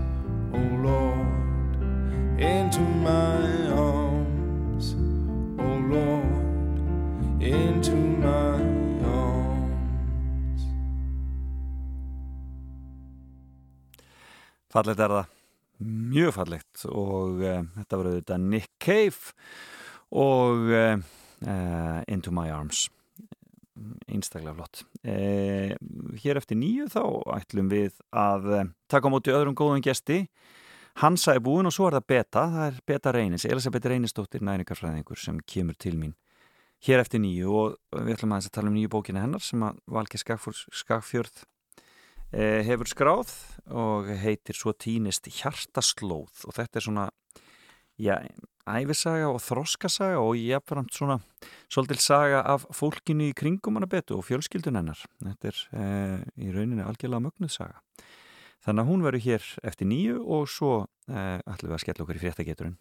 oh 0.53 0.69
Lord, 0.85 1.77
into 2.39 2.81
my 2.81 3.69
arms, 3.73 4.95
oh 5.59 5.79
Lord, 5.89 6.79
into 7.41 7.97
my 7.97 8.61
arms. 9.09 10.63
Fallegt 14.69 15.01
er 15.01 15.17
það, 15.17 15.35
mjög 16.13 16.37
fallegt. 16.37 16.85
Og 16.93 17.41
uh, 17.41 17.63
þetta 17.81 17.97
var 17.97 18.13
auðvitað 18.13 18.49
Nick 18.53 18.73
Cave. 18.81 19.33
Og 20.13 20.69
uh, 20.69 21.01
uh, 21.49 22.01
Into 22.13 22.31
My 22.31 22.51
Arms 22.53 22.91
einstaklega 24.09 24.57
flott. 24.57 24.83
Uh, 25.05 25.73
hér 26.23 26.41
eftir 26.41 26.59
nýju 26.61 26.89
þá 26.93 27.03
ætlum 27.39 27.71
við 27.73 27.97
að 28.11 28.51
uh, 28.51 28.65
taka 28.93 29.09
á 29.09 29.13
móti 29.13 29.35
öðrum 29.35 29.57
góðum 29.59 29.85
gesti. 29.85 30.25
Hansa 31.01 31.37
er 31.37 31.45
búin 31.45 31.69
og 31.69 31.73
svo 31.73 31.89
er 31.89 31.97
það 31.99 32.09
Beta. 32.13 32.49
Það 32.53 32.67
er 32.67 32.83
Beta 32.87 33.13
Reynis, 33.17 33.47
Elisabeth 33.49 33.89
Reynisdóttir 33.89 34.45
næringarfræðingur 34.45 35.21
sem 35.21 35.39
kemur 35.49 35.79
til 35.81 35.97
mín 35.97 36.13
hér 36.87 37.03
eftir 37.03 37.23
nýju. 37.23 37.55
Og 37.55 38.03
við 38.03 38.17
ætlum 38.17 38.35
aðeins 38.35 38.51
að 38.51 38.57
tala 38.59 38.73
um 38.73 38.77
nýju 38.77 38.93
bókina 38.93 39.25
hennar 39.25 39.45
sem 39.45 39.63
að 39.65 39.81
Valgi 39.95 40.21
Skagfjörð 40.21 41.43
eh, 42.33 42.61
hefur 42.67 42.91
skráð 42.91 43.35
og 43.71 44.11
heitir 44.23 44.59
svo 44.59 44.75
týnist 44.75 45.29
hjartaslóð. 45.31 46.47
Og 46.49 46.57
þetta 46.59 46.81
er 46.81 46.87
svona 46.89 47.09
já, 48.01 48.17
æfisaga 48.69 49.29
og 49.33 49.41
þroskasaga 49.43 50.21
og 50.23 50.39
jafnframt 50.39 50.95
svona 50.95 51.19
svolítil 51.73 52.01
saga 52.03 52.43
af 52.47 52.67
fólkinu 52.75 53.31
í 53.31 53.37
kringum 53.37 53.79
hana 53.79 53.89
betu 53.91 54.19
og 54.19 54.27
fjölskyldun 54.29 54.79
hennar. 54.79 55.03
Þetta 55.23 55.51
er 55.51 55.61
eh, 55.83 56.25
í 56.47 56.55
rauninni 56.55 56.85
algjörlega 56.87 57.27
mögnuð 57.27 57.55
saga. 57.57 57.83
Þannig 58.63 58.85
að 58.85 58.91
hún 58.93 59.07
verður 59.07 59.27
hér 59.27 59.47
eftir 59.67 59.91
nýju 59.91 60.19
og 60.23 60.51
svo 60.51 60.73
eh, 61.11 61.39
ætlum 61.43 61.73
við 61.73 61.79
að 61.79 61.85
skella 61.85 62.07
okkur 62.07 62.19
í 62.19 62.23
fréttageturinn. 62.23 62.81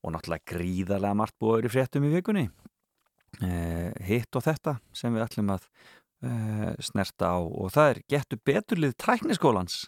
Og 0.00 0.14
náttúrulega 0.14 0.54
gríðarlega 0.54 1.18
margt 1.18 1.36
búið 1.42 1.66
í 1.66 1.72
fréttum 1.74 2.06
í 2.06 2.12
vikunni. 2.14 2.46
Eh, 3.42 3.90
hitt 4.06 4.38
og 4.38 4.46
þetta 4.46 4.78
sem 4.96 5.14
við 5.14 5.26
ætlum 5.26 5.50
að 5.54 5.66
uh, 6.26 6.74
snerta 6.82 7.34
á. 7.34 7.38
Og 7.40 7.72
það 7.74 7.92
er 7.92 8.02
getur 8.14 8.40
beturlið 8.46 8.96
tækniskólans 9.00 9.82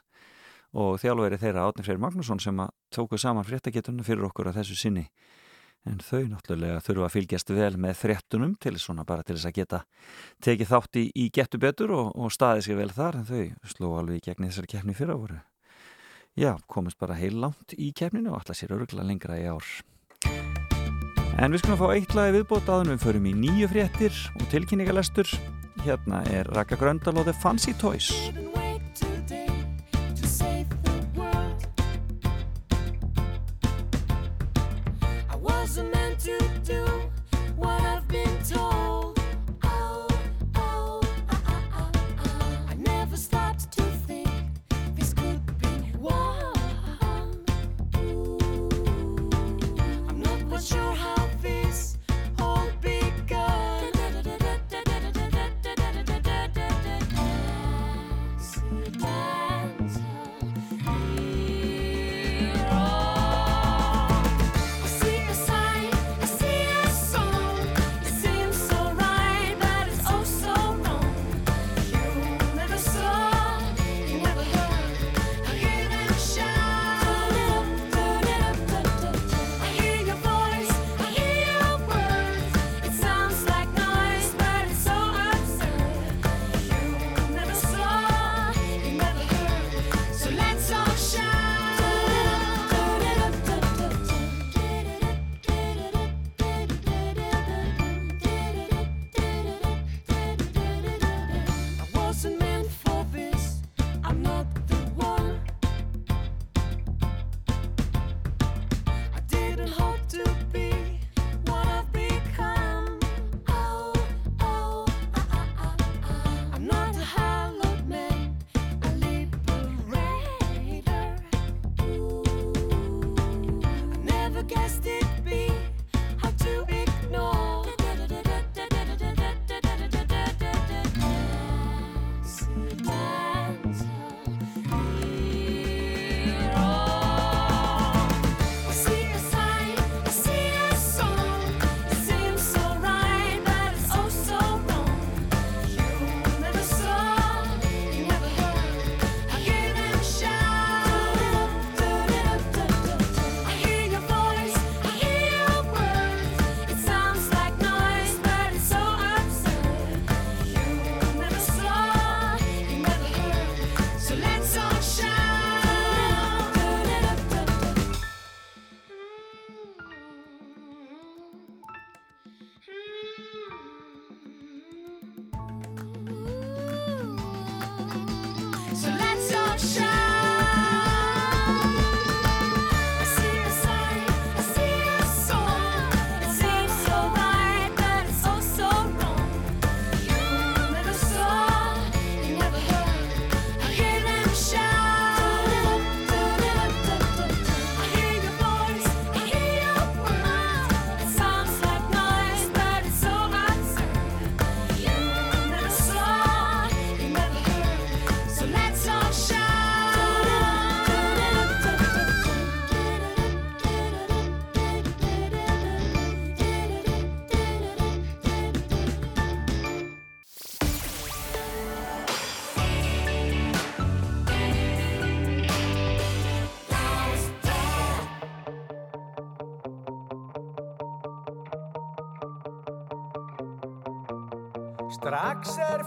og 0.73 0.99
þjálfveri 1.03 1.39
þeirra 1.41 1.66
Átni 1.68 1.85
Freyr 1.85 2.01
Magnússon 2.01 2.41
sem 2.41 2.59
að 2.62 2.73
tóku 2.95 3.18
saman 3.20 3.47
fréttageturna 3.47 4.05
fyrir 4.07 4.27
okkur 4.29 4.51
að 4.51 4.61
þessu 4.61 4.77
sinni. 4.79 5.07
En 5.83 5.99
þau 5.99 6.29
náttúrulega 6.31 6.83
þurfa 6.85 7.09
að 7.09 7.14
fylgjast 7.16 7.49
vel 7.51 7.73
með 7.81 7.97
fréttunum 7.99 8.53
til 8.62 8.77
svona 8.79 9.05
bara 9.05 9.25
til 9.27 9.35
þess 9.35 9.49
að 9.51 9.57
geta 9.57 9.81
tekið 10.45 10.70
þátt 10.70 10.99
í, 11.01 11.05
í 11.18 11.25
getur 11.35 11.62
betur 11.62 11.95
og, 11.97 12.12
og 12.14 12.31
staðið 12.31 12.68
sér 12.68 12.79
vel 12.79 12.93
þar 12.95 13.18
en 13.18 13.27
þau 13.27 13.73
sló 13.73 13.89
alveg 13.99 14.20
í 14.20 14.27
gegn 14.29 14.47
þessari 14.47 14.70
keppni 14.77 14.95
fyrra 14.95 15.18
voru. 15.18 15.41
Já, 16.39 16.55
komist 16.70 17.01
bara 17.03 17.18
heil 17.18 17.35
langt 17.43 17.75
í 17.75 17.91
keppninu 17.93 18.31
og 18.31 18.39
alltaf 18.39 18.61
sér 18.61 18.77
örgulega 18.79 19.09
lengra 19.11 19.41
í 19.41 19.49
ár. 19.51 19.66
En 21.43 21.51
við 21.51 21.64
skulum 21.64 21.81
fá 21.81 21.89
eitt 21.97 22.14
lagi 22.14 22.37
viðbót 22.39 22.70
aðunum 22.70 22.95
við 22.95 23.05
förum 23.09 23.27
í 23.27 23.35
nýju 23.43 23.73
fréttir 23.73 24.23
og 24.39 24.47
tilkynningalestur 24.53 25.35
Hérna 25.83 26.23
er 26.31 26.47
Raka 26.55 26.77
Gröndal 26.79 27.16
og 27.18 27.27
The 27.27 27.35
Fancy 27.43 27.75
Toys 27.75 28.12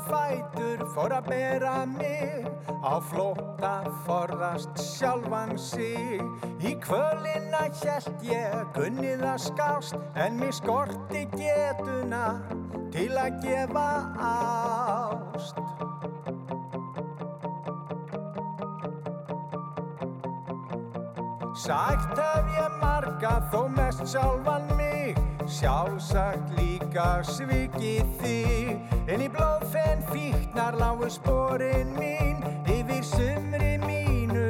fætur 0.07 0.83
fór 0.93 1.13
að 1.17 1.27
bera 1.29 1.73
mig 1.89 2.45
á 2.85 3.01
flótta 3.09 3.73
forðast 4.05 4.77
sjálfan 4.81 5.55
sig. 5.59 6.21
Í 6.61 6.75
kvölina 6.83 7.65
hjælt 7.81 8.25
ég 8.25 8.73
gunnið 8.77 9.25
að 9.25 9.43
skást 9.47 9.97
en 10.15 10.39
mér 10.39 10.53
skorti 10.55 11.25
getuna 11.35 12.25
til 12.93 13.11
að 13.19 13.39
gefa 13.45 13.89
ást. 14.31 15.61
Sagt 21.65 22.19
hef 22.19 22.51
ég 22.59 22.81
marga 22.81 23.39
þó 23.49 23.63
mest 23.73 24.05
sjálfan 24.11 24.69
mig 24.77 25.34
Sjálfsagt 25.45 26.55
líka 26.57 27.21
svikið 27.25 28.07
þig. 28.21 28.71
En 29.05 29.21
í 29.21 29.27
blóðfenn 29.29 30.01
fíknar 30.09 30.77
lágu 30.81 31.09
sporin 31.13 31.93
mín 31.99 32.41
Yfir 32.65 33.03
sumri 33.05 33.75
mínu. 33.85 34.49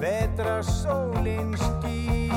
Vetra 0.00 0.58
sólin 0.66 1.54
skín 1.54 2.27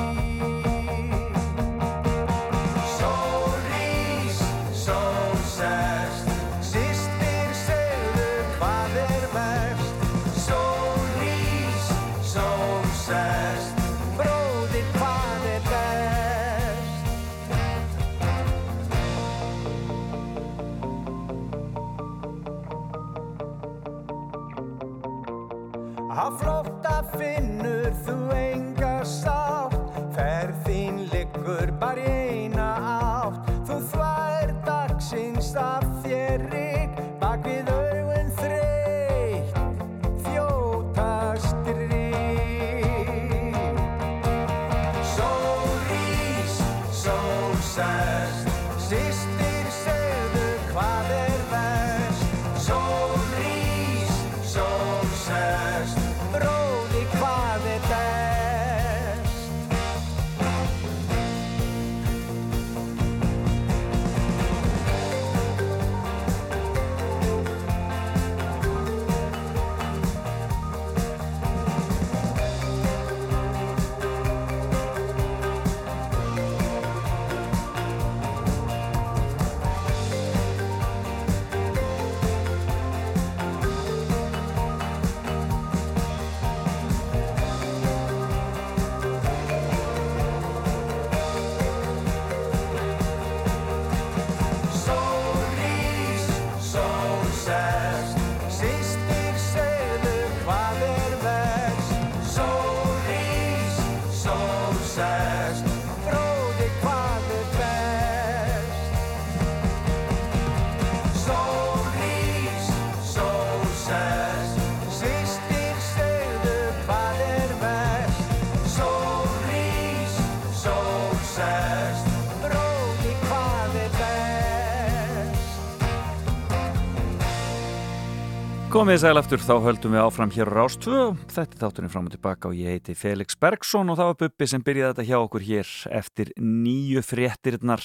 Komið 128.72 129.02
sæl 129.02 129.20
aftur, 129.20 129.42
þá 129.44 129.66
höldum 129.66 129.92
við 129.98 130.00
áfram 130.00 130.30
hér 130.32 130.48
á 130.48 130.54
Rás 130.56 130.78
2. 130.80 131.00
Þetta 131.28 131.58
er 131.58 131.60
þátturinn 131.60 131.92
fram 131.92 132.06
og 132.08 132.14
tilbaka 132.14 132.48
og 132.48 132.54
ég 132.56 132.78
heiti 132.78 132.94
Felix 132.96 133.36
Bergsson 133.36 133.92
og 133.92 133.98
það 134.00 134.08
var 134.08 134.20
Bubbi 134.22 134.48
sem 134.48 134.64
byrjaði 134.64 134.94
þetta 134.94 135.04
hjá 135.10 135.18
okkur 135.18 135.44
hér 135.44 135.72
eftir 135.98 136.32
nýju 136.40 137.04
fréttirinnar. 137.04 137.84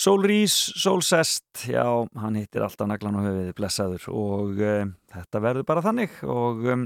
Sól 0.00 0.24
Rís, 0.24 0.54
Sól 0.80 1.02
Sest, 1.04 1.44
já, 1.68 1.84
hann 2.16 2.38
hittir 2.40 2.64
alltaf 2.64 2.88
naglan 2.88 3.18
og 3.20 3.26
höfuðið 3.28 3.52
blessaður 3.60 4.08
og 4.14 4.64
e, 4.64 4.72
þetta 5.12 5.44
verður 5.44 5.68
bara 5.68 5.84
þannig 5.84 6.16
og 6.24 6.64
e, 6.64 6.78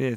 við 0.00 0.16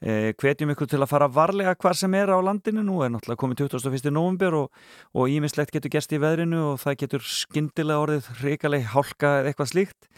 e, 0.00 0.32
hvetjum 0.32 0.72
ykkur 0.72 0.88
til 0.94 1.02
að 1.04 1.12
fara 1.12 1.28
varlega 1.28 1.76
hvar 1.76 2.00
sem 2.00 2.16
er 2.16 2.32
á 2.32 2.40
landinu. 2.40 2.86
Nú 2.88 3.02
er 3.04 3.12
náttúrulega 3.12 3.44
komið 3.44 3.66
21. 3.68 4.08
november 4.16 4.62
og, 4.64 4.82
ímislegt 5.28 5.76
getur 5.76 5.92
gerst 5.92 6.16
í 6.16 6.24
veðrinu 6.24 6.70
og 6.72 6.82
það 6.86 7.00
getur 7.04 7.30
skyndilega 7.36 8.08
orðið 8.08 8.34
hrikaleg 8.40 8.92
hálka 8.96 9.38
eða 9.42 9.52
eitthvað 9.52 9.72
slíkt. 9.76 10.12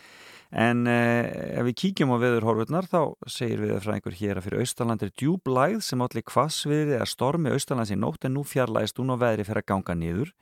En 0.51 0.83
eh, 0.91 1.31
ef 1.61 1.67
við 1.69 1.77
kíkjum 1.85 2.11
á 2.11 2.19
veðurhorfurnar 2.19 2.89
þá 2.91 3.15
segir 3.31 3.63
við 3.63 3.77
frá 3.85 3.95
einhver 3.95 4.17
hér 4.19 4.41
að 4.41 4.49
fyrir 4.49 4.65
austaland 4.65 5.05
er 5.07 5.13
djúblæð 5.15 5.79
sem 5.87 6.03
allir 6.03 6.27
kvassviðri 6.27 6.97
eða 6.97 7.07
stormi 7.07 7.53
austalands 7.55 7.93
í 7.95 7.99
nótt 7.99 8.27
en 8.27 8.35
nú 8.35 8.43
fjarlægist 8.43 8.99
hún 8.99 9.15
og 9.15 9.21
veðri 9.23 9.47
fyrir 9.47 9.63
að 9.63 9.71
ganga 9.71 9.95
niður. 9.95 10.33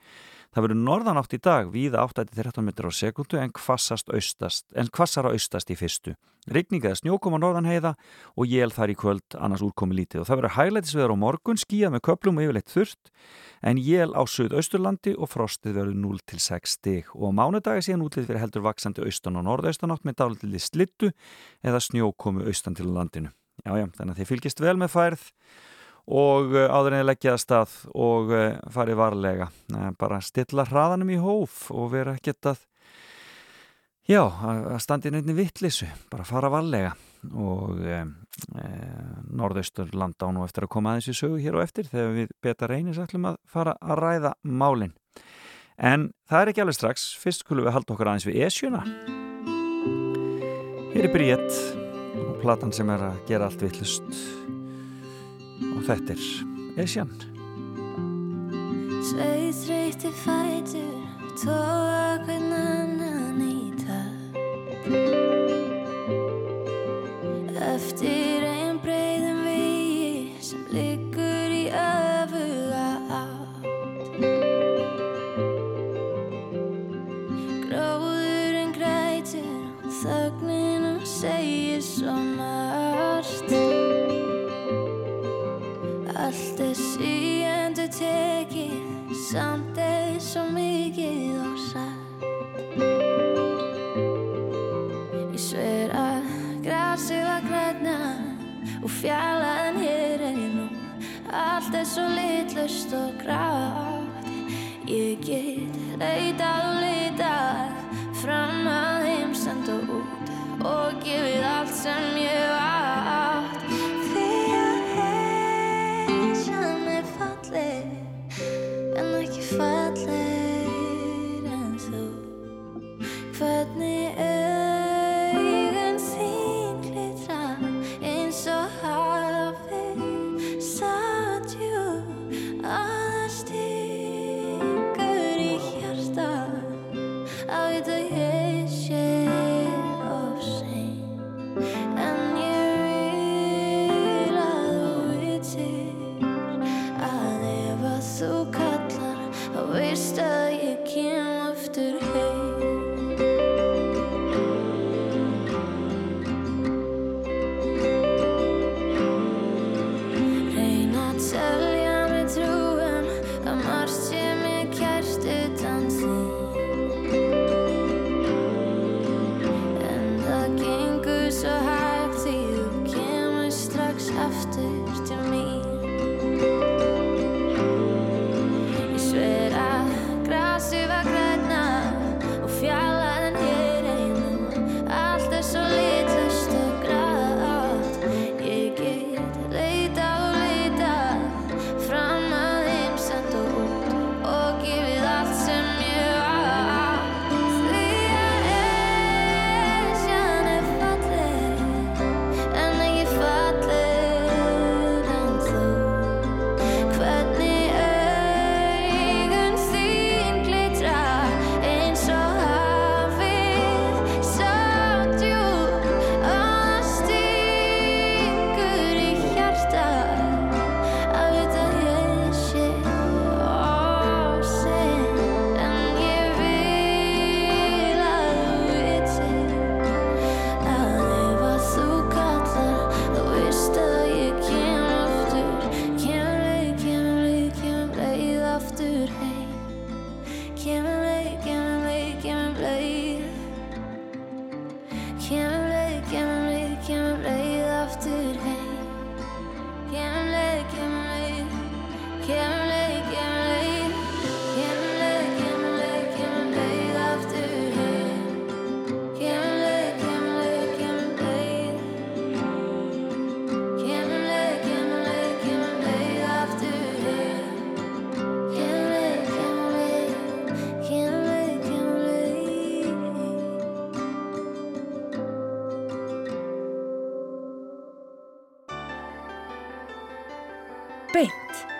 Það 0.49 0.65
verður 0.65 0.79
norðan 0.81 1.19
átt 1.21 1.33
í 1.35 1.39
dag, 1.45 1.67
víða 1.69 2.01
8-13 2.09 2.65
metrar 2.65 2.89
á 2.89 2.93
sekundu 2.97 3.37
en 3.37 3.51
kvassast 3.53 4.09
austast, 4.09 4.65
en 4.73 4.89
kvassara 4.89 5.29
austast 5.35 5.69
í 5.69 5.77
fyrstu. 5.77 6.15
Rigninga 6.49 6.89
eða 6.89 6.97
snjókoma 7.03 7.37
norðan 7.37 7.67
heiða 7.69 7.91
og 8.33 8.49
jél 8.49 8.71
þar 8.73 8.93
í 8.93 8.95
kvöld 8.97 9.37
annars 9.37 9.61
úrkomi 9.61 9.99
lítið 9.99 10.23
og 10.23 10.29
það 10.29 10.39
verður 10.39 10.55
hæglætisveður 10.55 11.13
á 11.13 11.17
morgun, 11.21 11.61
skíða 11.61 11.91
með 11.93 12.03
köplum 12.07 12.39
og 12.39 12.47
yfirleitt 12.47 12.73
þurft 12.73 13.11
en 13.61 13.81
jél 13.83 14.09
á 14.17 14.21
suðausturlandi 14.25 15.13
og 15.19 15.29
frostið 15.29 15.77
verður 15.77 15.99
0-6 16.01 16.77
stig 16.79 17.11
og 17.13 17.29
á 17.29 17.37
mánudagi 17.43 17.85
síðan 17.85 18.07
útlið 18.07 18.31
fyrir 18.31 18.41
heldur 18.41 18.65
vaksandi 18.65 19.05
austan 19.05 19.37
og 19.37 19.45
norðaustanátt 19.45 20.07
með 20.07 20.21
dálitið 20.23 20.63
slittu 20.63 21.11
eða 21.61 21.83
snjókomu 21.83 22.47
austan 22.49 22.79
til 22.79 22.89
landinu. 22.89 23.35
Já, 23.67 23.75
já, 23.75 23.85
þannig 23.99 24.15
að 24.15 24.21
þið 24.23 24.31
fylgist 24.31 24.63
vel 24.63 24.77
með 24.79 24.95
færð 24.95 25.29
og 26.09 26.55
uh, 26.55 26.65
áður 26.67 26.95
en 26.95 27.01
þið 27.03 27.09
leggja 27.11 27.35
að 27.35 27.43
stað 27.43 27.75
og 27.93 28.33
uh, 28.33 28.47
farið 28.73 28.99
varlega. 28.99 29.49
Uh, 29.73 29.91
bara 29.99 30.21
stilla 30.25 30.65
hraðanum 30.65 31.13
í 31.13 31.19
hóf 31.21 31.67
og 31.73 31.91
vera 31.93 32.15
ekkert 32.17 32.53
að 32.53 32.65
já, 34.09 34.23
að 34.25 35.05
inn 35.05 35.19
einni 35.21 35.37
vittlisu, 35.37 35.87
bara 36.09 36.25
fara 36.27 36.49
varlega 36.49 36.95
og 37.35 37.81
e, 37.83 37.99
e, 38.55 38.67
norðaustur 39.35 39.91
landa 39.97 40.29
á 40.29 40.33
nú 40.33 40.45
eftir 40.45 40.65
að 40.65 40.73
koma 40.75 40.93
aðeins 40.93 41.11
í 41.11 41.17
sögu 41.19 41.39
hér 41.43 41.57
og 41.57 41.65
eftir 41.65 41.89
þegar 41.89 42.13
við 42.15 42.33
beta 42.43 42.69
reynis 42.69 43.01
ætlum 43.01 43.27
að 43.31 43.39
fara 43.49 43.75
að 43.81 43.99
ræða 44.03 44.33
málin. 44.43 44.95
En 45.75 46.09
það 46.29 46.41
er 46.41 46.51
ekki 46.53 46.63
alveg 46.63 46.79
strax, 46.79 47.07
fyrst 47.19 47.45
skulum 47.45 47.67
við 47.67 47.75
halda 47.75 47.95
okkur 47.95 48.11
aðeins 48.11 48.27
við 48.27 48.41
Esjuna. 48.47 48.83
Hér 50.93 51.09
er 51.09 51.13
Bríett 51.13 51.59
og 52.19 52.39
platan 52.43 52.73
sem 52.75 52.89
er 52.91 53.09
að 53.11 53.19
gera 53.29 53.51
allt 53.51 53.63
vittlust 53.63 54.58
og 55.79 55.85
þetta 55.87 56.15
er 56.15 56.23
Esjan. 56.83 57.11
Sveið 59.09 59.55
þreyti 59.63 60.11
fætur 60.19 60.97
Tóa 61.39 62.19
hvern 62.25 62.51
annan 62.57 63.39
í 63.45 63.71
takt 63.79 64.35
Eftir 67.69 68.48
Samt 89.29 89.77
er 89.77 90.15
svo 90.17 90.41
mikið 90.49 91.35
á 91.37 91.49
satt 91.61 92.23
Ég 95.21 95.35
sver 95.37 95.93
að 95.93 96.31
grasið 96.65 97.21
var 97.27 97.45
græna 97.45 97.97
Og 98.79 98.89
fjallaðan 98.89 99.77
hér 99.83 100.23
er 100.31 100.33
ég 100.33 100.55
nú 100.55 100.65
Allt 101.29 101.77
er 101.77 101.85
svo 101.85 102.07
litlust 102.09 102.95
og 102.97 103.21
grátt. 103.21 104.25
Ég 104.89 105.21
get 105.21 105.77
leitað 106.01 106.65
og 106.71 106.81
leitað 106.87 107.69
Fram 108.23 108.65
að 108.65 109.11
heimsand 109.11 109.69
og 109.75 109.93
út 109.99 110.33
Og 110.65 110.97
gefið 111.05 111.45
allt 111.53 111.77
sem 111.83 112.17
ég 112.17 112.28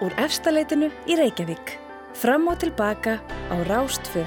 úr 0.09 0.17
efstaleitinu 0.25 0.89
í 1.05 1.17
Reykjavík. 1.19 1.77
Fram 2.17 2.49
og 2.49 2.59
tilbaka 2.63 3.19
á 3.53 3.55
Rástfjö. 3.69 4.25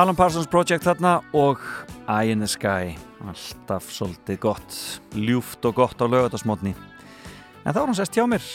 Alan 0.00 0.16
Parsons 0.16 0.46
Project 0.48 0.86
þarna 0.86 1.18
og 1.36 1.60
Eye 2.08 2.32
in 2.32 2.40
the 2.40 2.46
Sky. 2.48 2.94
Alltaf 3.20 3.90
svolítið 3.92 4.38
gott 4.40 4.76
ljúft 5.12 5.66
og 5.68 5.74
gott 5.76 6.00
á 6.00 6.08
lögatarsmotni 6.08 6.72
en 6.72 7.74
þá 7.74 7.80
er 7.82 7.90
hann 7.90 7.98
sest 7.98 8.16
hjá 8.16 8.24
mér 8.24 8.46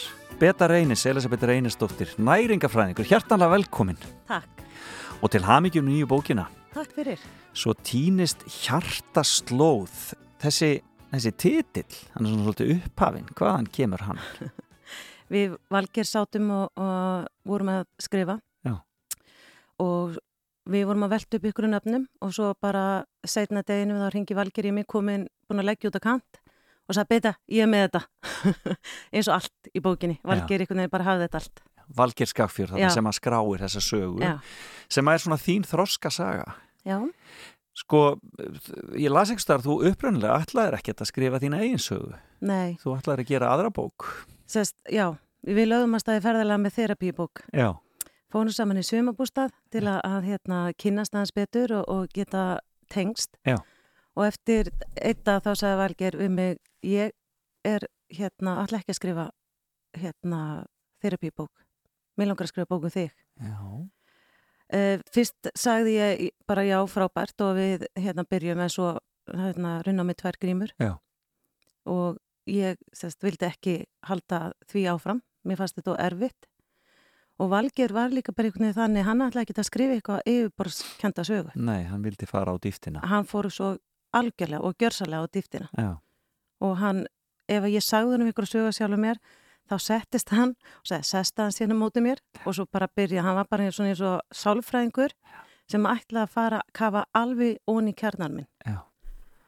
Beta 0.41 0.65
Reynis, 0.71 1.03
Elisabeth 1.05 1.45
Reynisdóttir 1.45 2.15
næringafræðingur, 2.17 3.05
hjartanlega 3.05 3.53
velkomin. 3.59 4.01
Takk, 4.25 4.65
og 5.21 5.35
til 5.35 5.45
hamingjum 5.45 5.85
nýju 5.85 6.09
bókina. 6.09 6.47
Takk 6.73 6.97
fyrir. 6.97 7.21
svo 7.53 7.77
týnist 7.77 8.41
hjartaslóð. 8.63 10.15
Þessi, 10.41 10.73
þessi 11.13 11.37
titill 11.37 12.03
hann 12.15 12.25
er 12.25 12.33
svona 12.33 12.47
svolítið 12.47 12.75
upphafinn. 12.79 13.29
Hvaðan 13.37 13.69
kemur 13.69 14.07
hann? 14.09 14.23
Við 15.35 15.59
Valger 15.69 16.09
sátum 16.09 16.49
og, 16.57 16.71
og 16.73 17.29
vorum 17.45 17.75
að 17.77 17.85
skrifa. 18.01 18.41
Já. 18.65 18.79
og 19.77 20.17
við 20.69 20.87
vorum 20.89 21.05
að 21.07 21.13
velta 21.15 21.37
upp 21.37 21.45
ykkur 21.49 21.67
nöfnum 21.69 22.07
og 22.25 22.33
svo 22.35 22.53
bara 22.61 23.05
setna 23.27 23.63
deginu 23.65 23.99
þá 24.01 24.09
ringi 24.13 24.37
Valger 24.37 24.69
í 24.69 24.73
mig 24.75 24.87
komin 24.89 25.27
búin 25.47 25.61
að 25.61 25.69
leggja 25.71 25.91
út 25.91 25.99
að 25.99 26.05
kant 26.07 26.41
og 26.85 26.97
sagði 26.97 27.15
beita, 27.15 27.31
ég 27.49 27.65
er 27.65 27.69
með 27.69 27.87
þetta. 27.87 28.01
Eins 29.15 29.29
og 29.29 29.39
allt 29.39 29.71
í 29.73 29.81
bókinni. 29.81 30.19
Valger 30.25 30.61
einhvern 30.61 30.83
veginn 30.83 30.93
bara 30.93 31.07
hafði 31.07 31.25
þetta 31.27 31.41
allt. 31.41 31.63
Valger 31.95 32.29
Skagfjörð, 32.29 32.75
þarna 32.75 32.93
sem 32.93 33.09
að 33.09 33.17
skráir 33.19 33.61
þessa 33.61 33.81
sögu 33.85 34.21
Já, 34.23 34.31
sem 34.89 35.09
er 35.11 35.21
svona 35.21 35.37
þín 35.37 35.65
þroska 35.69 36.09
saga 36.09 36.55
já, 36.81 36.95
sko, 37.77 37.99
ég 38.97 39.13
las 39.13 39.33
ekki 39.33 39.43
starf 39.43 39.65
þú 39.67 39.75
uppröndilega 39.91 40.39
ætlaðir 40.41 40.79
ekkert 40.79 41.03
að 41.05 41.11
skrifa 41.11 41.41
þína 41.43 41.61
eigin 41.61 41.81
sögu. 41.81 42.15
Nei. 42.45 42.73
Þú 42.81 42.95
ætlaðir 42.97 43.21
að 43.25 43.31
gera 43.33 43.51
aðra 43.53 43.71
bók. 43.73 44.07
Sest, 44.49 44.77
Já, 44.89 45.11
við 45.45 45.69
lögum 45.69 45.97
að 45.97 46.05
staði 46.05 46.23
ferðalega 46.25 46.61
með 46.61 46.75
þerapíbók 46.79 47.43
já, 47.53 47.69
fórum 48.33 48.53
saman 48.53 48.81
í 48.81 48.85
sumabústað 48.85 49.53
til 49.73 49.85
að, 49.87 49.99
að 50.03 50.29
hérna, 50.29 50.59
kynast 50.77 51.15
aðeins 51.15 51.35
betur 51.35 51.75
og, 51.79 51.85
og 51.89 52.13
geta 52.13 52.45
tengst. 52.91 53.37
Já. 53.45 53.57
og 54.15 54.27
eftir 54.29 54.71
eitt 55.01 55.27
að 55.27 55.43
þá 55.47 55.51
sagði 55.59 55.77
Valger 55.81 56.17
við 56.21 56.31
mig 56.31 56.57
ég 56.85 57.11
er 57.65 57.87
hérna 58.13 58.59
alltaf 58.61 58.83
ekki 58.83 58.93
að 58.93 58.99
skrifa 59.01 59.29
hérna 59.97 60.41
þerapíbók 61.03 61.65
mér 62.15 62.31
langar 62.31 62.47
að 62.47 62.53
skrifa 62.53 62.69
bók 62.71 62.87
um 62.87 62.93
þig. 62.93 63.13
Já. 63.43 63.57
uh, 64.77 65.03
fyrst 65.13 65.51
sagði 65.57 65.97
ég 65.97 66.29
bara 66.47 66.65
já 66.67 66.77
frábært 66.89 67.41
og 67.45 67.55
við 67.59 67.87
hérna 67.99 68.25
byrjum 68.29 68.61
með 68.61 68.75
svo 68.75 68.91
hérna 69.31 69.79
runna 69.85 70.05
með 70.07 70.21
tvær 70.21 70.39
grímur. 70.41 70.75
Já. 70.79 70.95
og 71.85 72.17
ég 72.49 72.77
sest, 72.93 73.21
vildi 73.23 73.45
ekki 73.45 73.75
halda 74.05 74.53
því 74.69 74.87
áfram. 74.93 75.21
Mér 75.45 75.59
fannst 75.59 75.77
þetta 75.77 75.97
erfitt 76.01 76.47
og 77.39 77.49
Valger 77.51 77.93
var 77.93 78.13
líka 78.13 78.33
bara 78.35 78.49
einhvern 78.49 78.67
veginn 78.67 78.77
þannig 78.79 79.07
hann 79.07 79.25
ætlaði 79.25 79.47
ekki 79.47 79.57
að 79.59 79.69
skrifa 79.69 79.97
eitthvað 79.97 80.29
yfirborskenda 80.31 81.25
sögu. 81.27 81.55
Nei, 81.55 81.83
hann 81.89 82.03
vildi 82.05 82.29
fara 82.29 82.53
á 82.53 82.55
dýftina 82.61 83.03
hann 83.05 83.27
fór 83.27 83.49
svo 83.51 83.75
algjörlega 84.15 84.63
og 84.63 84.77
gjörsalega 84.79 85.25
á 85.25 85.27
dýftina 85.27 85.67
já, 85.75 85.91
og 86.63 86.77
hann, 86.79 87.05
ef 87.51 87.67
ég 87.67 87.83
sagði 87.83 88.15
hann 88.15 88.25
um 88.25 88.31
ykkur 88.31 88.47
sögu 88.49 88.71
sjálfur 88.75 89.01
mér 89.01 89.19
þá 89.69 89.75
settist 89.81 90.31
hann 90.33 90.53
og 90.53 90.89
sagði, 90.89 91.07
sesta 91.09 91.47
hann 91.47 91.55
síðan 91.55 91.79
mótið 91.79 92.05
mér. 92.05 92.23
Og 92.45 92.57
svo 92.57 92.67
bara 92.71 92.87
byrja, 92.87 93.23
hann 93.25 93.37
var 93.39 93.49
bara 93.49 93.67
eins 93.67 93.79
og 93.81 94.21
sálfræðingur 94.35 95.15
sem 95.71 95.85
ætlaði 95.89 96.23
að 96.23 96.33
fara 96.35 96.61
að 96.61 96.73
kafa 96.77 97.05
alveg 97.17 97.57
ón 97.71 97.89
í 97.89 97.95
kjarnar 97.97 98.33
minn. 98.33 98.49
Já. 98.65 98.83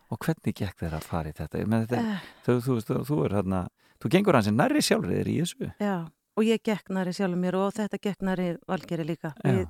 Og 0.07 0.19
hvernig 0.23 0.55
gekk 0.55 0.77
þér 0.79 0.97
að 0.97 1.09
fara 1.09 1.29
í 1.29 1.35
þetta, 1.35 1.63
þetta 1.67 1.99
uh, 1.99 2.27
þú, 2.45 2.53
þú, 2.63 2.77
þú, 2.87 2.99
þú 3.09 3.17
er 3.25 3.35
þarna 3.37 3.63
þú 3.99 4.11
gengur 4.13 4.37
hans 4.37 4.49
nærri 4.53 4.83
sjálfur 4.85 5.13
þér 5.13 5.31
í 5.33 5.35
þessu. 5.41 5.71
Já, 5.83 5.95
og 6.37 6.45
ég 6.45 6.61
gekk 6.63 6.91
næri 6.93 7.13
sjálfur 7.17 7.41
mér 7.41 7.57
og 7.57 7.75
þetta 7.75 7.99
gekk 8.01 8.25
næri 8.25 8.47
valgeri 8.69 9.05
líka 9.07 9.33
við, 9.41 9.65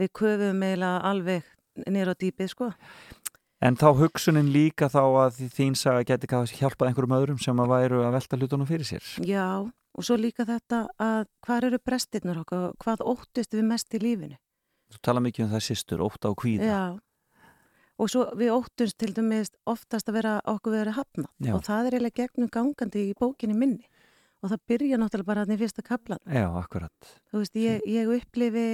við 0.00 0.12
köfum 0.18 0.64
eiginlega 0.66 1.02
alveg 1.10 1.50
nýra 1.86 2.16
á 2.16 2.20
dýpið 2.20 2.50
sko. 2.50 2.70
En 3.60 3.76
þá 3.76 3.90
hugsunin 3.98 4.48
líka 4.52 4.88
þá 4.88 5.02
að 5.26 5.42
þín 5.52 5.76
saga 5.76 6.04
geti 6.08 6.28
hjálpað 6.30 6.88
einhverjum 6.88 7.16
öðrum 7.18 7.42
sem 7.42 7.60
að 7.60 7.74
væru 7.74 8.00
að 8.06 8.14
velta 8.16 8.38
hlutunum 8.40 8.68
fyrir 8.68 8.88
sér? 8.88 9.04
Já, 9.20 9.68
og 9.68 10.06
svo 10.06 10.16
líka 10.16 10.46
þetta 10.48 10.86
að 10.96 11.28
hvað 11.44 11.68
eru 11.68 11.82
brestirnur 11.84 12.40
okkur, 12.40 12.72
hvað 12.80 13.04
óttist 13.12 13.54
við 13.54 13.68
mest 13.68 13.94
í 13.94 14.00
lífinu? 14.00 14.40
Þú 14.90 15.02
tala 15.04 15.22
mikið 15.22 15.44
um 15.44 15.52
það 15.52 15.66
sýstur, 15.68 16.02
ótta 16.02 16.32
og 16.32 16.40
kvíða. 16.40 16.66
Já, 16.66 16.82
og 18.00 18.08
svo 18.10 18.26
við 18.38 18.54
óttumst 18.54 18.96
til 19.00 19.12
dæmis 19.14 19.52
oftast 19.68 20.08
að 20.08 20.20
vera 20.20 20.34
okkur 20.48 20.78
verið 20.78 20.96
hafna 20.96 21.28
Já. 21.36 21.52
og 21.54 21.64
það 21.66 21.90
er 21.90 21.96
eiginlega 21.96 22.22
gegnum 22.22 22.52
gangandi 22.52 23.02
í 23.10 23.16
bókinni 23.18 23.56
minni 23.56 23.88
og 24.40 24.52
það 24.52 24.62
byrja 24.72 25.00
náttúrulega 25.00 25.30
bara 25.30 25.44
þannig 25.44 25.58
í 25.58 25.62
fyrsta 25.64 25.84
kaplan. 25.86 26.22
já, 26.26 26.46
akkurat 26.60 27.10
Þú 27.30 27.42
veist, 27.42 27.58
ég, 27.60 27.84
ég 27.86 28.14
upplifi 28.16 28.68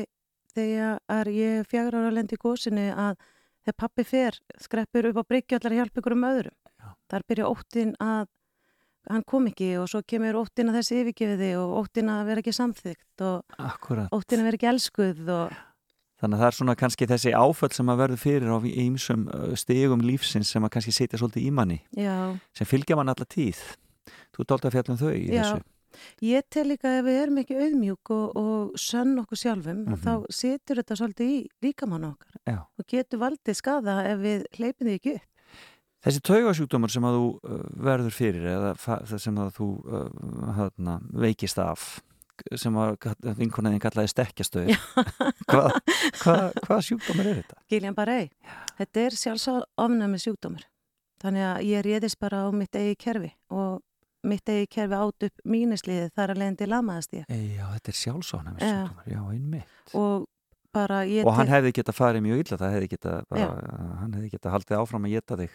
þegar 0.56 1.32
ég 1.32 1.66
fjagra 1.70 2.04
ára 2.04 2.14
lendi 2.14 2.38
í 2.38 2.42
gósinu 2.42 2.88
að 2.94 3.18
þegar 3.66 3.78
pappi 3.82 4.06
fer, 4.06 4.40
skreppur 4.62 5.10
upp 5.10 5.20
á 5.20 5.28
bryggju 5.28 5.58
allar 5.58 5.74
að 5.74 5.80
hjálpa 5.82 6.02
ykkur 6.02 6.16
um 6.16 6.26
öðrum. 6.30 6.56
Já. 6.76 6.88
Þar 7.10 7.28
byrja 7.30 7.50
óttin 7.50 7.94
að 8.02 8.26
hann 9.10 9.24
kom 9.26 9.46
ekki 9.50 9.70
og 9.80 9.88
svo 9.90 10.02
kemur 10.06 10.40
óttin 10.40 10.70
að 10.70 10.80
þessi 10.80 11.00
yfirgefiði 11.02 11.52
og 11.60 11.74
óttin 11.82 12.10
að 12.10 12.26
vera 12.30 12.42
ekki 12.42 12.54
samþygt 12.56 13.24
og 13.26 13.58
akkurat 13.62 14.14
óttin 14.14 14.42
að 14.42 14.48
vera 14.50 14.60
ekki 14.60 14.70
elskuð 14.72 15.32
og 15.36 15.64
Þannig 16.16 16.38
að 16.38 16.40
það 16.40 16.48
er 16.48 16.56
svona 16.56 16.74
kannski 16.80 17.06
þessi 17.10 17.32
áföll 17.36 17.68
sem 17.76 17.90
að 17.92 17.98
verður 18.00 18.20
fyrir 18.22 18.48
á 18.48 18.56
ýmsum 18.56 19.26
uh, 19.28 19.50
stigum 19.60 20.00
lífsins 20.00 20.48
sem 20.48 20.64
að 20.64 20.70
kannski 20.72 20.94
setja 20.96 21.20
svolítið 21.20 21.44
í 21.44 21.50
manni 21.52 21.76
já, 21.92 22.32
sem 22.56 22.68
fylgja 22.68 22.96
mann 22.96 23.12
alla 23.12 23.26
tíð. 23.28 23.60
Þú 24.36 24.46
dálta 24.50 24.68
að 24.70 24.76
fjalla 24.76 24.94
um 24.94 25.00
þau 25.00 25.12
í 25.16 25.24
Já. 25.32 25.42
þessu. 25.42 25.62
Ég 26.20 26.42
tel 26.52 26.66
líka 26.68 26.90
að 26.90 26.98
ef 26.98 27.04
við 27.06 27.18
erum 27.22 27.38
ekki 27.40 27.54
auðmjúk 27.56 28.10
og, 28.12 28.24
og 28.36 28.74
sönn 28.76 29.14
okkur 29.22 29.38
sjálfum 29.40 29.78
Mhm. 29.86 30.00
þá 30.04 30.12
setur 30.28 30.76
þetta 30.82 30.96
svolítið 31.00 31.30
í 31.32 31.38
líkamann 31.64 32.04
okkar 32.10 32.34
Já. 32.44 32.58
og 32.78 32.84
getur 32.90 33.22
valdið 33.22 33.56
skada 33.56 33.94
ef 34.10 34.18
við 34.20 34.44
hleypum 34.58 34.90
því 34.90 34.96
ekki 34.98 35.14
upp. 35.16 35.30
Þessi 36.06 36.20
taugasjúkdómar 36.28 36.92
sem 36.92 37.02
að 37.08 37.16
þú 37.16 37.24
uh, 37.32 37.62
verður 37.88 38.12
fyrir 38.14 38.44
eða 38.52 38.74
það 38.78 39.16
sem 39.24 39.38
að 39.42 39.48
þú 39.56 39.68
uh, 39.88 40.52
hana, 40.58 40.98
veikist 41.16 41.58
af 41.58 41.86
sem 42.60 42.76
að 42.76 42.98
vinkonaðin 43.40 43.80
kallaði 43.80 44.12
stekkjastöður. 44.12 44.76
hvað 45.48 45.70
hva, 46.20 46.36
hva 46.66 46.76
sjúkdómar 46.84 47.30
er 47.32 47.40
þetta? 47.40 47.56
Giljan 47.72 47.96
Barrey, 47.96 48.28
þetta 48.76 49.00
er 49.06 49.16
sjálfsofnæmi 49.16 50.20
sjúkdómur. 50.20 50.66
Þannig 51.24 51.46
að 51.48 51.64
ég 51.72 51.84
réðist 51.88 52.18
bara 52.20 52.44
á 52.44 52.48
mitt 52.52 52.76
eigi 52.76 52.98
kerfi 53.00 53.32
og 53.48 53.80
mitt 54.26 54.48
eigi 54.52 54.66
kerfi 54.76 54.98
át 54.98 55.26
upp 55.28 55.44
mínisliðið 55.46 56.10
þar 56.16 56.32
að 56.34 56.40
leiðandi 56.42 56.68
lamaðast 56.72 57.14
ég. 57.16 57.28
Já, 57.30 57.66
þetta 57.76 57.92
er 57.92 57.98
sjálfsónæmis 58.02 58.64
Já. 58.66 58.72
sjúkdómar. 58.72 59.06
Já, 59.12 59.20
einmitt. 59.32 59.94
Og 59.94 60.26
Og 60.76 61.32
hann 61.32 61.48
hefði 61.48 61.70
getað 61.72 61.96
farið 61.96 62.20
mjög 62.26 62.40
illa, 62.42 62.56
það 62.60 62.72
hefði 62.74 62.88
getað, 62.92 63.22
bara, 63.32 63.46
hann 64.02 64.12
hefði 64.12 64.30
getað 64.34 64.52
haldið 64.52 64.76
áfram 64.76 65.06
að 65.08 65.14
geta 65.14 65.38
þig. 65.40 65.54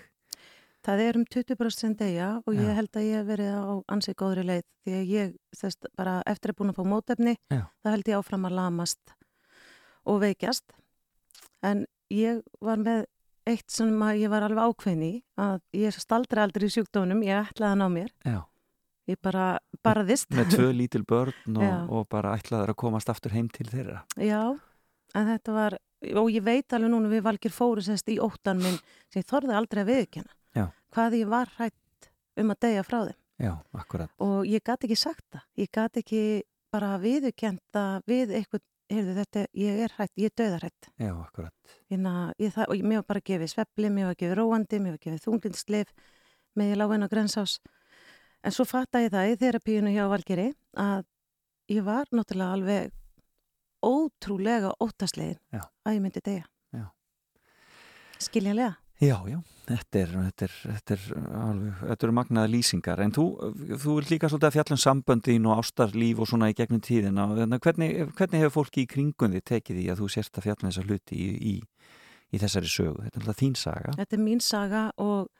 Það 0.81 1.01
er 1.05 1.17
um 1.19 1.25
20% 1.35 1.99
degja 1.99 2.29
og 2.41 2.55
ég 2.57 2.65
Já. 2.71 2.73
held 2.79 2.97
að 2.97 3.05
ég 3.05 3.19
hef 3.19 3.27
verið 3.27 3.51
á 3.53 3.73
ansið 3.93 4.15
góðri 4.17 4.45
leið 4.49 4.63
því 4.81 4.95
að 4.97 5.11
ég, 5.13 5.35
þess, 5.59 5.77
bara 5.93 6.15
eftir 6.25 6.49
að 6.49 6.57
búin 6.57 6.73
að 6.73 6.79
fá 6.79 6.83
mótefni, 6.89 7.35
það 7.53 7.93
held 7.93 8.09
ég 8.09 8.17
áfram 8.17 8.47
að 8.49 8.55
lamast 8.57 9.13
og 10.09 10.21
veikjast. 10.25 10.73
En 11.61 11.85
ég 12.09 12.41
var 12.65 12.81
með 12.81 13.05
eitt 13.45 13.69
sem 13.69 13.93
að 14.01 14.23
ég 14.23 14.33
var 14.33 14.47
alveg 14.47 14.71
ákveðin 14.73 15.05
í, 15.05 15.13
að 15.37 15.61
ég 15.77 16.01
staldri 16.01 16.41
aldrei 16.41 16.65
í 16.65 16.73
sjúkdónum, 16.73 17.21
ég 17.29 17.45
ætlaði 17.45 17.75
hann 17.75 17.85
á 17.85 17.89
mér. 17.93 18.09
Já. 18.25 18.39
Ég 19.11 19.21
bara 19.23 19.45
barðist. 19.83 20.29
Með 20.35 20.55
tvö 20.55 20.71
lítil 20.77 21.03
börn 21.07 21.59
og, 21.59 21.77
og 21.99 22.09
bara 22.11 22.35
ætlaður 22.39 22.73
að 22.73 22.81
komast 22.83 23.11
aftur 23.11 23.35
heim 23.35 23.49
til 23.51 23.67
þeirra. 23.69 24.03
Já, 24.19 24.43
en 25.17 25.31
þetta 25.33 25.55
var, 25.55 25.77
og 26.15 26.29
ég 26.31 26.45
veit 26.45 26.77
alveg 26.77 26.93
núna 26.93 27.11
við 27.11 27.25
valgir 27.27 27.55
fóru 27.55 27.83
semst 27.85 28.09
í 28.11 28.19
óttan 28.23 28.61
minn 28.63 28.79
sem 29.11 29.21
ég 29.21 29.29
þorði 29.29 29.57
aldrei 29.59 29.83
að 29.83 29.91
viðkjanna. 29.93 30.37
Já. 30.57 30.67
Hvað 30.95 31.17
ég 31.21 31.31
var 31.31 31.51
hrætt 31.57 32.11
um 32.39 32.53
að 32.55 32.63
deyja 32.65 32.85
frá 32.87 33.01
þeim. 33.09 33.17
Já, 33.41 33.55
og 34.21 34.45
ég 34.45 34.61
gæti 34.61 34.85
ekki 34.85 34.97
sagt 34.99 35.23
það 35.33 35.45
ég 35.57 35.69
gæti 35.73 36.01
ekki 36.03 36.21
bara 36.71 36.91
viðurkenda 37.01 37.85
við 38.05 38.35
eitthvað, 38.37 38.61
heyrðu 38.91 39.15
þetta 39.17 39.43
ég 39.57 39.79
er 39.85 39.95
hrætt, 39.95 40.11
ég 40.19 40.29
er 40.29 40.35
döðarhætt 40.37 40.89
Já, 41.01 41.11
akkurat. 41.15 41.73
ég, 41.89 42.51
það, 42.53 42.65
og 42.67 42.75
ég, 42.77 42.85
mér 42.85 43.01
var 43.01 43.07
bara 43.09 43.23
gefið 43.31 43.53
svepli, 43.55 43.89
mér 43.89 44.11
var 44.11 44.19
gefið 44.19 44.37
róandi 44.37 44.81
mér 44.83 44.97
var 44.97 45.01
gefið 45.07 45.23
þunglindslif 45.25 45.93
með 46.59 46.73
ég 46.73 46.79
lág 46.81 46.93
inn 46.93 47.07
á 47.07 47.13
grensás 47.15 47.57
en 48.43 48.55
svo 48.55 48.65
fatta 48.67 49.01
ég 49.03 49.13
það 49.13 49.31
í 49.31 49.37
þerapíunu 49.41 49.93
hjá 49.93 50.05
Valgeri 50.11 50.49
að 50.79 51.05
ég 51.71 51.85
var 51.85 52.09
náttúrulega 52.11 52.57
alveg 52.57 52.91
ótrúlega 53.81 54.75
óttaslegin 54.81 55.39
Já. 55.53 55.65
að 55.85 55.97
ég 55.97 56.01
myndi 56.03 56.21
deyja. 56.25 56.45
Já. 56.75 56.85
skiljanlega. 58.21 58.77
Já, 59.01 59.15
já, 59.25 59.39
þetta 59.65 59.97
er, 59.97 60.11
þetta 60.13 60.45
er, 60.45 60.55
þetta 60.61 60.93
er 60.93 61.05
alveg, 61.41 61.77
þetta 61.89 62.05
eru 62.05 62.13
magnaða 62.13 62.49
lýsingar. 62.53 62.99
En 63.01 63.13
þú, 63.15 63.23
þú 63.81 63.95
er 63.97 64.09
líka 64.11 64.29
svolítið 64.29 64.49
að 64.51 64.57
fjalla 64.59 64.75
um 64.75 64.81
samböndin 64.83 65.47
og 65.49 65.61
ástarlíf 65.63 66.21
og 66.21 66.29
svona 66.29 66.51
í 66.51 66.57
gegnum 66.59 66.83
tíðina. 66.85 67.25
Þannig, 67.39 67.63
hvernig, 67.65 67.95
hvernig 68.19 68.43
hefur 68.43 68.53
fólki 68.59 68.83
í 68.83 68.91
kringum 68.91 69.33
þið 69.33 69.45
tekið 69.49 69.79
því 69.79 69.87
að 69.89 70.03
þú 70.03 70.09
sérst 70.13 70.37
að 70.37 70.45
fjalla 70.45 70.61
um 70.61 70.69
þessa 70.69 70.85
hluti 70.85 71.17
í, 71.17 71.31
í, 71.33 71.55
í 72.29 72.43
þessari 72.43 72.69
sögu, 72.75 73.01
þetta 73.07 73.17
er 73.17 73.25
alltaf 73.25 73.41
þín 73.41 73.57
saga. 73.57 73.95
Þetta 73.97 74.17
er 74.19 74.23
mín 74.27 74.45
saga 74.45 74.83
og 75.01 75.33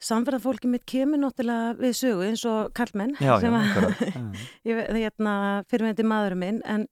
samferðarfólki 0.00 0.68
mitt 0.72 0.86
kemur 0.88 1.20
náttúrulega 1.20 1.74
við 1.80 1.92
sögu 1.98 2.24
eins 2.28 2.44
og 2.48 2.72
kallmenn 2.76 3.12
Já, 3.20 3.34
sem 3.40 3.52
að- 3.52 4.34
ég 4.68 4.80
hérna 4.96 5.34
fyrirvendi 5.68 6.06
maðurinn 6.08 6.40
minn 6.40 6.60
en 6.64 6.86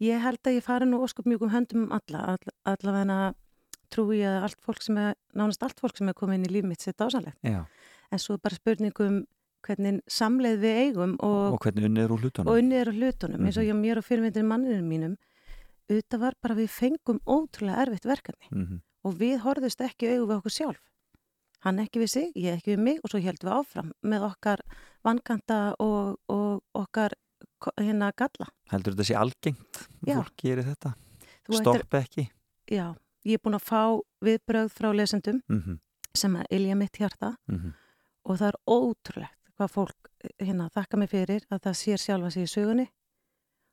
ég 0.00 0.20
held 0.24 0.40
að 0.44 0.56
ég 0.58 0.64
fari 0.64 0.88
nú 0.88 1.02
óskup 1.04 1.26
mjög 1.28 1.42
um 1.46 1.52
höndum 1.52 1.82
um 1.86 1.92
alla 1.92 2.22
all, 2.34 2.54
allavega 2.64 3.34
trúi 3.92 4.18
ég 4.22 4.26
að 4.28 4.42
allt 4.48 4.60
fólk 4.66 4.82
sem 4.82 4.96
er, 4.98 5.14
nánast 5.36 5.62
allt 5.62 5.78
fólk 5.80 5.96
sem 6.00 6.08
er 6.08 6.16
komið 6.18 6.34
inn 6.40 6.48
í 6.48 6.52
líf 6.56 6.64
mitt 6.66 6.80
sér 6.82 6.96
dásanlegt. 6.98 7.38
En 7.44 8.18
svo 8.18 8.36
bara 8.38 8.54
spurningum 8.56 9.24
hvernig 9.66 10.00
samleið 10.10 10.58
við 10.62 10.80
eigum 10.86 11.14
og, 11.20 11.54
Og 11.54 11.60
hvernig 11.60 11.86
unnið 11.88 12.04
er 12.04 12.12
úr 12.14 12.20
hlutunum? 12.24 12.48
og 12.50 12.58
unnið 12.60 12.80
er 12.80 12.90
á 12.90 12.94
hlutunum, 12.96 13.46
eins 13.46 13.56
og 13.58 13.64
Mhm. 13.64 13.70
ég 13.70 13.80
mér 13.82 13.98
og 13.98 14.04
fyrirmyndir 14.04 14.44
manninu 14.46 14.82
mínum, 14.82 15.16
auðvitað 15.90 16.20
var 16.20 16.34
bara 16.42 16.54
við 16.54 16.68
fengum 16.70 17.18
ótrúlega 17.26 17.82
erfitt 17.86 18.06
verkefni 18.06 18.46
Mhm. 18.52 18.80
og 19.04 19.14
við 19.14 19.38
horfðust 19.42 19.80
ekki 19.86 20.06
augu 20.16 20.26
við 20.26 20.36
okkur 20.40 20.54
sjálf. 20.54 20.80
Hann 21.66 21.80
ekki 21.82 21.98
við 22.04 22.10
sig, 22.12 22.26
ég 22.38 22.60
ekki 22.60 22.76
við 22.76 22.82
mig 22.86 22.98
og 23.02 23.10
svo 23.10 23.18
heldum 23.24 23.48
við 23.50 23.56
áfram 23.58 23.88
með 24.06 24.26
okkar 24.28 24.60
vankanta 25.06 25.56
og, 25.82 26.12
og 26.30 26.62
okkar 26.78 27.16
hérna 27.80 28.12
galla. 28.16 28.46
Heldur 28.70 28.94
þetta 28.94 29.06
sé 29.08 29.16
algengt? 29.18 29.80
Já. 30.06 30.20
Fólk 30.20 30.36
gerir 30.42 30.62
þetta? 30.68 30.92
Þú 31.46 31.56
ættir- 31.56 31.62
Stopp 31.64 31.96
ekki? 31.98 32.24
Já, 32.70 32.86
ég 33.26 33.34
er 33.38 33.42
búin 33.42 33.58
að 33.58 33.66
fá 33.66 33.82
viðbröð 34.22 34.70
frá 34.74 34.92
lesendum 34.94 35.42
Mhm. 35.48 35.78
sem 36.14 36.36
að 36.36 36.46
ilja 36.50 36.76
mitt 36.76 36.96
hjarta 36.96 37.36
Mhm. 37.48 37.72
og 38.24 38.38
það 38.38 38.48
er 38.48 38.56
ótrúlegt 38.68 39.50
hvað 39.58 39.70
fólk 39.70 40.10
hérna 40.40 40.70
þakka 40.70 40.98
mig 40.98 41.10
fyrir 41.10 41.40
að 41.50 41.60
það 41.60 41.74
sér 41.82 41.98
sjálfa 41.98 42.30
sig 42.32 42.42
í 42.44 42.46
sögunni 42.54 42.88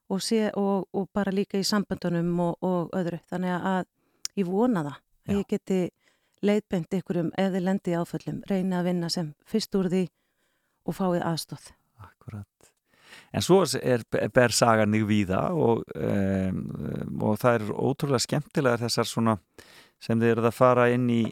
og, 0.09 0.19
sé, 0.21 0.51
og, 0.55 0.87
og 0.93 1.09
bara 1.13 1.31
líka 1.31 1.57
í 1.57 1.63
samböndunum 1.63 2.39
og, 2.39 2.57
og 2.61 2.89
öðru. 2.91 3.19
Þannig 3.31 3.61
að 3.61 3.85
ég 4.37 4.45
vona 4.45 4.83
það 4.83 4.95
að 5.27 5.33
Já. 5.33 5.37
ég 5.37 5.47
geti 5.47 5.89
leiðbend 6.43 6.97
ykkurum 6.99 7.31
þið 7.37 7.63
lendi 7.63 7.93
í 7.93 7.97
áföllum, 7.99 8.43
reyna 8.49 8.81
að 8.81 8.89
vinna 8.91 9.09
sem 9.13 9.33
fyrst 9.47 9.75
úr 9.79 9.89
því 9.91 10.03
og 10.83 10.97
fáið 10.97 11.25
aðstóð. 11.29 11.69
Akkurat. 12.03 12.47
En 13.33 13.45
svo 13.45 13.61
er, 13.79 14.03
ber 14.33 14.53
sagan 14.53 14.93
þig 14.93 15.05
víða 15.09 15.45
og, 15.53 15.83
um, 15.95 16.59
og 17.21 17.39
það 17.41 17.55
er 17.59 17.71
ótrúlega 17.71 18.25
skemmtilega 18.25 18.81
þessar 18.83 19.09
svona 19.09 19.37
sem 20.03 20.19
þið 20.19 20.35
eruð 20.35 20.49
að 20.49 20.57
fara 20.57 20.87
inn 20.93 21.07
í, 21.09 21.23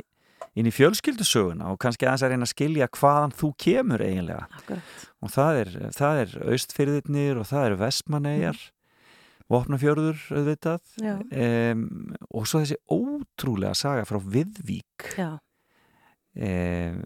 inn 0.58 0.70
í 0.70 0.74
fjölskyldusöguna 0.74 1.72
og 1.74 1.80
kannski 1.82 2.08
aðeins 2.08 2.26
að 2.26 2.34
reyna 2.34 2.48
að 2.48 2.54
skilja 2.54 2.90
hvaðan 2.98 3.36
þú 3.38 3.52
kemur 3.66 4.06
eiginlega. 4.06 4.48
Akkurat. 4.62 5.08
Og 5.22 5.34
það 5.34 5.62
er, 5.64 5.74
það 5.98 6.22
er 6.24 6.38
austfyrðirnir 6.54 7.42
og 7.42 7.50
það 7.52 7.68
eru 7.68 7.82
vestmanneigjar, 7.82 8.62
vopnafjörður 9.52 10.26
auðvitað 10.32 10.98
Já. 11.04 11.14
um, 11.20 11.86
og 12.32 12.50
svo 12.50 12.64
þessi 12.64 12.80
ótrúlega 12.92 13.76
saga 13.78 14.08
frá 14.10 14.20
Viðvík. 14.24 15.16
Já, 15.20 15.32
Um, 16.32 17.00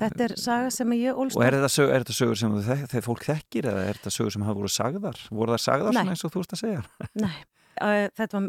þetta 0.00 0.24
er 0.24 0.32
saga 0.40 0.70
sem 0.72 0.92
ég 0.96 1.18
Og 1.20 1.34
er 1.44 1.52
þetta, 1.52 1.68
sög, 1.68 1.90
er 1.92 2.00
þetta 2.00 2.14
sögur 2.16 2.38
sem 2.40 2.54
þek, 2.64 2.84
þeir 2.94 3.02
fólk 3.04 3.26
þekkir 3.26 3.66
eða 3.68 3.82
er 3.90 3.98
þetta 3.98 4.12
sögur 4.14 4.32
sem 4.32 4.46
hafa 4.46 4.56
voru 4.56 4.70
sagðar? 4.72 5.18
Voru 5.28 5.52
það 5.52 5.60
sagðar 5.66 5.92
svona 5.98 6.14
eins 6.14 6.24
og 6.24 6.32
þú 6.32 6.40
veist 6.40 6.54
að 6.56 6.62
segja? 6.62 6.84
Nei, 7.26 7.34
uh, 7.84 8.06
þetta 8.16 8.38
var 8.40 8.48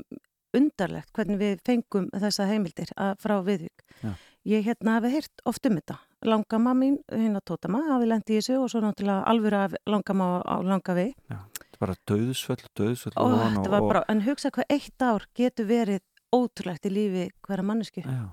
undarlegt 0.56 1.12
hvernig 1.20 1.41
við 1.41 1.60
fengum 1.68 2.07
þessa 2.16 2.48
heimildir 2.48 2.95
að, 2.95 3.12
frá 3.26 3.36
Viðvík. 3.44 3.86
Já. 4.06 4.14
Ég 4.56 4.64
hérna 4.70 4.95
hafi 5.02 5.12
heyrt 5.18 5.44
oft 5.49 5.68
um 5.68 5.76
þetta. 5.82 5.98
Langama 6.26 6.72
mín, 6.78 6.95
hérna 7.12 7.44
Tótama, 7.44 7.84
hafi 7.90 8.07
lendi 8.07 8.38
í 8.38 8.40
þessu 8.40 8.62
og 8.62 8.72
svo 8.72 8.86
náttúrulega 8.86 9.26
alvöru 9.28 9.60
af 9.66 9.76
Langama 9.90 10.30
á 10.48 10.56
Langavi. 10.64 11.10
Þetta 11.28 11.55
bara 11.80 11.96
döðsvöll, 12.10 12.62
döðsvöll 12.78 13.14
Og 13.16 13.34
ofan 13.36 13.58
þetta 13.60 13.72
var 13.74 13.88
bara, 13.90 14.04
en 14.10 14.22
hugsa 14.26 14.52
hvað 14.52 14.72
eitt 14.76 15.02
ár 15.06 15.26
getur 15.36 15.68
verið 15.70 16.02
ótrúlegt 16.36 16.86
í 16.86 16.92
lífi 16.94 17.28
hverja 17.46 17.64
mannesku. 17.66 18.02
Já, 18.06 18.32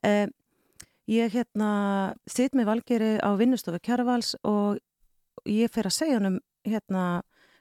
Um, 0.00 0.30
ég 1.12 1.34
hérna 1.34 2.14
sitt 2.24 2.54
með 2.56 2.70
Valgeri 2.70 3.10
á 3.20 3.36
vinnustofu 3.36 3.76
Kjarvals 3.84 4.30
og 4.48 4.78
ég 5.44 5.68
fer 5.68 5.84
að 5.90 5.92
segja 5.92 6.16
hann 6.16 6.28
um 6.30 6.38
hérna 6.64 7.02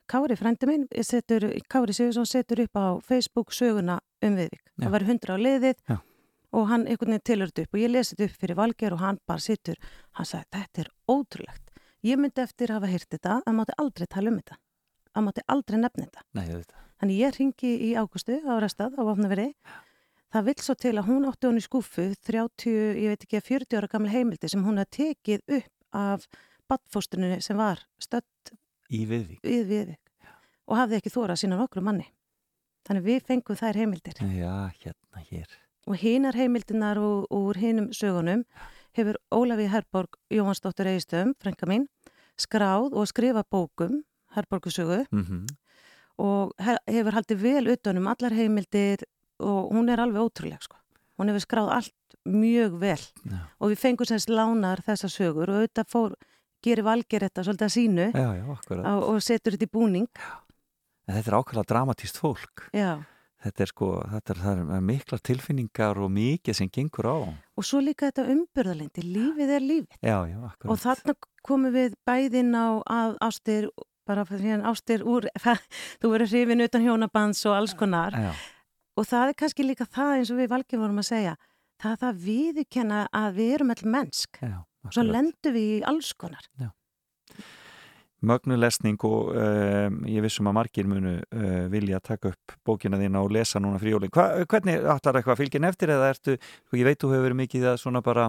Kári 0.09 0.37
frendi 0.39 0.65
minn, 0.65 0.85
setur, 1.03 1.43
Kári 1.69 1.93
Sigursson 1.93 2.25
setur 2.25 2.63
upp 2.63 2.79
á 2.79 2.87
Facebook 3.03 3.51
söguna 3.51 3.99
um 4.23 4.37
Viðvík. 4.39 4.63
Já. 4.63 4.85
Það 4.85 4.93
var 4.95 5.05
hundra 5.09 5.35
á 5.35 5.43
liðið 5.43 5.75
Já. 5.91 5.97
og 6.55 6.69
hann 6.71 6.87
einhvern 6.87 7.11
veginn 7.13 7.27
tilur 7.27 7.51
þetta 7.51 7.65
upp 7.67 7.75
og 7.75 7.83
ég 7.83 7.91
lesi 7.91 8.15
þetta 8.15 8.29
upp 8.29 8.39
fyrir 8.39 8.57
Valger 8.57 8.95
og 8.95 9.03
hann 9.03 9.19
bara 9.27 9.43
situr, 9.43 9.75
hann 10.17 10.25
sagði 10.31 10.49
þetta 10.55 10.81
er 10.85 10.89
ótrúlegt. 11.11 11.65
Ég 12.07 12.17
myndi 12.17 12.41
eftir 12.41 12.71
að 12.71 12.79
hafa 12.79 12.93
heyrt 12.95 13.09
þetta, 13.11 13.41
að 13.45 13.59
mátti 13.59 13.77
aldrei 13.83 14.07
tala 14.07 14.31
um 14.31 14.39
þetta. 14.39 14.57
Að 15.19 15.25
mátti 15.27 15.43
aldrei 15.51 15.77
nefna 15.81 16.05
þetta. 16.07 16.25
nei, 16.39 16.45
þetta. 16.49 16.83
Þannig 16.99 17.19
ég 17.19 17.37
ringi 17.39 17.71
í 17.89 17.93
águstu 17.99 18.39
á 18.43 18.53
restað 18.63 18.95
á 18.99 19.01
Vopnaveri. 19.07 19.49
Það 20.29 20.45
vill 20.45 20.61
svo 20.61 20.75
til 20.77 20.93
að 20.99 21.07
hún 21.09 21.25
átti 21.29 21.47
hún 21.49 21.57
í 21.59 21.63
skúfu 21.65 22.03
30, 22.27 22.73
ég 22.99 23.13
veit 23.13 23.23
ekki, 23.25 23.39
40 23.41 23.79
ára 23.79 23.89
gamla 23.89 24.11
heimildi 24.13 24.49
sem 24.51 24.61
hún 24.63 24.77
hafði 24.77 24.97
tekið 25.15 25.55
upp 25.57 25.95
af 25.97 26.27
badfóstunni 26.69 27.39
sem 27.41 27.57
var 27.57 27.81
stödd 27.97 28.51
Í 28.93 29.03
Viðvík. 29.09 29.39
við 29.43 29.63
viðvik 29.71 30.29
og 30.69 30.77
hafði 30.77 30.99
ekki 30.99 31.09
þóra 31.15 31.35
sína 31.39 31.57
nokkru 31.57 31.81
manni. 31.81 32.05
Þannig 32.85 33.07
við 33.07 33.23
fengum 33.25 33.57
þær 33.57 33.79
heimildir. 33.81 34.19
Já, 34.37 34.69
hérna, 34.83 35.23
hér. 35.31 35.49
Og 35.89 35.97
hinar 35.97 36.37
heimildinar 36.37 36.99
úr, 37.01 37.25
úr 37.33 37.57
hinum 37.57 37.89
sögunum 37.93 38.43
hefur 38.93 39.17
Ólafi 39.33 39.65
Herborg 39.69 40.13
Jóhansdóttur 40.29 40.85
Eistöðum, 40.93 41.33
frænka 41.41 41.65
mín, 41.69 41.87
skráð 42.37 42.93
og 42.93 43.09
skrifa 43.09 43.41
bókum, 43.49 44.03
Herborgusögu, 44.35 45.05
Mm 45.11 45.47
og 46.19 46.51
he 46.59 46.75
hefur 46.91 47.15
haldið 47.15 47.39
vel 47.39 47.71
utanum 47.71 48.09
allar 48.11 48.35
heimildir 48.35 49.05
og 49.39 49.71
hún 49.71 49.87
er 49.91 50.01
alveg 50.03 50.25
ótrúleg 50.27 50.65
sko. 50.65 50.75
Hún 51.19 51.31
hefur 51.31 51.45
skráð 51.45 51.71
allt 51.77 52.17
mjög 52.27 52.75
vel 52.81 52.99
Já. 52.99 53.39
og 53.59 53.71
við 53.71 53.79
fengum 53.79 54.09
semst 54.09 54.31
lánar 54.31 54.83
þessar 54.83 55.13
sögur 55.13 55.51
og 55.51 55.61
auðvitað 55.61 55.91
fór, 55.91 56.17
gerir 56.63 56.83
valger 56.83 57.23
þetta 57.23 57.45
svolítið 57.47 57.67
að 57.69 57.75
sínu 57.75 58.09
Já, 58.11 58.27
já, 58.35 58.43
og 58.99 59.23
setur 59.23 59.55
þetta 59.55 59.69
í 59.69 59.71
búning. 59.71 60.09
Þetta 61.09 61.31
er 61.31 61.37
ákveðlega 61.39 61.71
dramatíst 61.71 62.19
fólk. 62.19 62.67
Já. 62.75 62.99
Þetta 63.39 63.63
er 63.63 63.69
sko, 63.71 63.87
þetta 64.11 64.33
er, 64.33 64.39
það 64.43 64.71
er 64.75 64.81
mikla 64.83 65.17
tilfinningar 65.23 65.99
og 66.03 66.09
mikið 66.11 66.57
sem 66.59 66.69
gengur 66.75 67.07
á. 67.07 67.17
Og 67.55 67.63
svo 67.63 67.79
líka 67.79 68.09
þetta 68.09 68.25
umburðalindi, 68.33 69.05
lífið 69.07 69.53
er 69.55 69.63
lífið. 69.63 69.99
Já, 70.03 70.17
já, 70.27 70.39
akkurat. 70.43 70.71
Og 70.73 70.81
þarna 70.83 71.15
komum 71.47 71.71
við 71.71 71.95
bæðinn 72.03 72.51
á 72.51 72.67
að 72.83 73.15
ástir, 73.23 73.69
bara 74.09 74.25
fyrir 74.27 74.65
ástir 74.69 75.05
úr, 75.05 75.29
þú 76.01 76.11
verður 76.15 76.33
hrifin 76.33 76.65
utan 76.65 76.87
hjónabands 76.87 77.45
og 77.47 77.55
alls 77.61 77.77
konar. 77.77 78.17
Já, 78.17 78.33
Og 78.99 79.05
það 79.07 79.29
er 79.31 79.37
kannski 79.39 79.63
líka 79.63 79.85
það 79.87 80.09
eins 80.17 80.29
og 80.33 80.39
við 80.41 80.49
valgjum 80.51 80.81
vorum 80.83 80.97
að 80.99 81.05
segja, 81.07 81.35
það 81.79 81.93
er 81.93 81.99
það 82.01 82.17
viðurkenna 82.25 82.97
að 83.15 83.37
við 83.37 83.53
erum 83.55 83.71
all 83.71 83.85
mennsk. 83.95 84.41
já, 84.43 84.57
Og 84.83 84.91
svo 84.95 85.03
lendum 85.07 85.55
við 85.55 85.69
í 85.77 85.79
alls 85.87 86.09
konar. 86.19 86.43
mögnu 88.19 88.57
lesning 88.59 88.99
og 89.07 89.29
um, 89.31 90.01
ég 90.11 90.19
vissum 90.25 90.49
að 90.51 90.55
margir 90.57 90.87
munu 90.91 91.13
uh, 91.23 91.69
vilja 91.71 92.01
taka 92.03 92.33
upp 92.33 92.55
bókina 92.67 92.99
þína 92.99 93.21
og 93.23 93.31
lesa 93.31 93.61
núna 93.63 93.79
frí 93.79 93.93
jólin. 93.93 94.11
Hva, 94.11 94.43
hvernig 94.43 94.83
áttar 94.91 95.15
eitthvað 95.15 95.39
fylgin 95.39 95.67
eftir 95.69 95.93
eða 95.95 96.09
ertu, 96.11 96.35
sko, 96.67 96.75
ég 96.75 96.89
veit 96.89 96.99
þú 96.99 97.13
hefur 97.13 97.29
verið 97.29 97.39
mikið 97.45 97.67
að 97.71 97.79
svona 97.79 98.01
bara 98.03 98.27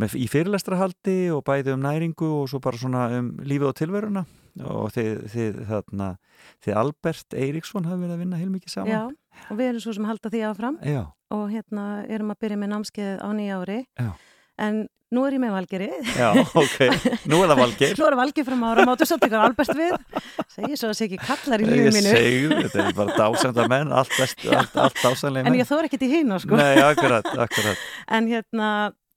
með, 0.00 0.16
í 0.16 0.24
fyrirlestrahaldi 0.32 1.18
og 1.36 1.44
bæði 1.44 1.76
um 1.76 1.84
næringu 1.84 2.30
og 2.40 2.48
svo 2.48 2.62
bara 2.64 2.80
svona 2.80 3.10
um 3.18 3.34
lífið 3.44 3.68
og 3.74 3.76
tilveruna 3.82 4.24
og 4.64 4.90
þið, 4.94 5.12
þið, 5.34 5.60
þarna, 5.68 6.08
þið 6.64 6.78
Albert 6.82 7.34
Eiríksson 7.36 7.84
hafi 7.90 8.00
verið 8.06 8.16
að 8.16 8.22
vinna 8.24 8.40
heilmikið 8.40 8.72
saman. 8.72 8.90
Já, 8.94 9.46
og 9.50 9.56
við 9.60 9.68
erum 9.72 9.84
svo 9.84 9.92
sem 9.98 10.04
halda 10.08 10.30
því 10.32 10.42
áfram 10.50 10.76
Já, 10.86 11.02
og 11.36 11.46
hérna 11.52 11.86
erum 12.08 12.30
að 12.32 12.40
byrja 12.46 12.60
með 12.62 12.72
námskeið 12.74 13.16
á 13.20 13.28
nýja 13.36 13.58
ári. 13.62 13.80
Já. 14.00 14.10
En 14.56 14.86
nú 15.12 15.22
er 15.28 15.36
ég 15.36 15.40
með 15.42 15.52
valgeri. 15.54 15.88
já, 16.16 16.28
ok. 16.56 16.78
Nú 17.30 17.38
er 17.44 17.50
það 17.52 17.60
Valgeir. 17.60 17.92
Nú 18.00 18.06
er 18.08 18.16
valgeri 18.18 18.44
fram 18.48 18.64
ára, 18.66 18.86
máttu 18.88 19.06
samt 19.06 19.22
ykkur 19.28 19.42
Albert 19.44 19.74
við. 19.76 19.92
Segir 20.50 20.78
svo 20.80 20.88
að 20.90 20.96
sé 20.98 21.06
ekki 21.06 21.18
kallar 21.20 21.62
í 21.62 21.66
lífið 21.68 21.86
Ég 21.86 21.94
mínu. 21.98 22.14
segi, 22.16 22.62
þetta 22.64 22.80
er 22.88 22.96
bara 22.96 23.16
dásenda 23.20 23.66
menn, 23.70 23.92
allt, 23.92 24.16
allt, 24.18 24.76
allt 24.86 25.02
dásanlega 25.04 25.44
En 25.46 25.52
menn. 25.52 25.60
ég 25.60 25.68
þóra 25.68 25.86
ekkert 25.90 26.06
í 26.08 26.10
hínu, 26.14 26.40
sko. 26.42 26.56
Nei, 26.58 26.74
akkurat, 26.82 27.28
akkurat. 27.46 27.84
En 28.18 28.26
hérna, 28.32 28.70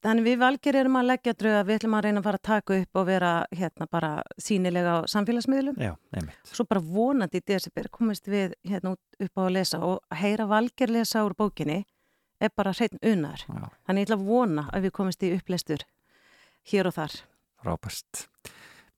þannig 0.04 0.26
við 0.26 0.40
valgeri 0.40 0.80
erum 0.80 0.98
að 1.00 1.08
leggja 1.10 1.34
drauga, 1.36 1.62
við 1.68 1.78
ætlum 1.78 1.96
að 1.98 2.04
reyna 2.06 2.22
að 2.22 2.26
fara 2.28 2.40
að 2.40 2.48
taka 2.48 2.78
upp 2.80 3.00
og 3.00 3.06
vera 3.08 3.32
hérna 3.60 3.88
bara 3.90 4.10
sínilega 4.40 4.96
á 4.96 4.98
samfélagsmiðlum. 5.12 5.78
Já, 5.80 5.94
nefnitt. 6.16 6.50
Svo 6.50 6.66
bara 6.68 6.84
vonandi 6.84 7.40
í 7.40 7.46
desember 7.52 7.88
komist 7.92 8.28
við 8.30 8.56
hérna 8.66 8.94
upp 8.96 9.40
á 9.40 9.42
að 9.44 9.54
lesa 9.58 9.82
og 9.84 10.00
að 10.10 10.22
heyra 10.24 10.48
valger 10.50 10.94
lesa 10.96 11.24
úr 11.26 11.36
bókinni 11.38 11.82
er 12.40 12.52
bara 12.56 12.72
hreitn 12.72 13.00
unar. 13.04 13.44
Já. 13.44 13.68
Þannig 13.86 14.04
ég 14.04 14.08
ætla 14.08 14.20
að 14.20 14.28
vona 14.30 14.68
að 14.72 14.88
við 14.88 14.96
komist 14.96 15.26
í 15.26 15.34
upplestur 15.36 15.84
hér 16.72 16.90
og 16.90 16.96
þar. 16.96 17.20
Rápast. 17.66 18.26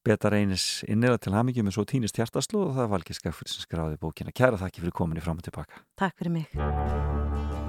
Beta 0.03 0.31
reynis 0.35 0.83
innlega 0.91 1.21
til 1.23 1.35
hamingjum 1.35 1.69
með 1.69 1.77
svo 1.77 1.87
týnist 1.87 2.19
hjartaslóð 2.19 2.69
og 2.71 2.77
það 2.79 2.87
er 2.87 2.93
Valgeir 2.97 3.19
Skafur 3.19 3.51
sem 3.51 3.63
skráði 3.63 4.01
bókina. 4.03 4.35
Kæra 4.35 4.59
þakki 4.59 4.83
fyrir 4.83 4.99
komin 4.99 5.23
í 5.23 5.23
fram 5.23 5.39
og 5.39 5.47
tilbaka. 5.47 5.85
Takk 5.99 6.19
fyrir 6.19 6.41
mig. 6.41 7.62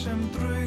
Sem 0.00 0.20
draugar 0.32 0.59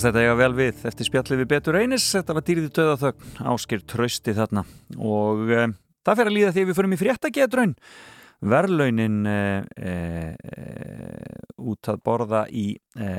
Mér 0.00 0.06
finnst 0.06 0.16
þetta 0.16 0.24
eiga 0.24 0.36
vel 0.38 0.54
við 0.56 0.84
eftir 0.88 1.04
spjallið 1.04 1.40
við 1.42 1.48
Betur 1.50 1.76
Einis, 1.76 2.04
þetta 2.14 2.32
var 2.32 2.44
dýrði 2.46 2.68
döðaþögn, 2.72 3.32
áskir 3.52 3.80
trösti 3.84 4.32
þarna. 4.32 4.62
Og 4.96 5.50
e, 5.52 5.64
það 6.08 6.16
fer 6.16 6.30
að 6.30 6.32
líða 6.32 6.52
því 6.56 6.62
við 6.70 6.78
förum 6.78 6.94
í 6.96 6.98
fréttagetraun 7.02 7.74
verðlaunin 8.48 9.18
e, 9.28 9.42
e, 9.76 9.92
út 11.60 11.90
að 11.92 12.00
borða 12.08 12.40
í, 12.48 12.62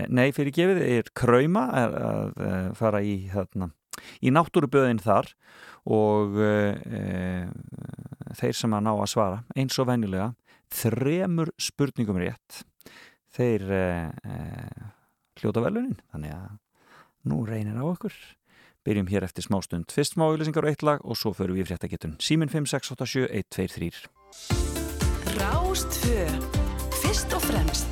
nei 0.09 0.31
fyrir 0.33 0.55
gefið 0.55 0.81
er 0.87 1.11
krauma 1.21 1.67
að, 1.83 1.99
að 2.07 2.73
fara 2.81 3.03
í, 3.05 3.13
þarna, 3.29 3.69
í 4.17 4.33
náttúruböðin 4.33 5.03
þar. 5.05 5.29
Og 5.85 6.41
þeir 8.41 8.57
sem 8.57 8.73
að 8.73 8.83
ná 8.87 8.91
að 8.95 9.05
svara 9.13 9.43
eins 9.53 9.77
og 9.77 9.91
venjulega 9.91 10.31
þremur 10.81 11.53
spurningum 11.61 12.23
rétt. 12.25 12.63
Þeir 13.37 13.69
hljóta 15.37 15.61
velunin 15.69 16.01
þannig 16.09 16.37
að 16.39 16.59
nú 17.25 17.45
reynir 17.45 17.77
á 17.77 17.85
okkur. 17.85 18.13
Byrjum 18.81 19.09
hér 19.13 19.27
eftir 19.27 19.45
smá 19.45 19.59
stund 19.61 19.93
fyrst 19.93 20.15
smá 20.15 20.25
auðlýsingar 20.25 20.65
og 20.65 20.71
eitt 20.73 20.81
lag 20.85 21.03
og 21.05 21.19
svo 21.19 21.35
förum 21.37 21.53
við 21.59 21.67
í 21.67 21.69
fréttagetun 21.69 22.17
Símin 22.17 22.49
5687 22.49 23.29
123 23.29 24.09
Rástfö 25.37 26.25
Fyrst 27.03 27.37
og 27.37 27.45
fremst 27.45 27.90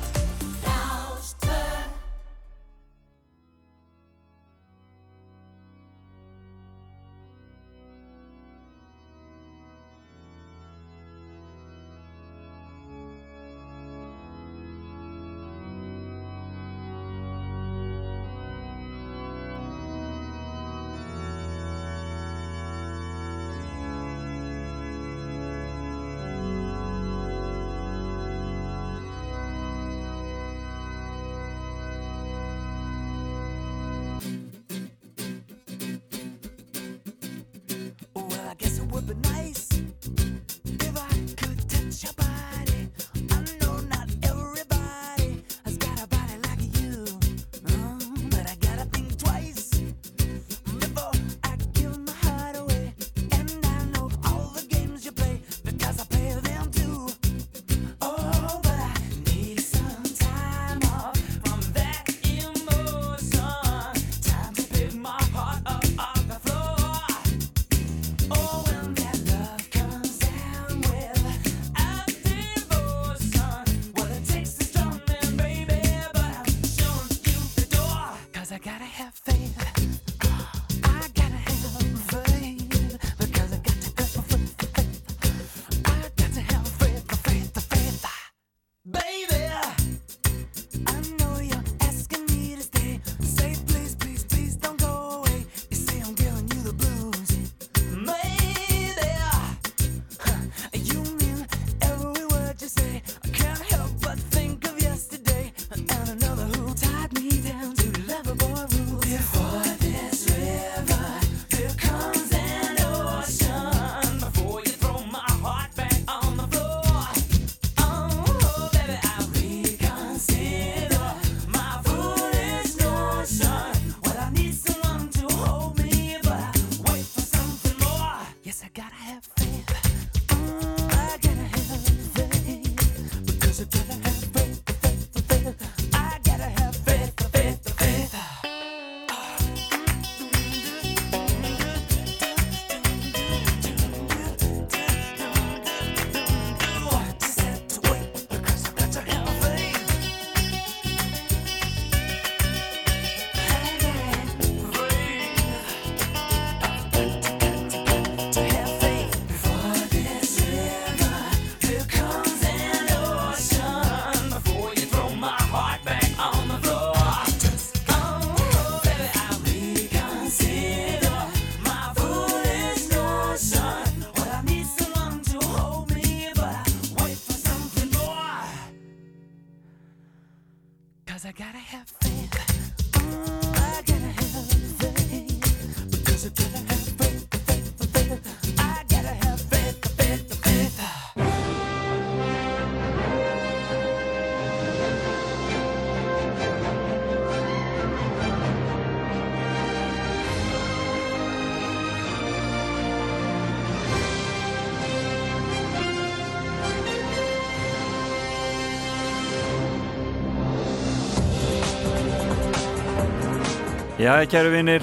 Já, 214.00 214.16
kæru 214.24 214.48
vinnir, 214.48 214.80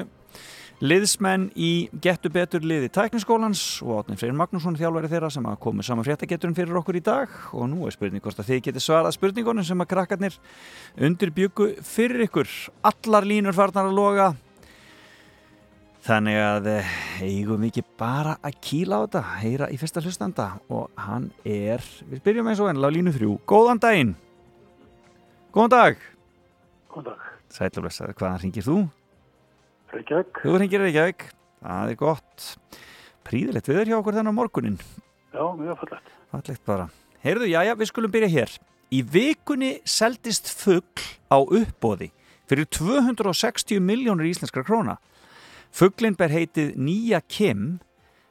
liðsmenn 0.82 1.54
í 1.54 1.86
Gettu 2.02 2.26
betur 2.34 2.66
liði 2.66 2.90
tækniskólans 2.98 3.62
og 3.86 4.00
Átnin 4.00 4.18
Freyr 4.18 4.34
Magnússon 4.34 4.74
þjálfæri 4.74 5.06
þeirra 5.14 5.30
sem 5.30 5.46
að 5.46 5.62
komu 5.62 5.86
saman 5.86 6.02
fréttagetrun 6.10 6.58
fyrir 6.58 6.74
okkur 6.82 6.98
í 6.98 7.06
dag. 7.12 7.30
Og 7.54 7.70
nú 7.70 7.86
er 7.86 7.94
spurning 7.94 8.18
hvort 8.26 8.42
að 8.42 8.50
þið 8.50 8.66
geti 8.66 8.82
svarað 8.82 9.14
spurningunum 9.20 9.62
sem 9.70 9.86
að 9.86 9.92
krakkarnir 9.94 10.34
undirbyggu 10.98 11.78
fyrir 11.86 12.26
ykkur. 12.26 12.50
Allar 12.90 13.22
línur 13.36 13.54
farnar 13.54 13.86
að 13.86 13.98
loga 14.02 14.34
Þannig 16.00 16.38
að 16.40 16.66
eh, 16.72 16.92
eigum 17.20 17.60
við 17.60 17.74
ekki 17.74 17.82
bara 18.00 18.38
að 18.40 18.54
kýla 18.64 18.98
á 18.98 19.04
þetta, 19.04 19.20
heyra 19.42 19.66
í 19.68 19.76
fyrsta 19.76 20.00
hlustanda 20.00 20.46
og 20.72 20.86
hann 20.96 21.26
er, 21.44 21.84
við 22.08 22.22
byrjum 22.24 22.48
eins 22.48 22.62
og 22.62 22.70
ennilega 22.70 22.88
á 22.88 22.96
línu 22.96 23.12
þrjú. 23.12 23.34
Góðan 23.50 23.82
daginn! 23.82 24.14
Góðan 25.52 25.74
dag! 25.74 26.06
Góðan 26.88 27.10
dag. 27.10 27.26
Sætla 27.52 27.84
blessaður, 27.84 28.16
hvaðan 28.16 28.40
ringir 28.46 28.64
þú? 28.64 28.78
Reykjavík. 29.92 30.40
Þú 30.40 30.54
ringir 30.62 30.84
Reykjavík, 30.86 31.26
það 31.66 31.92
er 31.92 32.00
gott. 32.00 32.48
Príðilegt 33.28 33.68
viður 33.68 33.92
hjá 33.92 33.98
okkur 33.98 34.16
þennan 34.16 34.32
á 34.32 34.38
morgunin. 34.40 34.80
Já, 35.34 35.44
mjög 35.58 35.82
fallegt. 35.82 36.16
Fallegt 36.32 36.64
bara. 36.72 36.88
Heyrðu, 37.20 37.50
jájá, 37.52 37.74
við 37.76 37.92
skulum 37.92 38.16
byrja 38.16 38.32
hér. 38.38 38.56
Í 38.88 39.04
vikunni 39.04 39.74
seldist 39.84 40.48
fugg 40.48 41.04
á 41.28 41.36
uppbóði 41.44 42.08
fyrir 42.50 42.66
260 42.72 43.84
miljónur 43.84 44.26
íslenskra 44.26 44.64
króna. 44.66 44.96
Fugglinn 45.74 46.16
ber 46.18 46.32
heitið 46.34 46.74
Nýja 46.80 47.20
Kim, 47.30 47.78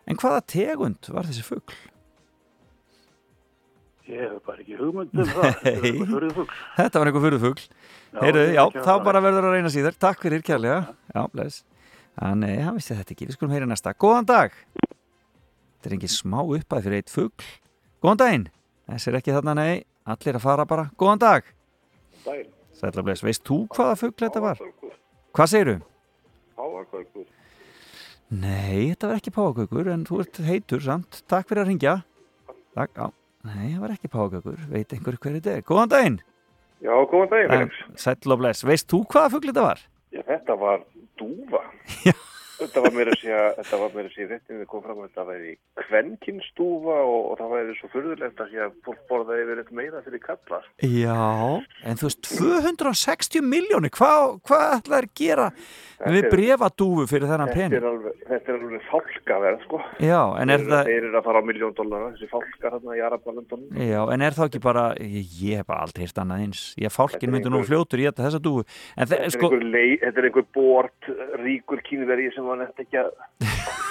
en 0.09 0.19
hvaða 0.19 0.41
tegund 0.51 1.09
var 1.13 1.27
þessi 1.29 1.45
fuggl? 1.45 1.77
Ég 4.09 4.23
hef 4.25 4.39
bara 4.47 4.63
ekki 4.63 4.77
hugmynd 4.79 5.13
um 5.13 5.27
það. 5.29 5.59
Þetta 6.79 7.01
var 7.01 7.09
einhver 7.11 7.25
fyrir 7.27 7.41
fugl. 7.43 7.65
Já, 8.09 8.21
Heyrðu, 8.23 8.45
já, 8.55 8.63
þá 8.81 8.93
bara 9.05 9.21
verður 9.21 9.47
að 9.51 9.53
reyna 9.53 9.69
síðar. 9.73 9.97
Takk 10.01 10.23
fyrir 10.25 10.41
kærlega. 10.45 10.79
Já, 11.13 11.19
bless. 11.29 11.59
Nei, 12.41 12.55
hann 12.65 12.79
vissi 12.79 12.97
þetta 12.97 13.13
ekki. 13.13 13.27
Við 13.29 13.37
skulum 13.37 13.53
heyra 13.53 13.67
næsta. 13.69 13.93
Góðan 14.01 14.25
dag. 14.31 14.55
Þetta 14.81 15.91
er 15.91 15.95
engin 15.99 16.11
smá 16.11 16.39
uppæð 16.41 16.87
fyrir 16.87 17.03
eitt 17.03 17.13
fugl. 17.13 17.45
Góðan 18.01 18.21
daginn. 18.23 18.47
Þessi 18.89 19.11
er 19.13 19.19
ekki 19.21 19.35
þarna, 19.37 19.55
nei. 19.61 19.85
Allir 20.09 20.39
að 20.41 20.45
fara 20.47 20.65
bara. 20.73 20.87
Góðan 20.99 21.21
dag. 21.21 21.53
Sætla 22.81 23.05
bless. 23.05 23.21
Veist 23.23 23.45
þú 23.45 23.61
hvaða 23.77 23.93
fugl 24.01 24.17
þetta 24.25 24.41
var? 24.43 24.65
Hvað 25.37 25.53
segirðu? 25.53 25.77
Páagaukur. 26.79 27.25
Nei, 28.29 28.91
þetta 28.93 29.09
var 29.09 29.17
ekki 29.19 29.31
páagaukur, 29.35 29.87
en 29.91 30.05
þú 30.07 30.19
ert 30.23 30.39
heitur 30.47 30.83
samt. 30.85 31.23
Takk 31.27 31.49
fyrir 31.49 31.65
að 31.65 31.71
ringja. 31.73 31.95
Takk, 32.77 32.93
já. 32.95 33.09
Nei, 33.49 33.65
það 33.73 33.81
var 33.83 33.93
ekki 33.95 34.11
páagaukur. 34.13 34.61
Veit 34.71 34.95
einhver 34.95 35.17
hver 35.19 35.35
þetta 35.39 35.55
er? 35.57 35.65
Góðan 35.67 35.91
daginn. 35.91 36.17
Já, 36.79 36.93
góðan 37.11 37.31
daginn, 37.33 37.51
Felix. 37.51 37.99
Sætla 37.99 38.37
bless. 38.39 38.63
Veist 38.67 38.87
þú 38.91 39.01
hvaða 39.11 39.33
fugl 39.35 39.51
þetta 39.51 39.65
var? 39.65 39.83
Já, 40.15 40.21
þetta 40.29 40.57
var 40.61 40.85
dúfa. 41.19 41.63
Þetta 42.59 42.81
var 42.83 42.95
meira 42.95 43.13
að 43.13 43.21
segja, 43.21 43.43
þetta 43.55 43.77
var 43.79 43.93
meira 43.95 44.09
að 44.09 44.15
segja 44.15 44.29
réttin 44.33 44.59
við 44.59 44.67
komum 44.69 44.85
fram 44.85 44.99
að 44.99 45.05
þetta 45.09 45.25
væri 45.29 45.51
kvenkinsdúfa 45.79 46.97
og, 47.07 47.19
og 47.29 47.37
það 47.39 47.53
væri 47.53 47.75
svo 47.77 47.89
furðulegt 47.93 48.41
að 48.43 48.73
fólk 48.85 49.03
borðaði 49.09 49.45
yfir 49.45 49.61
eitthvað 49.61 49.79
meira 49.79 50.01
fyrir 50.03 50.23
kallar. 50.25 50.67
Já, 50.83 51.19
en 51.87 51.99
þú 52.01 52.09
veist, 52.09 52.31
260 52.33 53.45
miljónir, 53.47 53.93
hvað 53.95 54.25
hva 54.49 54.59
ætlaði 54.79 55.07
að 55.07 55.15
gera 55.21 55.47
Þetta 55.99 56.13
við 56.15 56.27
brefadúfu 56.31 57.05
fyrir 57.11 57.31
þennan 57.31 57.53
pening? 57.53 57.79
þetta 58.29 58.53
er 58.53 58.59
alveg 58.59 58.83
fálkaverð, 58.89 59.63
sko. 59.65 59.81
Já, 60.03 60.21
en 60.39 60.53
er 60.53 60.63
það, 60.63 60.83
Þeir 60.89 61.07
eru 61.09 61.19
að 61.19 61.25
fara 61.29 61.39
á 61.39 61.43
miljón 61.49 61.75
dollara, 61.75 62.11
þessi 62.15 62.29
fálkar 62.31 62.75
hérna 62.77 62.95
í 62.95 63.03
Arabalundunum. 63.03 63.81
já, 63.83 64.01
en 64.13 64.21
er 64.23 64.37
það 64.37 64.47
ekki 64.49 64.61
bara, 64.63 64.85
ég, 64.99 65.59
hef 65.59 65.67
bara 65.67 65.83
aldrei 65.87 66.05
hýrt 66.05 66.21
annað 66.23 66.45
eins, 66.45 66.61
ég 66.79 66.95
fálkin 66.95 67.33
myndi 67.33 67.51
nú 67.51 67.63
fljótur 67.67 67.99
í 67.99 68.07
þetta 68.07 68.27
þessa 68.29 68.43
dúfu, 68.43 68.63
Þetta 72.49 72.57
er 72.57 72.57
þetta 72.57 72.57
er 72.57 72.57
sem 72.57 72.57
var 72.57 72.57
nefnt 72.57 72.79
ekki 72.83 72.97
að, 72.99 73.09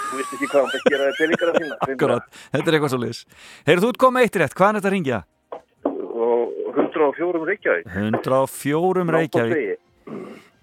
þú 0.08 0.18
veist 0.18 0.32
ekki 0.34 0.46
hvað 0.48 0.60
hann 0.60 0.70
fætt 0.72 0.86
gera 0.88 1.08
þeir 1.08 1.18
peningara 1.18 1.52
sína. 1.58 1.76
akkurat, 1.86 2.24
þetta 2.52 2.68
er 2.70 2.76
eitthvað 2.78 2.92
svo 2.94 3.00
liðs. 3.02 3.20
Heyrðu, 3.68 3.82
þú 3.84 3.88
ert 3.92 4.00
komið 4.02 4.22
eitt 4.22 4.38
rétt, 4.42 4.54
hvað 4.58 4.68
er 4.68 4.78
þetta 4.78 4.88
að 4.88 4.94
ringja? 4.96 5.20
Og 6.18 6.40
104 6.74 7.44
Reykjavík. 7.48 7.86
104 7.94 9.04
Reykjavík. 9.18 9.78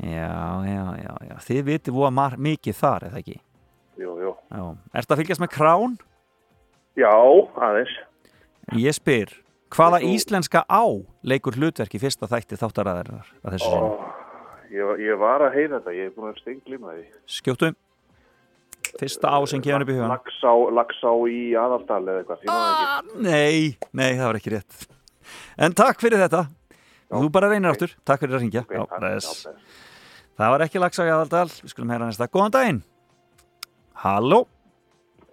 Já, 0.06 0.34
já, 0.66 0.84
já, 1.00 1.14
já, 1.30 1.36
þið 1.46 1.62
vitið 1.70 1.94
voða 1.96 2.28
mikið 2.36 2.76
þar, 2.76 3.08
eða 3.10 3.22
ekki? 3.22 3.38
Jú, 4.02 4.18
jú. 4.20 4.34
Já, 4.52 4.64
ertu 5.00 5.16
að 5.16 5.22
fylgjast 5.22 5.42
með 5.46 5.54
krán? 5.56 5.96
Já, 7.00 7.14
aðeins. 7.56 7.96
Ég 8.76 8.96
spyr, 8.98 9.32
hvaða 9.72 10.02
Þú- 10.02 10.12
íslenska 10.16 10.66
á 10.68 10.84
leikur 11.24 11.56
hlutverk 11.56 11.96
í 11.96 12.00
fyrsta 12.02 12.28
þætti 12.28 12.60
þáttaræðarinnar 12.60 13.28
að 13.46 13.56
þessu 13.56 13.72
sinni? 13.72 14.12
Ég, 14.76 15.00
ég 15.06 15.18
var 15.20 15.40
að 15.46 15.54
heyra 15.54 15.80
þetta, 15.80 15.94
ég 15.96 16.10
er 16.10 16.12
búin 16.12 16.34
að 16.34 16.40
stenglima 16.42 16.92
því. 16.98 17.06
Skjóttu 17.30 17.76
Fyrsta 19.00 19.28
á 19.28 19.40
sem 19.50 19.60
kemur 19.64 19.84
upp 19.84 19.90
í 19.92 19.96
hugan 19.98 20.12
Laxá, 20.14 20.52
Laxá 20.72 21.12
í 21.28 21.40
aðaldal 21.60 22.02
eða 22.08 22.22
eitthvað, 22.22 22.46
ekki. 22.46 23.24
Nei, 23.26 23.76
nei, 23.92 24.12
það 24.16 24.30
var 24.30 24.40
ekki 24.40 24.54
rétt. 24.54 24.78
En 25.60 25.76
takk 25.76 26.00
fyrir 26.04 26.22
þetta. 26.24 26.46
Þú 27.12 27.28
bara 27.36 27.50
reynir 27.52 27.72
aftur, 27.74 27.92
takk 28.08 28.24
fyrir 28.24 28.38
að 28.38 28.44
ringja 28.46 28.64
Ok, 28.66 28.96
Já, 28.98 29.20
já. 29.20 29.52
Það 30.36 30.52
var 30.52 30.64
ekki 30.66 30.80
lags 30.82 30.98
á 31.00 31.04
Jæðaldal 31.06 31.46
Við 31.54 31.70
skulum 31.72 31.92
heyra 31.94 32.08
næsta, 32.10 32.28
góðan 32.34 32.56
daginn. 32.56 32.80
Halló, 34.04 34.40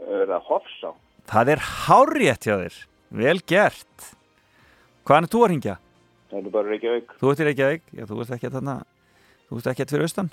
Er 0.02 0.26
það 0.30 0.44
Hofsá? 0.50 0.90
það 1.32 1.50
er 1.54 1.62
hárrétt 1.86 2.46
hjá 2.46 2.54
þér. 2.60 2.76
Vel 3.22 3.38
gert. 3.46 4.08
Hvaðan 5.06 5.26
er 5.26 5.32
þú 5.32 5.42
að 5.46 5.50
ringja? 5.52 5.76
Það 6.32 6.38
er 6.46 6.52
bara 6.54 6.72
Reykjavík. 6.72 7.12
Þú 7.20 7.30
ert 7.32 7.42
í 7.42 7.46
Reykjavík, 7.48 7.82
já, 7.92 8.04
þú 8.10 8.20
ert 8.22 8.34
ekki 8.36 8.48
að 8.50 8.56
þarna. 8.58 8.74
Þú 9.48 9.58
ert 9.60 9.70
ekki 9.72 9.84
að 9.86 9.92
fyrir 9.94 10.06
austan 10.08 10.30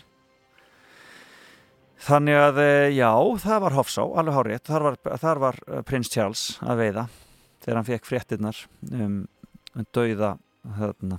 Þannig 2.00 2.38
að, 2.40 2.60
eh, 2.64 2.90
já, 2.96 3.12
það 3.44 3.64
var 3.66 3.76
Hofsá, 3.76 4.04
alveg 4.08 4.38
hárrétt. 4.38 4.68
Þar 4.70 4.86
var, 4.86 5.00
þar 5.20 5.42
var 5.44 5.58
eh, 5.68 5.82
prins 5.84 6.12
Charles 6.12 6.44
að 6.64 6.86
veiða 6.86 7.10
Þegar 7.60 7.76
hann 7.76 7.88
fekk 7.90 8.06
fréttinnar 8.08 8.60
um, 8.96 9.18
dauða 9.92 10.38
þarna, 10.78 11.18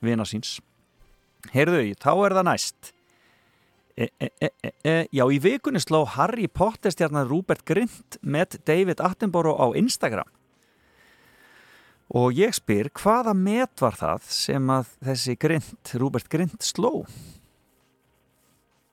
vina 0.00 0.24
síns. 0.24 0.56
Heyrðu, 1.52 1.82
þá 2.00 2.12
er 2.14 2.36
það 2.38 2.46
næst. 2.48 2.92
E, 3.94 4.08
e, 4.08 4.30
e, 4.40 4.48
e, 4.48 4.70
e, 4.80 4.94
Já, 5.14 5.22
í 5.28 5.38
vikunni 5.44 5.82
sló 5.82 6.00
Harry 6.16 6.48
Potter 6.48 6.94
stjarnar 6.94 7.28
Rupert 7.30 7.62
Grint 7.68 8.16
með 8.24 8.56
David 8.66 9.04
Attenborough 9.04 9.60
á 9.60 9.76
Instagram. 9.78 10.32
Og 12.16 12.34
ég 12.36 12.56
spyr 12.56 12.88
hvaða 12.96 13.36
met 13.36 13.84
var 13.84 14.00
það 14.00 14.26
sem 14.32 14.72
að 14.72 14.90
þessi 15.04 15.36
Grint, 15.40 15.94
Rúbert 16.00 16.32
Grint 16.32 16.64
sló 16.64 17.04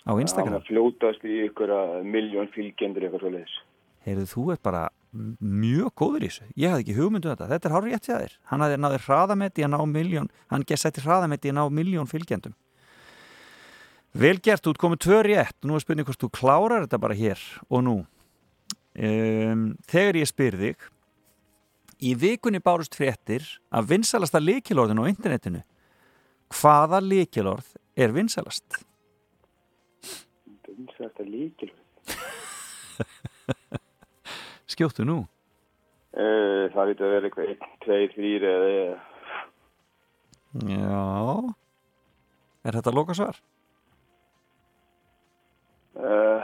á 0.08 0.12
Instagram 0.18 0.58
Það 0.58 0.70
fljótast 0.72 1.28
í 1.28 1.36
ykkur 1.48 1.74
að 1.76 1.94
miljón 2.16 2.50
fylgjendur 2.56 3.06
eitthvað 3.06 3.24
svo 3.24 3.34
leiðis. 3.36 3.60
Heyrðu, 4.02 4.26
þú 4.32 4.44
ert 4.56 4.64
bara 4.66 4.88
mjög 5.12 5.92
góður 6.00 6.24
í 6.26 6.30
þessu. 6.30 6.48
Ég 6.58 6.72
hafði 6.72 6.86
ekki 6.86 6.98
hugmyndu 6.98 7.30
þetta. 7.30 7.50
Þetta 7.52 7.68
er 7.68 7.76
hárið 7.76 7.92
rétt 7.92 8.08
hjá 8.08 8.16
þér. 8.16 8.36
Hann 8.50 8.64
hafði 8.66 8.80
náði 8.82 9.00
hraðametti 9.06 9.66
að 9.66 9.74
ná 9.74 9.80
miljón, 9.92 10.30
hann 10.50 10.66
gett 10.68 10.82
sætti 10.82 11.04
hraðametti 11.04 11.52
að 11.52 11.58
ná 11.60 11.64
miljón 11.78 12.10
fylgjendum. 12.10 12.56
Vel 14.12 14.38
gert, 14.44 14.64
þú 14.64 14.74
ert 14.74 14.82
komið 14.82 15.04
tvö 15.06 15.20
rétt. 15.28 15.58
Nú 15.64 15.78
er 15.78 15.84
spurning 15.84 16.08
hvort 16.08 16.24
þú 16.24 16.32
klárar 16.36 16.86
þetta 16.86 17.00
bara 17.04 17.18
hér 17.18 17.44
og 17.70 17.86
nú. 17.86 17.98
Um, 18.92 19.68
þegar 19.88 20.20
ég 20.20 20.28
spyr 20.32 20.58
þig, 20.60 20.88
í 22.02 22.16
vikunni 22.20 22.60
bárust 22.64 22.98
fréttir 22.98 23.46
af 23.72 23.88
vinsalasta 23.88 24.42
líkilorðin 24.42 25.00
á 25.00 25.12
internetinu. 25.12 25.62
Hvaða 26.52 27.00
líkilorð 27.06 27.76
er 27.96 28.12
vinsalast? 28.16 28.82
Það 30.90 31.06
er 31.06 31.12
þetta 31.12 31.24
líkil. 31.30 31.72
Skjóttu 34.72 35.06
nú. 35.08 35.18
Uh, 36.12 36.68
það 36.74 36.90
getur 36.92 37.08
að 37.08 37.14
vera 37.16 37.28
eitthvað 37.30 37.52
1, 37.54 37.58
2, 37.86 37.98
3 38.16 38.32
eða 38.52 38.70
Já. 40.68 41.04
Er 42.68 42.76
þetta 42.78 42.92
lokasvar? 42.94 43.38
uh, 45.96 46.42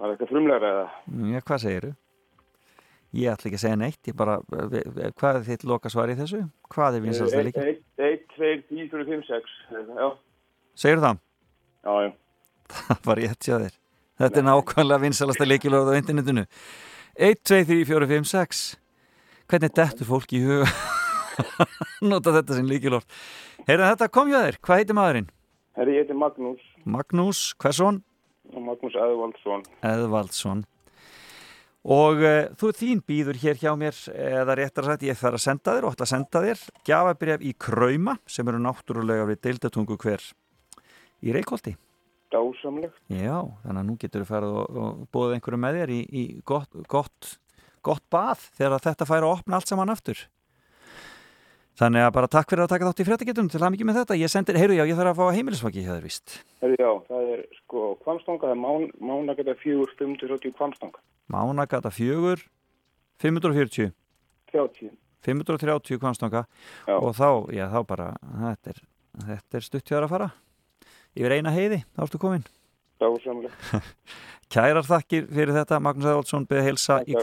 var 0.00 0.14
eitthvað 0.14 0.30
frumlegra 0.32 0.70
eða 0.72 0.86
Já, 1.34 1.42
hvað 1.44 1.60
segirðu? 1.66 1.92
Ég 3.12 3.28
ætla 3.28 3.50
ekki 3.50 3.58
að 3.58 3.64
segja 3.66 3.76
neitt, 3.76 4.00
ég 4.08 4.16
bara, 4.16 4.38
hvað 4.48 5.34
er 5.36 5.42
þitt 5.50 5.66
lokasvar 5.68 6.08
í 6.08 6.16
þessu? 6.16 6.40
Hvað 6.72 6.96
er 6.96 7.02
vinsalasta 7.04 7.42
Eh, 7.42 7.46
líka? 7.50 7.60
1, 7.68 7.82
2, 8.00 8.08
3, 8.38 8.52
4, 8.88 9.04
5, 9.10 9.26
6 9.28 9.52
Já, 10.00 10.06
Segirðu 10.80 11.04
það? 11.04 11.20
já, 11.84 11.92
já. 12.06 12.10
Það 12.72 13.06
var 13.08 13.22
ég 13.22 13.34
að 13.34 13.40
tjá 13.42 13.54
þér. 13.56 13.76
Þetta 14.22 14.40
er 14.40 14.46
nákvæmlega 14.48 15.02
vinsalasta 15.02 15.48
leikilorð 15.48 15.92
á 15.92 15.98
internetinu. 15.98 16.46
1, 17.16 17.40
2, 17.44 17.62
3, 17.68 17.84
4, 17.88 18.10
5, 18.12 18.28
6. 18.32 18.64
Hvernig 19.50 19.76
dettur 19.76 20.08
fólk 20.08 20.34
í 20.36 20.42
huga? 20.44 20.68
Nota 22.12 22.34
þetta 22.38 22.58
sem 22.58 22.68
leikilorð. 22.68 23.22
Heyrðu 23.68 23.88
þetta 23.92 24.10
kom 24.12 24.32
hjá 24.32 24.40
þér, 24.42 24.58
hvað 24.64 24.80
heitir 24.80 24.98
maðurinn? 24.98 25.30
Herri, 25.78 25.96
ég 25.96 26.04
heiti 26.04 26.16
Magnús 26.18 26.64
Magnús, 26.84 27.40
hversson? 27.62 28.02
Magnús 28.52 28.96
Eðvaldsson 28.98 29.62
Eðvaldsson. 29.88 30.64
Og 31.82 32.20
uh, 32.22 32.50
þú 32.58 32.70
þín 32.78 33.00
býður 33.06 33.38
hér 33.42 33.58
hjá 33.58 33.72
mér, 33.78 33.96
eða 34.12 34.56
réttar 34.58 34.86
sagt, 34.86 35.06
ég 35.06 35.18
þarf 35.18 35.40
að 35.40 35.44
senda 35.46 35.76
þér 35.76 35.86
og 35.88 35.96
ætla 35.96 36.06
að 36.06 36.12
senda 36.12 36.42
þér 36.44 36.66
gjafabref 36.86 37.42
í 37.42 37.54
Krauma 37.58 38.18
sem 38.30 38.52
eru 38.52 38.60
náttúrulega 38.62 39.26
við 39.30 39.40
deildatungu 39.48 39.98
hver 39.98 40.28
í 41.22 41.34
Reykjóldi. 41.34 41.74
Dásamlegt 42.32 43.12
Já, 43.12 43.38
þannig 43.62 43.80
að 43.82 43.88
nú 43.88 43.96
getur 44.00 44.24
þú 44.24 44.28
farið 44.30 44.58
og, 44.62 44.78
og 44.82 45.02
búið 45.14 45.34
einhverju 45.36 45.62
með 45.62 45.80
þér 45.80 45.92
í, 45.92 45.98
í 46.08 46.22
gott, 46.48 46.78
gott, 46.90 47.34
gott 47.84 48.04
bað 48.12 48.46
þegar 48.58 48.86
þetta 48.88 49.08
fær 49.08 49.26
að 49.26 49.34
opna 49.36 49.58
allt 49.58 49.72
saman 49.72 49.92
aftur. 49.92 50.22
Þannig 51.80 52.04
að 52.04 52.10
bara 52.14 52.28
takk 52.28 52.50
fyrir 52.52 52.66
að 52.66 52.72
taka 52.74 52.88
þátt 52.90 53.00
í 53.00 53.06
fréttagetum 53.08 53.46
til 53.48 53.60
að 53.62 53.70
mikið 53.72 53.88
með 53.88 53.98
þetta. 54.02 54.16
Ég 54.20 54.30
sendir, 54.32 54.58
heyrðu 54.60 54.76
já, 54.76 54.84
ég 54.90 54.98
þarf 54.98 55.14
að 55.14 55.20
fá 55.22 55.36
heimilisvaki 55.38 55.84
hjá 55.86 55.94
þér 55.94 56.04
víst. 56.04 56.34
Herri, 56.60 56.76
já, 56.76 56.90
það 57.08 57.30
er 57.32 57.44
sko 57.62 57.84
kvamstanga, 58.04 58.42
það 58.44 58.52
er 58.52 58.60
mán, 58.60 58.84
mánagata 59.00 59.54
4, 59.62 59.86
580 60.00 60.56
kvamstanga 60.58 61.00
Mánagata 61.32 61.92
4, 61.96 62.44
540, 63.22 63.94
30 64.52 64.92
530 65.22 66.00
kvanstanga 66.02 66.44
Já. 66.86 66.96
og 66.98 67.14
þá, 67.16 67.28
já 67.54 67.66
þá 67.70 67.78
bara, 67.86 68.08
þetta 68.42 68.72
er, 68.74 68.80
þetta 69.28 69.58
er 69.58 69.66
stutt 69.66 69.86
hjá 69.86 69.94
þér 69.96 70.06
að 70.08 70.12
fara. 70.16 70.30
Yfir 71.18 71.36
eina 71.36 71.52
heiði, 71.52 71.82
þá 71.92 72.04
ertu 72.06 72.20
komin. 72.22 72.44
Kærar 74.52 74.86
þakkir 74.86 75.26
fyrir 75.28 75.54
þetta, 75.56 75.80
Magnús 75.82 76.08
Eðvaldsson, 76.08 76.46
beðið 76.48 76.68
heilsa 76.70 77.00
í. 77.04 77.16
Já, 77.16 77.20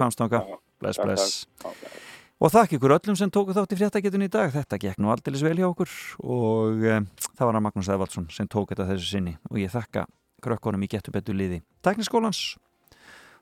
Bless, 0.80 1.00
takk, 1.00 1.10
bless. 1.10 2.06
Og 2.40 2.54
þakk 2.54 2.78
ykkur 2.78 2.94
öllum 2.96 3.18
sem 3.20 3.32
tóku 3.36 3.52
þátt 3.56 3.74
í 3.76 3.80
fréttagetun 3.82 4.24
í 4.24 4.30
dag. 4.32 4.54
Þetta 4.54 4.80
gekk 4.80 5.02
nú 5.04 5.12
aldeilis 5.12 5.44
vel 5.44 5.58
hjá 5.60 5.68
okkur 5.68 5.92
og 6.24 6.86
e, 6.88 7.02
það 7.34 7.44
var 7.44 7.58
hann 7.58 7.66
Magnús 7.66 7.92
Eðvaldsson 7.92 8.30
sem 8.32 8.48
tók 8.48 8.72
þetta 8.72 8.88
þessu 8.94 9.10
sinni 9.10 9.36
og 9.52 9.60
ég 9.60 9.74
þakka 9.74 10.06
krökkunum 10.46 10.86
í 10.88 10.92
getur 10.94 11.18
betur 11.18 11.36
liði 11.36 11.60
Tækniskólans 11.84 12.56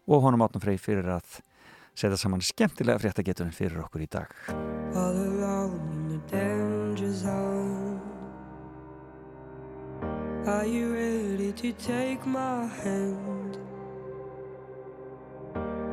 og 0.09 0.25
honum 0.25 0.47
Átnum 0.47 0.63
Frey 0.63 0.81
fyrir 0.81 1.11
að 1.19 1.41
setja 1.97 2.17
saman 2.17 2.41
skemmtilega 2.41 2.97
fréttagetunum 3.03 3.53
fyrir 3.53 3.83
okkur 3.85 4.07
í 4.07 4.09
dag. 4.17 4.33
Are 10.47 10.65
you 10.65 10.93
ready 10.93 11.51
to 11.51 11.73
take 11.73 12.25
my 12.25 12.67
hand? 12.67 13.57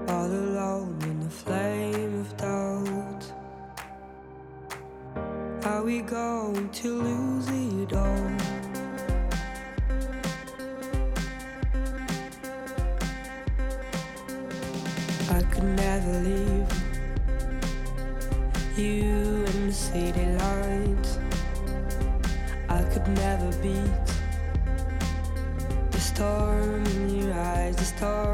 All 0.08 0.26
alone 0.26 0.96
in 1.02 1.18
the 1.18 1.28
flame 1.28 2.20
of 2.20 2.36
doubt. 2.36 3.24
Are 5.64 5.82
we 5.82 6.02
going 6.02 6.68
to 6.70 7.02
lose 7.02 7.48
it 7.48 7.92
all? 7.94 8.83
star 28.04 28.33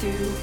to 0.00 0.39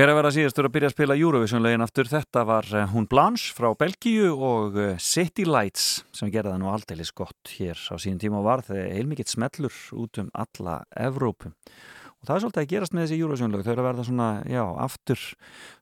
Hver 0.00 0.08
að 0.08 0.16
vera 0.16 0.28
síðastur 0.32 0.64
að 0.64 0.72
byrja 0.72 0.88
að 0.88 0.92
spila 0.94 1.14
Eurovision-lögin 1.20 1.84
aftur? 1.84 2.08
Þetta 2.08 2.42
var 2.48 2.68
eh, 2.72 2.86
hún 2.88 3.04
Blanche 3.04 3.50
frá 3.52 3.66
Belgíu 3.76 4.30
og 4.32 4.78
eh, 4.80 4.94
City 4.96 5.44
Lights 5.44 6.06
sem 6.16 6.30
gerði 6.32 6.54
það 6.54 6.62
nú 6.62 6.70
aldeilis 6.72 7.10
gott 7.12 7.50
hér 7.58 7.76
á 7.76 8.00
síðan 8.00 8.22
tíma 8.22 8.38
og 8.38 8.46
var 8.46 8.62
þegar 8.64 8.94
heilmikið 8.94 9.28
smellur 9.34 9.76
út 10.00 10.22
um 10.22 10.30
alla 10.40 10.78
Evrópu. 10.96 11.52
Og 11.52 12.30
það 12.30 12.32
er 12.32 12.42
svolítið 12.46 12.62
að 12.62 12.70
gerast 12.70 12.96
með 12.96 13.04
þessi 13.04 13.18
Eurovision-lög. 13.18 13.66
Þau 13.66 13.72
eru 13.74 13.84
að 13.84 13.88
verða 13.90 14.06
svona, 14.08 14.30
já, 14.48 14.62
aftur 14.86 15.26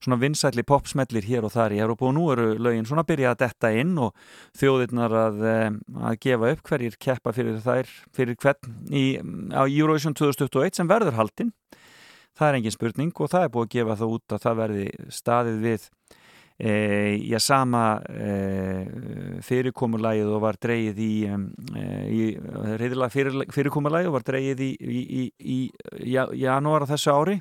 svona 0.02 0.18
vinsætli 0.24 0.66
popsmellir 0.66 1.30
hér 1.30 1.46
og 1.46 1.54
þar 1.54 1.76
í 1.76 1.80
Evrópu 1.86 2.10
og 2.10 2.16
nú 2.18 2.26
eru 2.34 2.48
lögin 2.58 2.90
svona 2.90 3.06
að 3.06 3.12
byrja 3.12 3.36
að 3.36 3.40
detta 3.44 3.70
inn 3.84 3.94
og 4.02 4.18
þjóðirnar 4.58 5.14
að, 5.22 5.42
eh, 5.52 5.78
að 6.10 6.18
gefa 6.26 6.50
upp 6.56 6.66
hverjir 6.72 6.98
keppa 7.06 7.38
fyrir 7.38 7.62
þær, 7.62 7.94
fyrir 8.18 8.42
hvern 8.42 8.82
í, 8.90 9.06
á 9.54 9.62
Eurovision 9.62 10.18
2021 10.18 10.82
sem 10.82 10.90
verður 10.90 11.20
haldinn 11.22 11.54
það 12.38 12.48
er 12.48 12.58
engin 12.58 12.74
spurning 12.74 13.12
og 13.18 13.30
það 13.32 13.44
er 13.46 13.52
búið 13.54 13.66
að 13.66 13.74
gefa 13.76 13.98
það 14.00 14.14
út 14.16 14.34
að 14.34 14.44
það 14.44 14.58
verði 14.62 14.86
staðið 15.18 15.60
við 15.64 15.86
e, 16.58 16.72
já 17.30 17.38
sama 17.42 17.82
e, 18.12 18.30
fyrirkomulagið 19.46 20.32
og 20.34 20.44
var 20.46 20.60
dreyið 20.62 21.02
í, 21.02 21.12
e, 21.26 21.90
í 22.06 22.22
reyðilega 22.38 23.10
fyrir, 23.14 23.42
fyrirkomulagið 23.54 24.10
og 24.10 24.16
var 24.18 24.26
dreyið 24.30 24.64
í, 24.64 24.72
í, 24.78 25.02
í, 25.02 25.28
í 25.38 25.58
ja, 26.14 26.28
janúar 26.34 26.86
á 26.86 26.90
þessu 26.94 27.14
ári. 27.14 27.38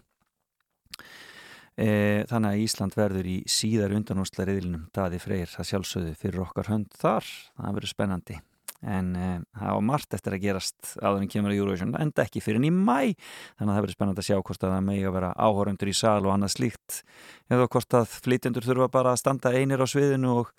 E, 1.78 2.26
þannig 2.26 2.56
að 2.56 2.62
Ísland 2.64 2.96
verður 2.98 3.28
í 3.30 3.40
síðar 3.54 3.94
undanúsla 3.94 4.48
reyðilinum 4.50 4.88
Daði 4.98 5.22
Freyr 5.22 5.52
það 5.52 5.72
sjálfsögðu 5.72 6.18
fyrir 6.18 6.46
okkar 6.48 6.74
hönd 6.74 6.90
þar. 6.98 7.34
Það 7.54 7.76
verður 7.78 7.94
spennandi 7.94 8.40
en 8.86 9.14
uh, 9.18 9.38
það 9.58 9.78
var 9.78 9.86
margt 9.90 10.18
eftir 10.18 10.36
að 10.38 10.44
gerast 10.44 10.92
áður 11.02 11.24
en 11.24 11.32
kemur 11.32 11.54
að 11.54 11.62
Eurovision, 11.62 11.96
enda 11.98 12.26
ekki 12.26 12.44
fyrir 12.44 12.68
í 12.68 12.72
mæ 12.74 13.16
þannig 13.58 13.72
að 13.72 13.74
það 13.74 13.82
verður 13.82 13.96
spennand 13.98 14.22
að 14.22 14.28
sjá 14.30 14.38
hvort 14.38 14.68
að 14.68 14.76
það 14.76 14.86
megi 14.90 15.08
að 15.08 15.16
vera 15.18 15.32
áhórundur 15.38 15.92
í 15.92 15.96
sal 15.98 16.20
og 16.22 16.34
annað 16.36 16.54
slíkt 16.58 17.00
eða 17.50 17.70
hvort 17.74 17.98
að 17.98 18.20
flytjendur 18.28 18.68
þurfa 18.68 18.90
bara 18.94 19.16
að 19.16 19.22
standa 19.24 19.54
einir 19.56 19.82
á 19.82 19.88
sviðinu 19.90 20.36
og, 20.44 20.52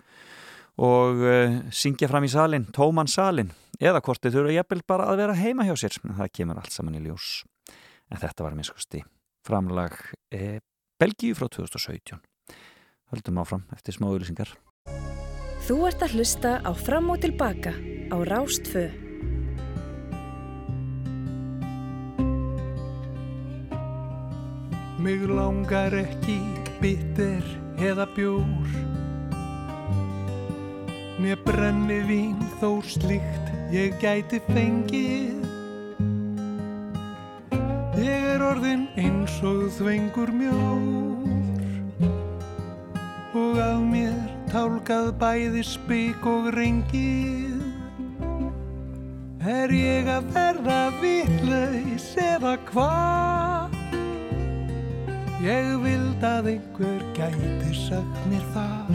og 0.83 1.23
uh, 1.23 1.61
syngja 1.71 2.11
fram 2.11 2.27
í 2.27 2.33
salin, 2.33 2.67
tóman 2.75 3.11
salin 3.11 3.53
eða 3.79 4.03
hvort 4.03 4.25
þau 4.25 4.33
þurfa 4.35 4.57
jafnvel 4.57 4.83
bara 4.87 5.07
að 5.13 5.23
vera 5.23 5.39
heima 5.39 5.69
hjá 5.69 5.77
sér, 5.79 6.01
það 6.03 6.35
kemur 6.35 6.59
allt 6.59 6.75
saman 6.75 6.99
í 6.99 7.05
ljós. 7.05 7.45
En 8.09 8.19
þetta 8.19 8.43
var 8.43 8.57
minnskusti 8.57 9.05
framlag 9.45 9.95
eh, 10.31 10.59
Belgíu 10.99 11.35
frá 11.37 11.47
2017 11.47 12.19
höldum 13.13 13.39
áfram 13.41 13.63
eftir 13.75 13.97
smá 13.97 14.09
auðlýsingar 14.11 14.53
Þú 15.67 15.77
ert 15.89 16.03
að 16.05 16.15
hlusta 16.17 16.51
á 16.65 16.71
Fram 16.73 17.11
og 17.13 17.21
Tilbaka 17.23 17.73
á 18.09 18.17
Rástfö. 18.25 18.89
Mig 24.99 25.21
langar 25.29 25.93
ekki 25.93 26.39
bitter 26.81 27.43
eða 27.77 28.05
bjór. 28.15 28.69
Mér 31.19 31.37
brenni 31.45 32.01
vín 32.09 32.39
þó 32.59 32.81
slíkt 32.83 33.53
ég 33.71 33.93
gæti 34.01 34.41
fengið. 34.49 35.45
Ég 37.99 38.27
er 38.33 38.43
orðin 38.43 38.87
eins 38.97 39.37
og 39.45 39.69
þvengur 39.77 40.33
mjór. 40.33 41.69
Og 43.37 43.61
af 43.61 43.79
mér 43.85 44.17
tálkað 44.49 45.13
bæði 45.21 45.63
spik 45.63 46.25
og 46.25 46.49
rengið 46.57 47.58
Er 49.39 49.71
ég 49.71 50.03
að 50.11 50.25
verða 50.35 50.79
vitlaus 50.99 52.07
eða 52.19 52.57
hvað? 52.67 53.77
Ég 55.39 55.69
vild 55.79 56.25
að 56.27 56.49
einhver 56.51 57.05
gæti 57.15 57.71
sagt 57.85 58.19
mér 58.27 58.43
það 58.51 58.91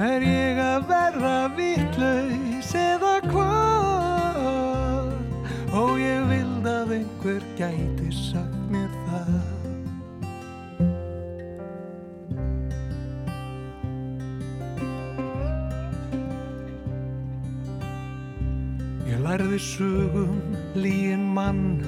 Er 0.00 0.24
ég 0.24 0.60
að 0.64 0.88
verða 0.88 1.36
vitlaus 1.58 2.72
eða 2.72 3.16
hvað? 3.28 5.12
Og 5.76 5.98
ég 6.00 6.24
vild 6.32 6.70
að 6.72 6.96
einhver 7.02 7.44
gæti 7.60 8.08
sagt 8.16 8.32
mér 8.32 8.46
það 8.46 8.57
lærði 19.28 19.58
sögum 19.60 20.38
líin 20.72 21.24
mann. 21.36 21.82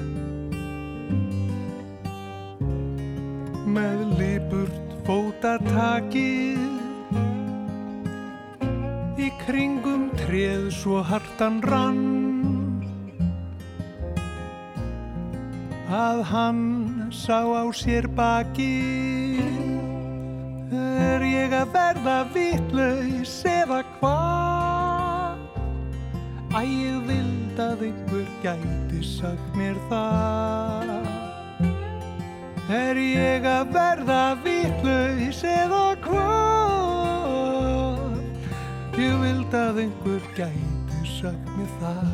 Með 3.65 4.03
lipurt 4.19 4.91
fótatakið 5.07 6.61
í 9.17 9.31
kringum 9.41 10.09
treð 10.21 10.69
svo 10.75 11.01
hartan 11.01 11.57
rann. 11.65 12.05
Að 15.89 16.23
hann 16.29 16.63
sá 17.09 17.41
á 17.41 17.65
sér 17.73 18.05
bakið 18.15 19.41
er 20.77 21.25
ég 21.25 21.57
að 21.57 21.73
verða 21.73 22.17
vitlaus 22.37 23.39
eða 23.49 23.81
hvað 23.97 24.60
Æ, 26.51 26.67
ég 26.67 27.05
vild 27.07 27.59
að 27.63 27.85
einhver 27.87 28.25
gæti 28.43 28.99
sagt 29.07 29.53
mér 29.55 29.77
það. 29.87 30.89
Er 32.75 32.99
ég 32.99 33.47
að 33.47 33.71
verða 33.71 34.35
vitlaus 34.43 35.39
eða 35.47 35.95
hvað? 36.03 36.91
Ég 38.99 39.15
vild 39.23 39.55
að 39.55 39.79
einhver 39.85 40.27
gæti 40.35 40.99
sagt 41.07 41.47
mér 41.55 41.71
það. 41.79 42.11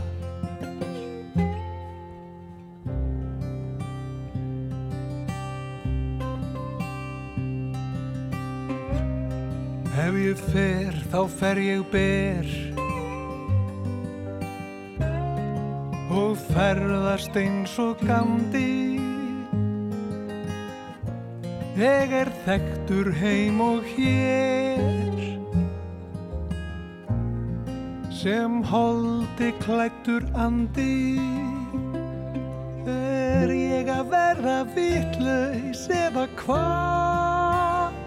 Ef 9.97 10.14
ég 10.22 10.38
fer, 10.53 10.93
þá 11.09 11.22
fer 11.41 11.57
ég 11.57 11.81
ber 11.89 12.66
og 16.18 16.38
ferðast 16.52 17.38
eins 17.38 17.77
og 17.81 18.02
gandi 18.07 18.98
Ég 21.77 22.10
er 22.10 22.30
þekktur 22.41 23.11
heim 23.19 23.60
og 23.61 23.84
hér 23.85 25.19
sem 28.18 28.64
holdi 28.65 29.52
klættur 29.61 30.23
andi. 30.41 31.19
Er 32.89 33.53
ég 33.53 33.91
að 33.94 34.10
verða 34.15 34.56
vitlaus 34.73 35.84
eða 35.94 36.26
hvað? 36.39 37.99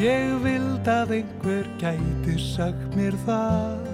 Ég 0.00 0.32
vild 0.46 0.88
að 0.88 1.12
einhver 1.18 1.68
gæti 1.82 2.38
sagt 2.40 2.96
mér 2.96 3.20
það 3.28 3.85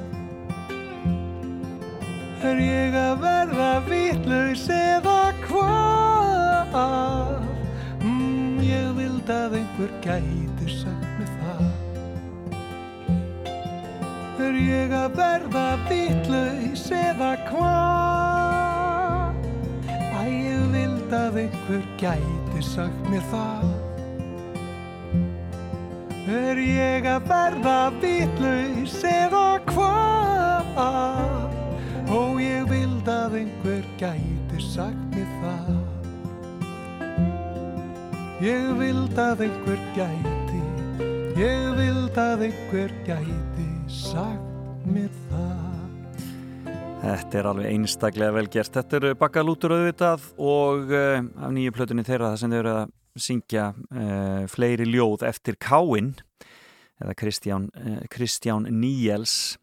Er 2.43 2.59
ég 2.59 2.95
að 2.99 3.21
verða 3.23 3.67
vitlaus 3.87 4.65
eða 4.75 5.31
hvað? 5.45 6.73
Mm, 8.03 8.57
ég 8.67 8.89
vild 8.97 9.29
að 9.31 9.55
einhver 9.61 9.93
gæti 10.03 10.67
sagt 10.75 11.07
mér 11.21 11.31
það 11.39 11.63
Er 14.43 14.59
ég 14.59 14.91
að 14.99 15.15
verða 15.21 15.69
vitlaus 15.87 16.83
eða 16.99 17.31
hvað? 17.47 19.39
Æ, 19.87 20.27
ég 20.27 20.67
vild 20.75 21.15
að 21.15 21.39
einhver 21.45 21.85
gæti 22.03 22.65
sagt 22.73 23.07
mér 23.13 23.25
það 23.31 23.71
Er 26.43 26.59
ég 26.67 27.07
að 27.07 27.23
verða 27.31 27.79
vitlaus 28.03 28.99
eða 29.15 29.47
hvað? 29.71 31.42
Ó, 32.13 32.37
ég 32.37 32.67
vild 32.69 33.07
að 33.09 33.39
einhver 33.41 33.87
gæti 33.97 34.59
sagt 34.61 35.15
mér 35.15 35.29
það. 35.41 35.69
Ég 38.45 38.73
vild 38.77 39.21
að 39.23 39.47
einhver 39.47 39.81
gæti 39.97 40.43
Ég 41.39 41.71
vild 41.79 42.19
að 42.21 42.43
einhver 42.51 42.93
gæti 43.07 43.69
sagt 43.89 44.85
mér 44.85 45.09
það. 45.31 45.63
Þetta 47.03 47.39
er 47.41 47.49
alveg 47.49 47.71
einstaklega 47.71 48.35
vel 48.37 48.51
gert. 48.53 48.75
Þetta 48.77 48.99
eru 48.99 49.15
Bakalútur 49.17 49.73
auðvitað 49.79 50.29
og 50.37 50.93
uh, 50.93 51.25
af 51.25 51.57
nýju 51.57 51.73
plötunni 51.79 52.05
þeirra 52.05 52.35
það 52.35 52.43
sem 52.43 52.53
þau 52.53 52.59
eru 52.59 52.75
að 52.75 52.93
syngja 53.25 53.65
uh, 53.73 54.45
fleiri 54.53 54.91
ljóð 54.93 55.25
eftir 55.33 55.57
Káinn 55.57 56.13
eða 57.01 57.17
Kristján, 57.17 57.71
uh, 57.73 57.99
Kristján 58.13 58.69
Níels 58.69 59.57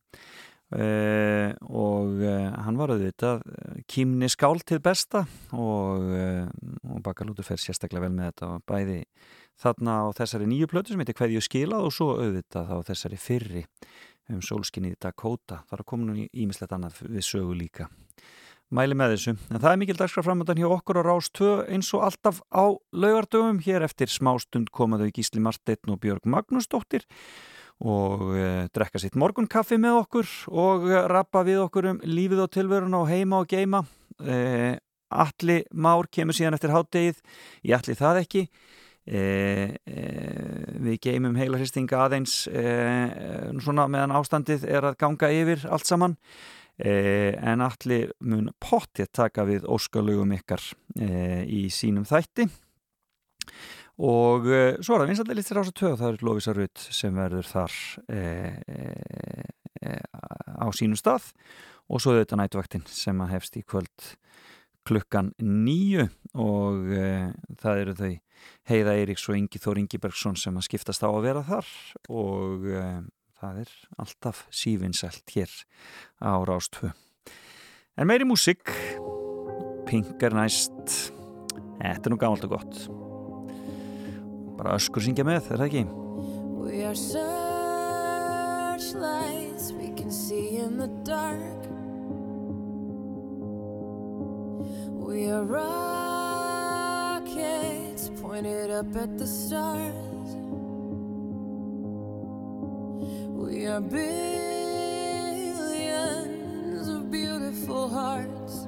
uh, 0.76 1.50
og 1.70 2.20
uh, 2.22 2.50
hann 2.66 2.80
var 2.80 2.94
auðvitað 2.94 3.44
kýmni 3.90 4.30
skál 4.32 4.62
til 4.62 4.82
besta 4.84 5.26
og, 5.56 6.06
uh, 6.06 6.46
og 6.90 7.02
Bakalútur 7.06 7.48
fer 7.48 7.62
sérstaklega 7.62 8.06
vel 8.06 8.16
með 8.16 8.32
þetta 8.32 8.52
og 8.54 8.66
bæði 8.70 9.00
þarna 9.60 9.98
á 10.04 10.08
þessari 10.18 10.50
nýju 10.50 10.70
plötu 10.72 10.94
sem 10.94 11.02
heitir 11.04 11.18
Hverju 11.20 11.44
skilað 11.44 11.88
og 11.88 11.96
svo 11.96 12.14
auðvitað 12.18 12.72
á 12.72 12.78
þessari 12.92 13.20
fyrri 13.20 13.66
um 14.30 14.44
sólskinni 14.46 14.94
í 14.94 15.00
Dakota. 15.02 15.64
Það 15.70 15.82
að 15.82 15.90
koma 15.90 16.08
nú 16.10 16.28
ímislegt 16.30 16.76
annað 16.76 17.02
við 17.08 17.26
sögu 17.26 17.56
líka. 17.58 17.90
Mæli 18.70 18.94
með 18.94 19.16
þessu. 19.16 19.32
En 19.50 19.62
það 19.64 19.72
er 19.72 19.80
mikil 19.82 19.96
dagskraf 19.98 20.28
framöndan 20.28 20.60
hjá 20.62 20.68
okkur 20.70 21.00
á 21.02 21.04
Rás 21.08 21.32
2 21.34 21.54
eins 21.74 21.88
og 21.98 22.04
alltaf 22.06 22.44
á 22.54 22.78
laugardöfum. 22.94 23.58
Hér 23.66 23.88
eftir 23.88 24.12
smástund 24.14 24.70
komaðu 24.70 25.10
Gísli 25.16 25.42
Marteinn 25.42 25.90
og 25.90 25.98
Björg 26.04 26.30
Magnúsdóttir 26.30 27.08
og 27.80 28.36
e, 28.36 28.50
drekka 28.76 29.00
sitt 29.00 29.16
morgunkaffi 29.20 29.78
með 29.80 30.02
okkur 30.02 30.34
og 30.52 30.90
e, 30.90 31.00
rappa 31.12 31.46
við 31.48 31.64
okkur 31.64 31.94
um 31.94 32.02
lífið 32.04 32.44
og 32.44 32.52
tilverun 32.56 32.98
á 33.00 33.04
heima 33.08 33.40
og 33.44 33.50
geima. 33.52 33.86
E, 34.20 34.78
Alli 35.10 35.64
Már 35.74 36.06
kemur 36.12 36.38
síðan 36.38 36.58
eftir 36.58 36.74
háttegið. 36.76 37.24
Ég 37.66 37.80
alli 37.80 37.96
það 37.98 38.20
ekki. 38.22 38.44
E, 39.10 39.22
e, 39.90 40.02
við 40.86 41.00
geymum 41.02 41.38
heila 41.40 41.58
hristinga 41.58 42.04
aðeins 42.04 42.44
e, 42.52 42.64
svona 43.64 43.88
meðan 43.90 44.14
ástandið 44.20 44.68
er 44.70 44.86
að 44.92 45.00
ganga 45.02 45.32
yfir 45.34 45.66
allt 45.72 45.90
saman 45.90 46.18
en 46.80 47.60
allir 47.60 48.14
mun 48.24 48.54
pottið 48.64 49.10
taka 49.12 49.44
við 49.44 49.66
óskalugum 49.68 50.30
ykkar 50.38 50.64
í 51.44 51.66
sínum 51.76 52.06
þætti 52.08 52.46
og 54.00 54.48
svo 54.80 54.96
er 54.96 55.02
það 55.02 55.10
vinsallega 55.12 55.40
litur 55.40 55.60
ás 55.60 55.72
að 55.72 55.80
töða 55.82 56.00
það 56.00 56.14
er 56.14 56.24
Lófísa 56.28 56.56
Rutt 56.56 56.86
sem 56.96 57.20
verður 57.20 57.50
þar 57.50 57.74
á 60.60 60.68
sínum 60.76 61.00
stað 61.00 61.30
og 61.90 62.04
svo 62.04 62.16
þetta 62.16 62.40
nættvaktin 62.40 62.86
sem 62.88 63.20
að 63.24 63.34
hefst 63.36 63.60
í 63.60 63.66
kvöld 63.68 64.14
klukkan 64.88 65.34
nýju 65.44 66.08
og 66.40 66.88
það 67.60 67.84
eru 67.84 67.96
þau 68.00 68.14
Heiða 68.70 68.96
Eiríks 68.96 69.28
og 69.28 69.36
Ingi 69.36 69.60
Þór 69.60 69.82
Ingibergsson 69.82 70.38
sem 70.40 70.56
að 70.56 70.68
skiptast 70.70 71.04
á 71.04 71.10
að 71.10 71.26
vera 71.26 71.44
þar 71.44 71.72
og 72.08 72.68
það 73.40 73.62
er 73.64 73.74
alltaf 74.04 74.46
sífinsælt 74.54 75.36
hér 75.36 75.52
á 76.24 76.40
Rástvö. 76.48 76.92
En 78.00 78.08
meiri 78.08 78.28
músik, 78.28 78.72
Pink 79.90 80.24
er 80.24 80.36
næst, 80.38 81.12
þetta 81.82 82.06
er 82.06 82.14
nú 82.14 82.20
gammalt 82.22 82.48
og 82.48 82.58
gott. 82.60 82.99
Bara 84.60 84.76
öskur 84.76 85.00
syngja 85.00 85.24
með, 85.24 85.46
er 85.54 85.62
það 85.62 85.70
ekki? 85.70 85.84
We 86.60 86.84
are 86.84 86.98
searchlights 87.00 89.72
we 89.72 89.88
can 89.96 90.12
see 90.12 90.60
in 90.60 90.76
the 90.78 90.92
dark. 91.08 91.64
We 95.00 95.32
are 95.32 95.48
rockets 95.48 95.72
pointed 98.20 98.68
up 98.70 98.94
at 98.98 99.18
the 99.18 99.28
stars. 99.28 100.36
We 103.32 103.66
are 103.66 103.80
billions 103.80 104.50
of 106.90 107.10
beautiful 107.10 107.88
hearts. 107.88 108.68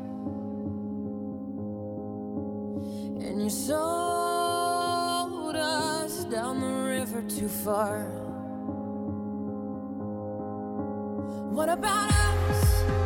And 3.28 3.44
you 3.44 3.50
sold 3.50 3.82
us 3.82 4.22
down 4.22 4.31
too 7.30 7.48
far. 7.48 8.04
What 11.52 11.70
about 11.70 12.12
us? 12.12 13.01